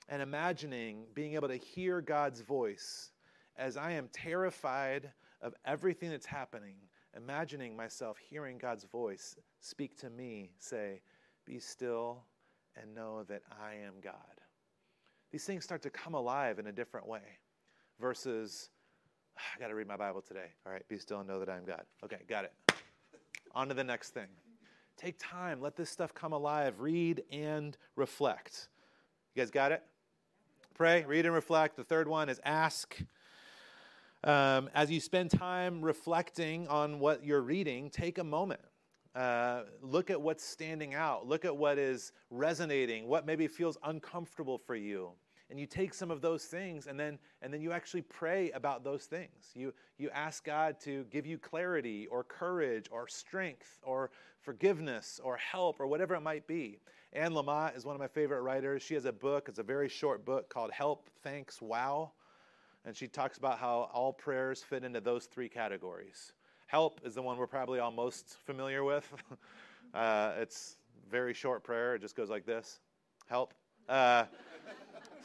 and 0.08 0.22
imagining 0.22 1.06
being 1.14 1.34
able 1.34 1.48
to 1.48 1.56
hear 1.56 2.00
God's 2.00 2.40
voice 2.40 3.10
as 3.56 3.76
I 3.76 3.92
am 3.92 4.08
terrified 4.12 5.10
of 5.42 5.54
everything 5.64 6.10
that's 6.10 6.26
happening, 6.26 6.76
imagining 7.16 7.76
myself 7.76 8.18
hearing 8.18 8.58
God's 8.58 8.84
voice 8.84 9.36
speak 9.60 9.96
to 9.98 10.10
me, 10.10 10.50
say, 10.58 11.00
Be 11.44 11.58
still 11.58 12.24
and 12.80 12.94
know 12.94 13.24
that 13.24 13.42
I 13.50 13.74
am 13.74 13.94
God. 14.02 14.14
These 15.32 15.44
things 15.44 15.64
start 15.64 15.82
to 15.82 15.90
come 15.90 16.14
alive 16.14 16.58
in 16.58 16.66
a 16.66 16.72
different 16.72 17.06
way 17.08 17.38
versus, 18.00 18.70
ah, 19.38 19.42
I 19.56 19.60
got 19.60 19.68
to 19.68 19.74
read 19.74 19.88
my 19.88 19.96
Bible 19.96 20.20
today. 20.20 20.52
All 20.64 20.72
right, 20.72 20.86
be 20.88 20.98
still 20.98 21.20
and 21.20 21.28
know 21.28 21.40
that 21.40 21.48
I 21.48 21.56
am 21.56 21.64
God. 21.64 21.82
Okay, 22.04 22.18
got 22.28 22.44
it. 22.44 22.52
On 23.54 23.68
to 23.68 23.74
the 23.74 23.84
next 23.84 24.10
thing. 24.10 24.28
Take 24.96 25.16
time, 25.18 25.60
let 25.60 25.76
this 25.76 25.90
stuff 25.90 26.14
come 26.14 26.32
alive. 26.32 26.80
Read 26.80 27.22
and 27.30 27.76
reflect. 27.96 28.68
You 29.34 29.42
guys 29.42 29.50
got 29.50 29.72
it? 29.72 29.82
Pray, 30.74 31.04
read 31.04 31.26
and 31.26 31.34
reflect. 31.34 31.76
The 31.76 31.84
third 31.84 32.08
one 32.08 32.28
is 32.28 32.40
ask. 32.44 32.96
Um, 34.24 34.70
as 34.74 34.90
you 34.90 35.00
spend 35.00 35.30
time 35.30 35.82
reflecting 35.82 36.66
on 36.68 36.98
what 36.98 37.24
you're 37.24 37.42
reading, 37.42 37.90
take 37.90 38.18
a 38.18 38.24
moment. 38.24 38.60
Uh, 39.14 39.62
look 39.80 40.10
at 40.10 40.20
what's 40.20 40.44
standing 40.44 40.94
out. 40.94 41.26
Look 41.26 41.44
at 41.44 41.56
what 41.56 41.78
is 41.78 42.12
resonating, 42.30 43.06
what 43.06 43.24
maybe 43.24 43.46
feels 43.48 43.78
uncomfortable 43.84 44.58
for 44.58 44.74
you. 44.74 45.12
And 45.48 45.60
you 45.60 45.66
take 45.66 45.94
some 45.94 46.10
of 46.10 46.20
those 46.20 46.44
things 46.44 46.86
and 46.88 46.98
then, 46.98 47.18
and 47.40 47.54
then 47.54 47.60
you 47.60 47.70
actually 47.70 48.02
pray 48.02 48.50
about 48.50 48.82
those 48.82 49.04
things. 49.04 49.52
You, 49.54 49.72
you 49.96 50.10
ask 50.10 50.44
God 50.44 50.80
to 50.80 51.04
give 51.04 51.24
you 51.24 51.38
clarity 51.38 52.08
or 52.08 52.24
courage 52.24 52.88
or 52.90 53.06
strength 53.06 53.78
or 53.84 54.10
forgiveness 54.40 55.20
or 55.22 55.36
help 55.36 55.78
or 55.78 55.86
whatever 55.86 56.14
it 56.16 56.20
might 56.20 56.46
be. 56.48 56.80
Anne 57.12 57.32
Lamott 57.32 57.76
is 57.76 57.84
one 57.84 57.94
of 57.94 58.00
my 58.00 58.08
favorite 58.08 58.42
writers. 58.42 58.82
She 58.82 58.94
has 58.94 59.04
a 59.04 59.12
book, 59.12 59.48
it's 59.48 59.60
a 59.60 59.62
very 59.62 59.88
short 59.88 60.24
book 60.24 60.50
called 60.50 60.72
Help, 60.72 61.08
Thanks, 61.22 61.62
Wow. 61.62 62.12
And 62.86 62.96
she 62.96 63.08
talks 63.08 63.36
about 63.36 63.58
how 63.58 63.90
all 63.92 64.12
prayers 64.12 64.62
fit 64.62 64.84
into 64.84 65.00
those 65.00 65.26
three 65.26 65.48
categories. 65.48 66.32
Help 66.68 67.00
is 67.04 67.16
the 67.16 67.22
one 67.22 67.36
we're 67.36 67.48
probably 67.48 67.80
all 67.80 67.90
most 67.90 68.36
familiar 68.46 68.84
with. 68.84 69.12
uh, 69.94 70.34
it's 70.38 70.76
very 71.10 71.34
short 71.34 71.64
prayer. 71.64 71.96
It 71.96 72.00
just 72.00 72.14
goes 72.14 72.30
like 72.30 72.46
this 72.46 72.78
Help. 73.28 73.54
Uh, 73.88 74.24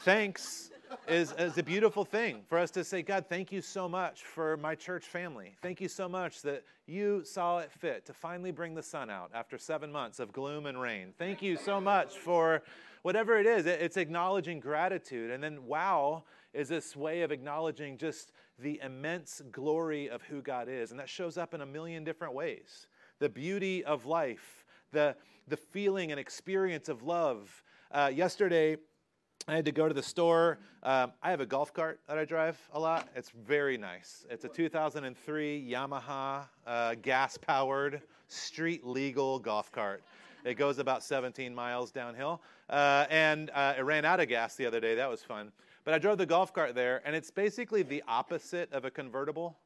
thanks 0.00 0.70
is, 1.06 1.32
is 1.38 1.56
a 1.56 1.62
beautiful 1.62 2.04
thing 2.04 2.42
for 2.48 2.58
us 2.58 2.72
to 2.72 2.82
say, 2.82 3.00
God, 3.00 3.26
thank 3.28 3.52
you 3.52 3.60
so 3.60 3.88
much 3.88 4.24
for 4.24 4.56
my 4.56 4.74
church 4.74 5.06
family. 5.06 5.54
Thank 5.62 5.80
you 5.80 5.88
so 5.88 6.08
much 6.08 6.42
that 6.42 6.64
you 6.86 7.22
saw 7.24 7.58
it 7.58 7.70
fit 7.70 8.04
to 8.06 8.12
finally 8.12 8.50
bring 8.50 8.74
the 8.74 8.82
sun 8.82 9.08
out 9.08 9.30
after 9.32 9.56
seven 9.56 9.92
months 9.92 10.18
of 10.18 10.32
gloom 10.32 10.66
and 10.66 10.80
rain. 10.80 11.14
Thank 11.16 11.42
you 11.42 11.56
so 11.56 11.80
much 11.80 12.16
for 12.16 12.62
whatever 13.02 13.38
it 13.38 13.46
is. 13.46 13.66
It's 13.66 13.96
acknowledging 13.96 14.58
gratitude. 14.58 15.30
And 15.30 15.42
then, 15.42 15.64
wow 15.64 16.24
is 16.52 16.68
this 16.68 16.94
way 16.94 17.22
of 17.22 17.32
acknowledging 17.32 17.96
just 17.96 18.32
the 18.58 18.80
immense 18.82 19.42
glory 19.50 20.08
of 20.08 20.22
who 20.22 20.42
God 20.42 20.68
is. 20.68 20.90
And 20.90 21.00
that 21.00 21.08
shows 21.08 21.38
up 21.38 21.54
in 21.54 21.60
a 21.60 21.66
million 21.66 22.04
different 22.04 22.34
ways 22.34 22.86
the 23.18 23.28
beauty 23.28 23.84
of 23.84 24.04
life, 24.04 24.64
the, 24.90 25.14
the 25.46 25.56
feeling 25.56 26.10
and 26.10 26.18
experience 26.18 26.88
of 26.88 27.04
love. 27.04 27.62
Uh, 27.92 28.10
yesterday, 28.12 28.76
I 29.46 29.54
had 29.54 29.64
to 29.64 29.72
go 29.72 29.86
to 29.86 29.94
the 29.94 30.02
store. 30.02 30.58
Um, 30.82 31.12
I 31.22 31.30
have 31.30 31.40
a 31.40 31.46
golf 31.46 31.72
cart 31.72 32.00
that 32.08 32.18
I 32.18 32.24
drive 32.24 32.58
a 32.72 32.80
lot. 32.80 33.08
It's 33.14 33.30
very 33.30 33.76
nice. 33.76 34.24
It's 34.28 34.44
a 34.44 34.48
2003 34.48 35.68
Yamaha 35.70 36.48
uh, 36.66 36.94
gas 37.00 37.36
powered, 37.36 38.02
street 38.28 38.84
legal 38.84 39.38
golf 39.38 39.70
cart. 39.70 40.02
It 40.44 40.54
goes 40.54 40.78
about 40.78 41.04
17 41.04 41.54
miles 41.54 41.92
downhill. 41.92 42.40
Uh, 42.68 43.06
and 43.10 43.50
uh, 43.50 43.74
it 43.78 43.82
ran 43.82 44.04
out 44.04 44.18
of 44.18 44.28
gas 44.28 44.56
the 44.56 44.66
other 44.66 44.80
day. 44.80 44.94
That 44.96 45.10
was 45.10 45.22
fun. 45.22 45.52
But 45.84 45.94
I 45.94 45.98
drove 45.98 46.18
the 46.18 46.26
golf 46.26 46.52
cart 46.52 46.74
there, 46.74 47.02
and 47.04 47.16
it's 47.16 47.30
basically 47.30 47.82
the 47.82 48.02
opposite 48.06 48.72
of 48.72 48.84
a 48.84 48.90
convertible. 48.90 49.58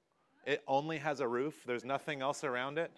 It 0.47 0.63
only 0.67 0.99
has 0.99 1.21
a 1.21 1.29
roof, 1.29 1.63
there's 1.67 1.85
nothing 1.85 2.23
else 2.23 2.43
around 2.45 2.79
it. 2.79 2.91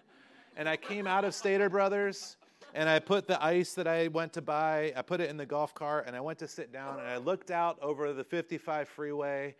And 0.57 0.69
I 0.69 0.77
came 0.77 1.07
out 1.07 1.25
of 1.25 1.35
Stater 1.35 1.69
Brothers, 1.69 2.37
and 2.75 2.89
I 2.89 2.99
put 2.99 3.27
the 3.27 3.43
ice 3.43 3.75
that 3.75 3.87
I 3.87 4.09
went 4.09 4.33
to 4.35 4.43
buy, 4.43 4.93
I 4.95 5.03
put 5.03 5.21
it 5.21 5.31
in 5.31 5.37
the 5.37 5.47
golf 5.47 5.75
cart, 5.75 6.05
and 6.07 6.15
I 6.15 6.21
went 6.21 6.39
to 6.41 6.49
sit 6.49 6.73
down, 6.73 7.01
and 7.01 7.09
I 7.09 7.17
looked 7.17 7.51
out 7.51 7.79
over 7.81 8.13
the 8.13 8.25
55 8.25 8.89
freeway, 8.89 9.55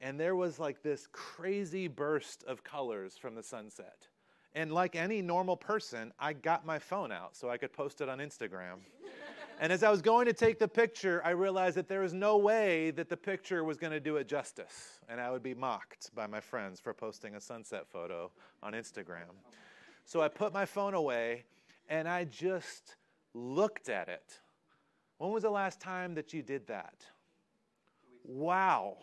and 0.00 0.18
there 0.18 0.36
was 0.36 0.58
like 0.58 0.82
this 0.82 1.06
crazy 1.12 1.88
burst 1.88 2.44
of 2.44 2.64
colors 2.64 3.18
from 3.18 3.34
the 3.34 3.42
sunset. 3.42 4.08
And 4.54 4.72
like 4.72 4.96
any 4.96 5.22
normal 5.22 5.56
person, 5.56 6.12
I 6.18 6.34
got 6.34 6.66
my 6.66 6.78
phone 6.78 7.10
out 7.12 7.36
so 7.36 7.48
I 7.48 7.56
could 7.56 7.72
post 7.72 8.00
it 8.00 8.08
on 8.08 8.18
Instagram. 8.18 8.80
And 9.62 9.72
as 9.72 9.84
I 9.84 9.90
was 9.90 10.02
going 10.02 10.26
to 10.26 10.32
take 10.32 10.58
the 10.58 10.66
picture, 10.66 11.22
I 11.24 11.30
realized 11.30 11.76
that 11.76 11.86
there 11.86 12.00
was 12.00 12.12
no 12.12 12.36
way 12.36 12.90
that 12.90 13.08
the 13.08 13.16
picture 13.16 13.62
was 13.62 13.76
going 13.76 13.92
to 13.92 14.00
do 14.00 14.16
it 14.16 14.26
justice. 14.26 14.98
And 15.08 15.20
I 15.20 15.30
would 15.30 15.44
be 15.44 15.54
mocked 15.54 16.12
by 16.16 16.26
my 16.26 16.40
friends 16.40 16.80
for 16.80 16.92
posting 16.92 17.36
a 17.36 17.40
sunset 17.40 17.86
photo 17.88 18.32
on 18.60 18.72
Instagram. 18.72 19.30
So 20.04 20.20
I 20.20 20.26
put 20.26 20.52
my 20.52 20.64
phone 20.64 20.94
away 20.94 21.44
and 21.88 22.08
I 22.08 22.24
just 22.24 22.96
looked 23.34 23.88
at 23.88 24.08
it. 24.08 24.40
When 25.18 25.30
was 25.30 25.44
the 25.44 25.50
last 25.50 25.78
time 25.78 26.16
that 26.16 26.32
you 26.32 26.42
did 26.42 26.66
that? 26.66 27.06
Wow. 28.24 28.96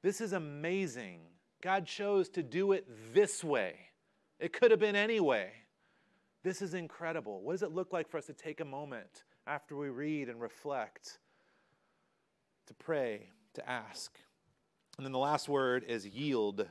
This 0.00 0.22
is 0.22 0.32
amazing. 0.32 1.20
God 1.60 1.84
chose 1.84 2.30
to 2.30 2.42
do 2.42 2.72
it 2.72 2.86
this 3.12 3.44
way. 3.44 3.74
It 4.38 4.54
could 4.54 4.70
have 4.70 4.80
been 4.80 4.96
any 4.96 5.20
way. 5.20 5.50
This 6.42 6.62
is 6.62 6.72
incredible. 6.72 7.42
What 7.42 7.52
does 7.52 7.62
it 7.62 7.72
look 7.72 7.92
like 7.92 8.08
for 8.08 8.16
us 8.16 8.24
to 8.24 8.32
take 8.32 8.60
a 8.60 8.64
moment 8.64 9.24
after 9.46 9.76
we 9.76 9.88
read 9.88 10.28
and 10.28 10.40
reflect, 10.40 11.18
to 12.66 12.74
pray, 12.74 13.28
to 13.54 13.68
ask. 13.68 14.18
And 14.96 15.04
then 15.04 15.12
the 15.12 15.18
last 15.18 15.48
word 15.48 15.84
is 15.88 16.06
yield. 16.06 16.66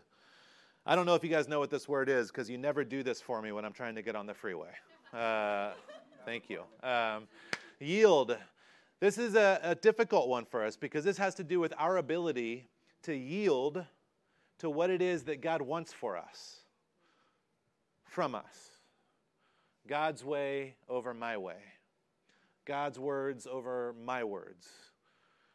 I 0.86 0.95
don't 0.95 1.05
know 1.05 1.15
if 1.15 1.24
you 1.24 1.30
guys 1.30 1.47
know 1.47 1.59
what 1.59 1.70
this 1.70 1.88
word 1.88 2.09
is 2.09 2.28
because 2.28 2.49
you 2.49 2.57
never 2.57 2.84
do 2.84 3.03
this 3.03 3.22
for 3.22 3.41
me 3.41 3.51
when 3.51 3.65
I'm 3.65 3.74
trying 3.74 3.95
to 3.95 4.01
get 4.01 4.15
on 4.15 4.26
the 4.26 4.34
freeway. 4.34 4.72
Uh, 5.11 5.72
thank 6.24 6.51
you. 6.51 6.61
Um, 6.84 7.28
yield. 7.80 8.38
This 8.99 9.17
is 9.17 9.34
a, 9.34 9.59
a 9.63 9.74
difficult 9.74 10.30
one 10.30 10.45
for 10.45 10.63
us 10.63 10.76
because 10.76 11.03
this 11.03 11.17
has 11.17 11.34
to 11.36 11.43
do 11.43 11.59
with 11.59 11.74
our 11.80 11.97
ability 11.97 12.67
to 13.01 13.15
yield 13.15 13.84
to 14.59 14.70
what 14.70 14.91
it 14.91 15.01
is 15.01 15.24
that 15.24 15.41
God 15.41 15.63
wants 15.63 15.91
for 15.91 16.15
us, 16.15 16.57
from 18.05 18.36
us. 18.36 18.70
God's 19.88 20.24
way 20.24 20.76
over 20.88 21.15
my 21.15 21.38
way. 21.38 21.57
God's 22.70 22.99
words 22.99 23.47
over 23.47 23.95
my 24.05 24.24
words? 24.24 24.67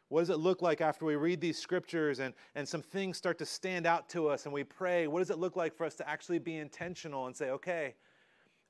What 0.09 0.19
does 0.19 0.29
it 0.29 0.37
look 0.37 0.61
like 0.61 0.81
after 0.81 1.05
we 1.05 1.15
read 1.15 1.39
these 1.39 1.57
scriptures 1.57 2.19
and, 2.19 2.33
and 2.55 2.67
some 2.67 2.81
things 2.81 3.15
start 3.15 3.37
to 3.37 3.45
stand 3.45 3.87
out 3.87 4.09
to 4.09 4.27
us 4.27 4.43
and 4.43 4.53
we 4.53 4.65
pray? 4.65 5.07
What 5.07 5.19
does 5.19 5.29
it 5.29 5.39
look 5.39 5.55
like 5.55 5.73
for 5.73 5.85
us 5.85 5.95
to 5.95 6.09
actually 6.09 6.39
be 6.39 6.57
intentional 6.57 7.27
and 7.27 7.35
say, 7.35 7.51
okay, 7.51 7.95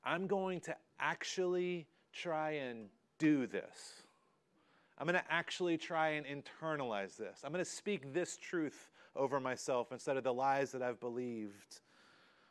I'm 0.04 0.28
going 0.28 0.60
to 0.60 0.76
actually 1.00 1.88
try 2.12 2.52
and 2.52 2.86
do 3.18 3.48
this? 3.48 4.04
I'm 4.96 5.08
going 5.08 5.18
to 5.18 5.32
actually 5.32 5.76
try 5.76 6.10
and 6.10 6.24
internalize 6.24 7.16
this. 7.16 7.40
I'm 7.42 7.52
going 7.52 7.64
to 7.64 7.68
speak 7.68 8.14
this 8.14 8.36
truth 8.36 8.90
over 9.16 9.40
myself 9.40 9.90
instead 9.90 10.16
of 10.16 10.22
the 10.22 10.32
lies 10.32 10.70
that 10.70 10.82
I've 10.82 11.00
believed. 11.00 11.80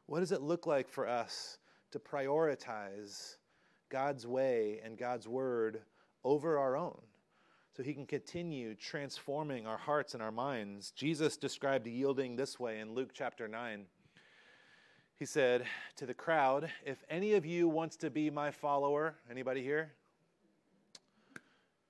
What 0.08 0.20
does 0.20 0.34
it 0.34 0.42
look 0.42 0.68
like 0.68 0.90
for 0.90 1.08
us 1.08 1.58
to 1.92 2.00
prioritize 2.00 3.38
God's 3.90 4.26
way 4.26 4.80
and 4.84 4.98
God's 4.98 5.28
word 5.28 5.82
over 6.24 6.58
our 6.58 6.76
own 6.76 7.02
so 7.76 7.84
he 7.84 7.94
can 7.94 8.06
continue 8.06 8.74
transforming 8.76 9.68
our 9.68 9.78
hearts 9.78 10.14
and 10.14 10.24
our 10.24 10.32
minds. 10.32 10.92
Jesus 10.92 11.38
described 11.38 11.88
yielding 11.88 12.36
this 12.36 12.60
way 12.60 12.80
in 12.80 12.94
Luke 12.94 13.12
chapter 13.14 13.48
9. 13.48 13.86
He 15.18 15.26
said 15.26 15.66
to 15.98 16.06
the 16.06 16.14
crowd, 16.14 16.72
"If 16.86 17.04
any 17.10 17.34
of 17.34 17.46
you 17.46 17.68
wants 17.68 17.96
to 17.98 18.10
be 18.10 18.30
my 18.30 18.52
follower, 18.52 19.16
anybody 19.30 19.62
here? 19.62 19.96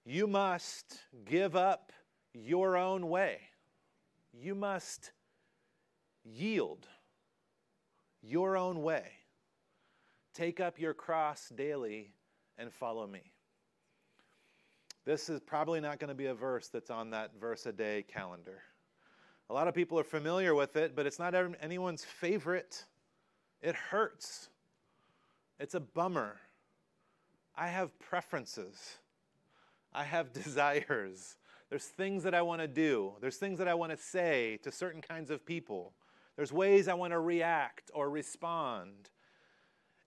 You 0.04 0.28
must 0.28 1.00
give 1.24 1.56
up 1.56 1.92
your 2.34 2.78
own 2.78 3.10
way. 3.10 3.50
You 4.32 4.54
must 4.54 5.12
yield 6.24 6.88
your 8.22 8.58
own 8.58 8.82
way. 8.82 9.12
Take 10.36 10.60
up 10.60 10.78
your 10.78 10.94
cross 10.94 11.50
daily 11.56 12.12
and 12.58 12.72
follow 12.72 13.08
me. 13.08 13.32
This 15.06 15.30
is 15.30 15.40
probably 15.40 15.80
not 15.80 15.98
going 15.98 16.10
to 16.10 16.16
be 16.16 16.26
a 16.26 16.34
verse 16.34 16.68
that's 16.68 16.90
on 16.90 17.10
that 17.12 17.32
verse 17.40 17.66
a 17.66 17.72
day 17.72 18.04
calendar. 18.06 18.62
A 19.50 19.54
lot 19.54 19.70
of 19.70 19.74
people 19.74 19.98
are 19.98 20.04
familiar 20.04 20.54
with 20.54 20.76
it, 20.76 20.94
but 20.94 21.06
it's 21.06 21.20
not 21.20 21.34
anyone's 21.62 22.04
favorite. 22.04 22.84
It 23.62 23.76
hurts. 23.76 24.50
It's 25.58 25.74
a 25.74 25.80
bummer. 25.80 26.36
I 27.56 27.68
have 27.68 27.98
preferences. 28.00 28.98
I 29.94 30.04
have 30.04 30.34
desires. 30.44 31.38
There's 31.70 31.86
things 31.86 32.24
that 32.24 32.36
I 32.36 32.42
want 32.42 32.60
to 32.60 32.68
do. 32.68 33.14
There's 33.22 33.38
things 33.38 33.58
that 33.60 33.70
I 33.70 33.74
want 33.74 33.94
to 33.94 33.98
say 33.98 34.60
to 34.64 34.72
certain 34.72 35.02
kinds 35.02 35.32
of 35.32 35.46
people. 35.46 35.94
There's 36.36 36.52
ways 36.52 36.90
I 36.90 36.94
want 36.94 37.14
to 37.14 37.20
react 37.20 37.90
or 37.94 38.10
respond. 38.10 39.10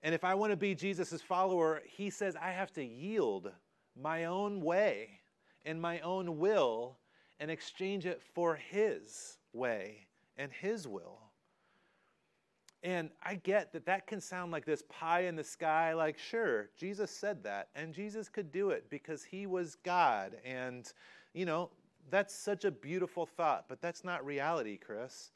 And 0.02 0.14
if 0.14 0.24
I 0.24 0.34
want 0.34 0.52
to 0.52 0.56
be 0.56 0.74
Jesus' 0.74 1.20
follower, 1.20 1.82
he 1.84 2.10
says 2.10 2.36
I 2.36 2.50
have 2.50 2.72
to 2.72 2.84
yield 2.84 3.50
my 4.00 4.26
own 4.26 4.60
way 4.60 5.20
and 5.64 5.80
my 5.80 6.00
own 6.00 6.38
will 6.38 6.96
and 7.40 7.50
exchange 7.50 8.06
it 8.06 8.22
for 8.34 8.56
his 8.56 9.38
way 9.52 10.06
and 10.36 10.52
his 10.52 10.86
will. 10.86 11.18
And 12.84 13.10
I 13.24 13.34
get 13.34 13.72
that 13.72 13.86
that 13.86 14.06
can 14.06 14.20
sound 14.20 14.52
like 14.52 14.64
this 14.64 14.84
pie 14.88 15.22
in 15.22 15.34
the 15.34 15.42
sky, 15.42 15.94
like, 15.94 16.16
sure, 16.16 16.70
Jesus 16.78 17.10
said 17.10 17.42
that, 17.42 17.68
and 17.74 17.92
Jesus 17.92 18.28
could 18.28 18.52
do 18.52 18.70
it 18.70 18.88
because 18.88 19.24
he 19.24 19.46
was 19.46 19.76
God. 19.82 20.36
And, 20.44 20.90
you 21.34 21.44
know, 21.44 21.70
that's 22.08 22.34
such 22.34 22.64
a 22.64 22.70
beautiful 22.70 23.26
thought, 23.26 23.64
but 23.68 23.80
that's 23.80 24.04
not 24.04 24.24
reality, 24.24 24.76
Chris. 24.76 25.32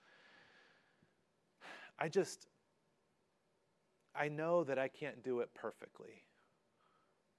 I 1.99 2.09
just, 2.09 2.47
I 4.15 4.29
know 4.29 4.65
that 4.65 4.79
I 4.79 4.89
can't 4.89 5.23
do 5.23 5.41
it 5.41 5.51
perfectly, 5.55 6.23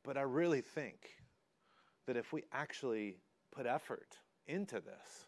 but 0.04 0.18
I 0.18 0.22
really 0.22 0.62
think 0.62 1.10
that 2.08 2.18
if 2.18 2.34
we 2.34 2.44
actually 2.52 3.18
put 3.52 3.66
effort 3.66 4.18
into 4.48 4.76
this, 4.76 5.28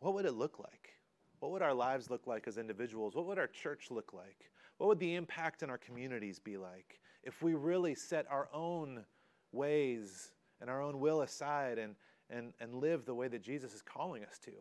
what 0.00 0.14
would 0.14 0.24
it 0.24 0.34
look 0.34 0.58
like? 0.58 0.94
What 1.40 1.52
would 1.52 1.62
our 1.62 1.74
lives 1.74 2.10
look 2.10 2.26
like 2.26 2.48
as 2.48 2.58
individuals? 2.58 3.14
What 3.14 3.26
would 3.26 3.38
our 3.38 3.46
church 3.46 3.90
look 3.90 4.12
like? 4.12 4.50
What 4.78 4.88
would 4.88 5.00
the 5.00 5.14
impact 5.14 5.62
in 5.62 5.70
our 5.70 5.78
communities 5.78 6.38
be 6.38 6.56
like 6.56 7.00
if 7.22 7.42
we 7.42 7.54
really 7.54 7.94
set 7.94 8.26
our 8.30 8.48
own 8.52 9.04
ways 9.52 10.32
and 10.60 10.70
our 10.70 10.80
own 10.80 11.00
will 11.00 11.22
aside 11.22 11.78
and, 11.78 11.94
and, 12.30 12.52
and 12.60 12.74
live 12.74 13.04
the 13.04 13.14
way 13.14 13.28
that 13.28 13.42
Jesus 13.42 13.74
is 13.74 13.82
calling 13.82 14.24
us 14.24 14.38
to? 14.44 14.52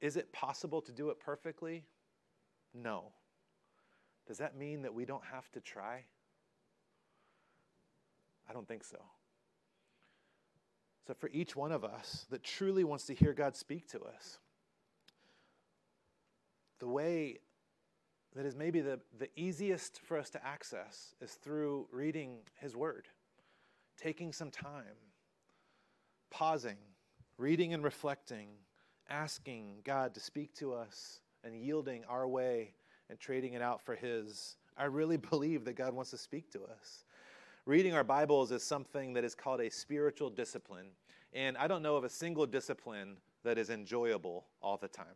Is 0.00 0.16
it 0.16 0.32
possible 0.32 0.80
to 0.82 0.92
do 0.92 1.10
it 1.10 1.20
perfectly? 1.20 1.84
No. 2.74 3.12
Does 4.28 4.38
that 4.38 4.56
mean 4.56 4.82
that 4.82 4.92
we 4.92 5.06
don't 5.06 5.24
have 5.32 5.50
to 5.52 5.60
try? 5.60 6.04
I 8.48 8.52
don't 8.52 8.68
think 8.68 8.84
so. 8.84 8.98
So, 11.06 11.14
for 11.14 11.30
each 11.32 11.56
one 11.56 11.72
of 11.72 11.82
us 11.82 12.26
that 12.30 12.44
truly 12.44 12.84
wants 12.84 13.06
to 13.06 13.14
hear 13.14 13.32
God 13.32 13.56
speak 13.56 13.88
to 13.88 14.00
us, 14.02 14.38
the 16.78 16.86
way 16.86 17.38
that 18.36 18.44
is 18.44 18.54
maybe 18.54 18.82
the, 18.82 19.00
the 19.18 19.30
easiest 19.34 19.98
for 20.02 20.18
us 20.18 20.28
to 20.30 20.46
access 20.46 21.14
is 21.22 21.32
through 21.32 21.88
reading 21.90 22.40
His 22.60 22.76
Word, 22.76 23.08
taking 23.96 24.34
some 24.34 24.50
time, 24.50 24.84
pausing, 26.30 26.76
reading 27.38 27.72
and 27.72 27.82
reflecting, 27.82 28.48
asking 29.08 29.78
God 29.84 30.12
to 30.12 30.20
speak 30.20 30.54
to 30.56 30.74
us, 30.74 31.20
and 31.42 31.56
yielding 31.56 32.04
our 32.04 32.28
way 32.28 32.74
and 33.10 33.18
trading 33.18 33.54
it 33.54 33.62
out 33.62 33.82
for 33.82 33.94
His. 33.94 34.56
I 34.76 34.84
really 34.84 35.16
believe 35.30 35.64
that 35.64 35.74
God 35.74 35.94
wants 35.94 36.10
to 36.12 36.18
speak 36.18 36.50
to 36.52 36.62
us. 36.64 37.04
Reading 37.66 37.94
our 37.94 38.04
Bibles 38.04 38.50
is 38.50 38.62
something 38.62 39.12
that 39.12 39.24
is 39.24 39.34
called 39.34 39.60
a 39.60 39.70
spiritual 39.70 40.30
discipline. 40.30 40.86
And 41.32 41.56
I 41.58 41.66
don't 41.66 41.82
know 41.82 41.96
of 41.96 42.04
a 42.04 42.08
single 42.08 42.46
discipline 42.46 43.16
that 43.44 43.58
is 43.58 43.70
enjoyable 43.70 44.46
all 44.62 44.78
the 44.78 44.88
time. 44.88 45.06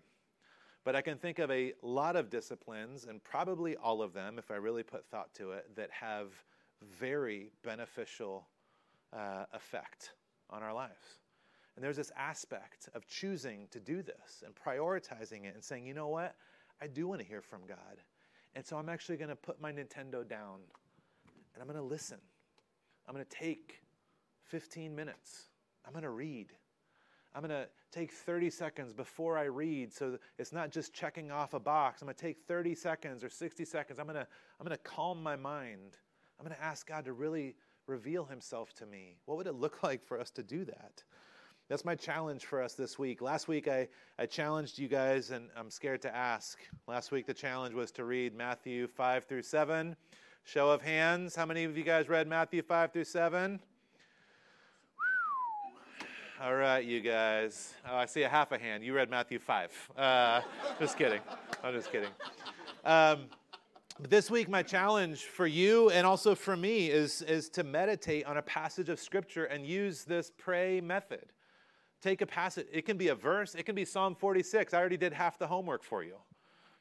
But 0.85 0.97
I 0.97 1.01
can 1.01 1.17
think 1.17 1.39
of 1.39 1.51
a 1.51 1.75
lot 1.81 2.17
of 2.17 2.29
disciplines, 2.29 3.07
and 3.09 3.23
probably 3.23 3.77
all 3.77 4.03
of 4.03 4.13
them, 4.13 4.39
if 4.39 4.51
I 4.51 4.57
really 4.57 4.83
put 4.83 5.07
thought 5.07 5.33
to 5.35 5.53
it, 5.53 5.77
that 5.77 5.91
have 5.93 6.29
very 6.99 7.53
beneficial 7.63 8.49
uh, 9.13 9.45
effect 9.53 10.13
on 10.51 10.63
our 10.63 10.75
lives. 10.75 11.21
And 11.77 11.85
there's 11.85 11.97
this 11.97 12.13
aspect 12.17 12.89
of 12.95 13.07
choosing 13.07 13.69
to 13.71 13.81
do 13.81 14.03
this 14.03 14.43
and 14.45 14.55
prioritizing 14.55 15.45
it 15.45 15.55
and 15.55 15.63
saying, 15.63 15.87
you 15.87 15.95
know 15.95 16.09
what? 16.09 16.35
I 16.83 16.89
do 16.89 17.07
want 17.07 17.21
to 17.21 17.27
hear 17.27 17.41
from 17.41 17.61
God. 17.69 18.03
And 18.57 18.67
so 18.67 18.77
I'm 18.77 18.89
actually 18.89 19.17
going 19.17 19.29
to 19.29 19.37
put 19.37 19.61
my 19.61 19.71
Nintendo 19.71 20.29
down 20.29 20.59
and 21.55 21.61
I'm 21.63 21.67
going 21.67 21.79
to 21.79 21.83
listen. 21.83 22.19
I'm 23.07 23.15
going 23.15 23.25
to 23.25 23.37
take 23.37 23.83
15 24.45 24.95
minutes. 24.95 25.51
I'm 25.87 25.93
going 25.93 26.03
to 26.03 26.11
read. 26.11 26.49
I'm 27.35 27.43
going 27.43 27.51
to 27.51 27.69
take 27.93 28.13
30 28.13 28.51
seconds 28.51 28.93
before 28.93 29.39
I 29.39 29.45
read 29.45 29.93
so 29.93 30.19
it's 30.39 30.53
not 30.53 30.71
just 30.71 30.93
checking 30.93 31.31
off 31.31 31.55
a 31.55 31.61
box. 31.61 32.03
I'm 32.03 32.07
going 32.07 32.17
to 32.17 32.21
take 32.21 32.39
30 32.49 32.75
seconds 32.75 33.23
or 33.23 33.29
60 33.29 33.65
seconds. 33.65 33.99
I'm 34.01 34.07
going 34.07 34.17
to, 34.17 34.27
I'm 34.61 34.67
going 34.67 34.77
to 34.77 34.83
calm 34.83 35.23
my 35.23 35.37
mind. 35.37 35.99
I'm 36.39 36.45
going 36.45 36.57
to 36.57 36.63
ask 36.63 36.87
God 36.89 37.05
to 37.05 37.13
really 37.13 37.55
reveal 37.87 38.25
himself 38.25 38.75
to 38.75 38.87
me. 38.87 39.19
What 39.27 39.39
would 39.39 39.47
it 39.47 39.55
look 39.55 39.83
like 39.85 40.05
for 40.05 40.19
us 40.19 40.31
to 40.33 40.43
do 40.43 40.65
that? 40.65 41.05
That's 41.73 41.87
my 41.87 41.95
challenge 41.95 42.45
for 42.45 42.61
us 42.61 42.75
this 42.75 42.99
week. 42.99 43.23
Last 43.23 43.49
week, 43.49 43.67
I, 43.67 43.89
I 44.19 44.27
challenged 44.27 44.79
you 44.79 44.89
guys, 44.89 45.31
and 45.31 45.49
I'm 45.57 45.71
scared 45.71 46.03
to 46.03 46.15
ask. 46.15 46.59
Last 46.87 47.11
week, 47.13 47.27
the 47.27 47.33
challenge 47.33 47.75
was 47.75 47.91
to 47.93 48.05
read 48.05 48.37
Matthew 48.37 48.87
5 48.87 49.25
through 49.25 49.41
7. 49.41 49.97
Show 50.45 50.69
of 50.69 50.83
hands. 50.83 51.35
How 51.35 51.47
many 51.47 51.65
of 51.65 51.75
you 51.79 51.83
guys 51.83 52.11
read 52.11 52.29
Matthew 52.29 52.61
5 52.61 52.93
through 52.93 53.05
7? 53.05 53.59
All 56.43 56.55
right, 56.55 56.85
you 56.85 57.01
guys. 57.01 57.73
Oh, 57.91 57.97
I 57.97 58.05
see 58.05 58.25
a 58.25 58.29
half 58.29 58.53
a 58.53 58.59
hand. 58.59 58.85
You 58.85 58.93
read 58.93 59.09
Matthew 59.09 59.39
5. 59.39 59.91
Uh, 59.97 60.41
just 60.79 60.99
kidding. 60.99 61.23
I'm 61.65 61.73
just 61.73 61.91
kidding. 61.91 62.11
Um, 62.85 63.31
this 63.99 64.31
week, 64.31 64.51
my 64.51 64.63
challenge 64.63 65.23
for 65.23 65.47
you 65.47 65.89
and 65.89 66.07
also 66.07 66.35
for 66.35 66.55
me 66.55 66.91
is, 66.91 67.23
is 67.23 67.49
to 67.49 67.65
meditate 67.65 68.27
on 68.27 68.37
a 68.37 68.43
passage 68.43 68.91
of 68.91 69.01
Scripture 69.01 69.47
and 69.47 69.65
use 69.65 70.05
this 70.05 70.31
pray 70.37 70.79
method. 70.83 71.33
Take 72.03 72.21
a 72.21 72.27
passage. 72.27 72.67
It 72.73 72.85
can 72.85 72.97
be 72.97 73.09
a 73.09 73.15
verse, 73.15 73.55
it 73.55 73.63
can 73.63 73.77
be 73.77 73.85
Psalm 73.85 74.17
46. 74.17 74.75
I 74.75 74.79
already 74.79 74.97
did 74.97 75.13
half 75.13 75.39
the 75.39 75.47
homework 75.47 75.85
for 75.85 76.03
you. 76.03 76.17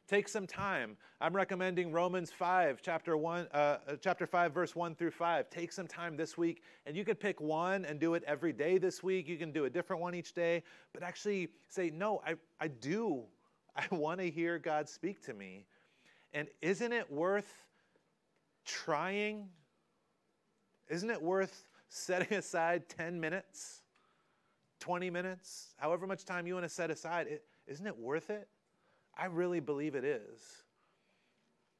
Take 0.07 0.27
some 0.27 0.47
time. 0.47 0.97
I'm 1.21 1.33
recommending 1.33 1.91
Romans 1.91 2.31
5, 2.31 2.81
chapter 2.81 3.15
1, 3.15 3.47
uh, 3.53 3.55
uh, 3.55 3.77
chapter 4.01 4.25
5, 4.25 4.51
verse 4.51 4.75
1 4.75 4.95
through 4.95 5.11
5. 5.11 5.49
Take 5.49 5.71
some 5.71 5.87
time 5.87 6.17
this 6.17 6.37
week, 6.37 6.63
and 6.85 6.97
you 6.97 7.05
can 7.05 7.15
pick 7.15 7.39
one 7.39 7.85
and 7.85 7.99
do 7.99 8.15
it 8.15 8.23
every 8.25 8.51
day 8.51 8.79
this 8.79 9.03
week. 9.03 9.27
You 9.29 9.37
can 9.37 9.51
do 9.51 9.65
a 9.65 9.69
different 9.69 10.01
one 10.01 10.15
each 10.15 10.33
day, 10.33 10.63
but 10.91 11.03
actually 11.03 11.49
say, 11.69 11.91
No, 11.91 12.21
I, 12.25 12.35
I 12.59 12.67
do. 12.67 13.23
I 13.75 13.85
want 13.95 14.19
to 14.19 14.29
hear 14.29 14.57
God 14.57 14.89
speak 14.89 15.23
to 15.27 15.33
me. 15.33 15.65
And 16.33 16.47
isn't 16.61 16.91
it 16.91 17.09
worth 17.11 17.67
trying? 18.65 19.49
Isn't 20.89 21.11
it 21.11 21.21
worth 21.21 21.69
setting 21.89 22.33
aside 22.37 22.89
10 22.89 23.19
minutes, 23.19 23.80
20 24.81 25.09
minutes, 25.09 25.73
however 25.77 26.05
much 26.05 26.25
time 26.25 26.45
you 26.47 26.55
want 26.55 26.65
to 26.65 26.69
set 26.69 26.91
aside? 26.91 27.27
is 27.27 27.39
isn't 27.67 27.87
it 27.87 27.97
worth 27.97 28.29
it? 28.29 28.49
I 29.15 29.27
really 29.27 29.59
believe 29.61 29.95
it 29.95 30.03
is. 30.03 30.41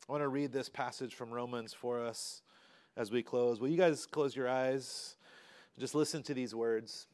I 0.08 0.12
want 0.12 0.22
to 0.22 0.30
read 0.30 0.54
this 0.54 0.70
passage 0.70 1.16
from 1.16 1.32
Romans 1.32 1.74
for 1.74 2.00
us 2.00 2.44
as 2.96 3.12
we 3.12 3.24
close. 3.24 3.60
Will 3.60 3.70
you 3.70 3.78
guys 3.78 4.06
close 4.06 4.36
your 4.36 4.48
eyes? 4.48 5.16
Just 5.80 5.96
listen 5.96 6.22
to 6.24 6.34
these 6.34 6.54
words. 6.54 7.08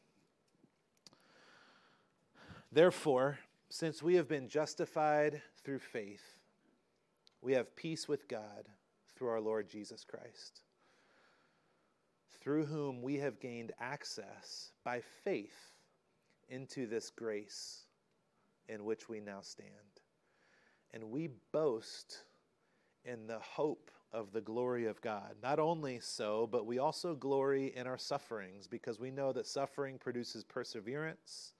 Therefore, 2.70 3.38
since 3.70 4.02
we 4.02 4.14
have 4.16 4.28
been 4.28 4.48
justified 4.48 5.40
through 5.64 5.78
faith, 5.78 6.36
we 7.40 7.54
have 7.54 7.74
peace 7.76 8.06
with 8.06 8.28
God 8.28 8.68
through 9.16 9.28
our 9.28 9.40
Lord 9.40 9.68
Jesus 9.68 10.04
Christ, 10.04 10.60
through 12.40 12.66
whom 12.66 13.00
we 13.00 13.16
have 13.16 13.40
gained 13.40 13.72
access 13.80 14.72
by 14.84 15.00
faith 15.24 15.77
into 16.48 16.86
this 16.86 17.10
grace 17.10 17.84
in 18.68 18.84
which 18.84 19.08
we 19.08 19.20
now 19.20 19.40
stand 19.40 19.68
and 20.92 21.10
we 21.10 21.30
boast 21.52 22.24
in 23.04 23.26
the 23.26 23.38
hope 23.38 23.90
of 24.12 24.32
the 24.32 24.40
glory 24.40 24.86
of 24.86 25.00
God. 25.00 25.34
Not 25.42 25.58
only 25.58 26.00
so, 26.00 26.48
but 26.50 26.66
we 26.66 26.78
also 26.78 27.14
glory 27.14 27.72
in 27.76 27.86
our 27.86 27.98
sufferings 27.98 28.66
because 28.66 28.98
we 28.98 29.10
know 29.10 29.32
that 29.32 29.46
suffering 29.46 29.98
produces 29.98 30.44
perseverance. 30.44 31.52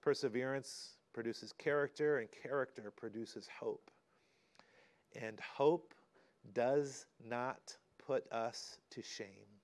Perseverance 0.00 0.96
produces 1.12 1.52
character, 1.52 2.18
and 2.18 2.28
character 2.30 2.92
produces 2.94 3.48
hope. 3.60 3.90
And 5.20 5.40
hope 5.40 5.94
does 6.52 7.06
not 7.24 7.76
put 7.98 8.30
us 8.30 8.78
to 8.90 9.02
shame 9.02 9.55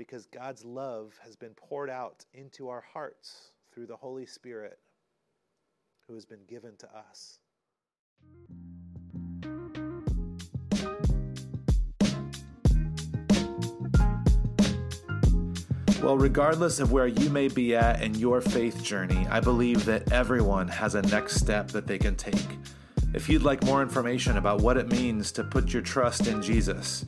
because 0.00 0.24
God's 0.24 0.64
love 0.64 1.12
has 1.22 1.36
been 1.36 1.50
poured 1.50 1.90
out 1.90 2.24
into 2.32 2.70
our 2.70 2.82
hearts 2.94 3.50
through 3.70 3.84
the 3.84 3.96
Holy 3.96 4.24
Spirit 4.24 4.78
who 6.06 6.14
has 6.14 6.24
been 6.24 6.40
given 6.48 6.72
to 6.78 6.88
us. 6.96 7.38
Well, 16.02 16.16
regardless 16.16 16.80
of 16.80 16.92
where 16.92 17.06
you 17.06 17.28
may 17.28 17.48
be 17.48 17.76
at 17.76 18.02
in 18.02 18.14
your 18.14 18.40
faith 18.40 18.82
journey, 18.82 19.26
I 19.28 19.40
believe 19.40 19.84
that 19.84 20.10
everyone 20.12 20.68
has 20.68 20.94
a 20.94 21.02
next 21.02 21.36
step 21.36 21.68
that 21.72 21.86
they 21.86 21.98
can 21.98 22.16
take. 22.16 22.56
If 23.12 23.28
you'd 23.28 23.42
like 23.42 23.62
more 23.64 23.82
information 23.82 24.38
about 24.38 24.62
what 24.62 24.78
it 24.78 24.88
means 24.88 25.30
to 25.32 25.44
put 25.44 25.74
your 25.74 25.82
trust 25.82 26.26
in 26.26 26.40
Jesus, 26.40 27.04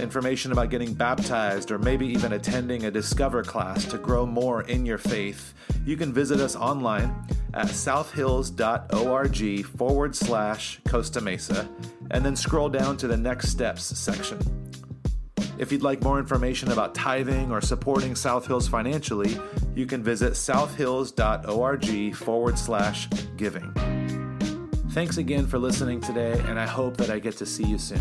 information 0.00 0.52
about 0.52 0.70
getting 0.70 0.94
baptized, 0.94 1.70
or 1.70 1.78
maybe 1.78 2.06
even 2.06 2.32
attending 2.32 2.84
a 2.84 2.90
Discover 2.90 3.44
class 3.44 3.84
to 3.86 3.98
grow 3.98 4.26
more 4.26 4.62
in 4.62 4.84
your 4.84 4.98
faith, 4.98 5.54
you 5.84 5.96
can 5.96 6.12
visit 6.12 6.40
us 6.40 6.56
online 6.56 7.14
at 7.54 7.68
southhills.org 7.68 9.64
forward 9.66 10.16
slash 10.16 10.80
Costa 10.88 11.20
Mesa 11.20 11.68
and 12.10 12.24
then 12.24 12.36
scroll 12.36 12.68
down 12.68 12.96
to 12.98 13.06
the 13.06 13.16
Next 13.16 13.48
Steps 13.48 13.84
section. 13.98 14.38
If 15.58 15.70
you'd 15.70 15.82
like 15.82 16.02
more 16.02 16.18
information 16.18 16.72
about 16.72 16.94
tithing 16.94 17.52
or 17.52 17.60
supporting 17.60 18.14
South 18.14 18.46
Hills 18.46 18.66
financially, 18.66 19.38
you 19.74 19.84
can 19.84 20.02
visit 20.02 20.34
southhills.org 20.34 22.14
forward 22.14 22.58
slash 22.58 23.08
giving. 23.36 23.72
Thanks 24.92 25.18
again 25.18 25.46
for 25.46 25.58
listening 25.58 26.00
today, 26.00 26.40
and 26.46 26.58
I 26.58 26.66
hope 26.66 26.96
that 26.96 27.10
I 27.10 27.18
get 27.18 27.36
to 27.36 27.46
see 27.46 27.64
you 27.64 27.78
soon. 27.78 28.00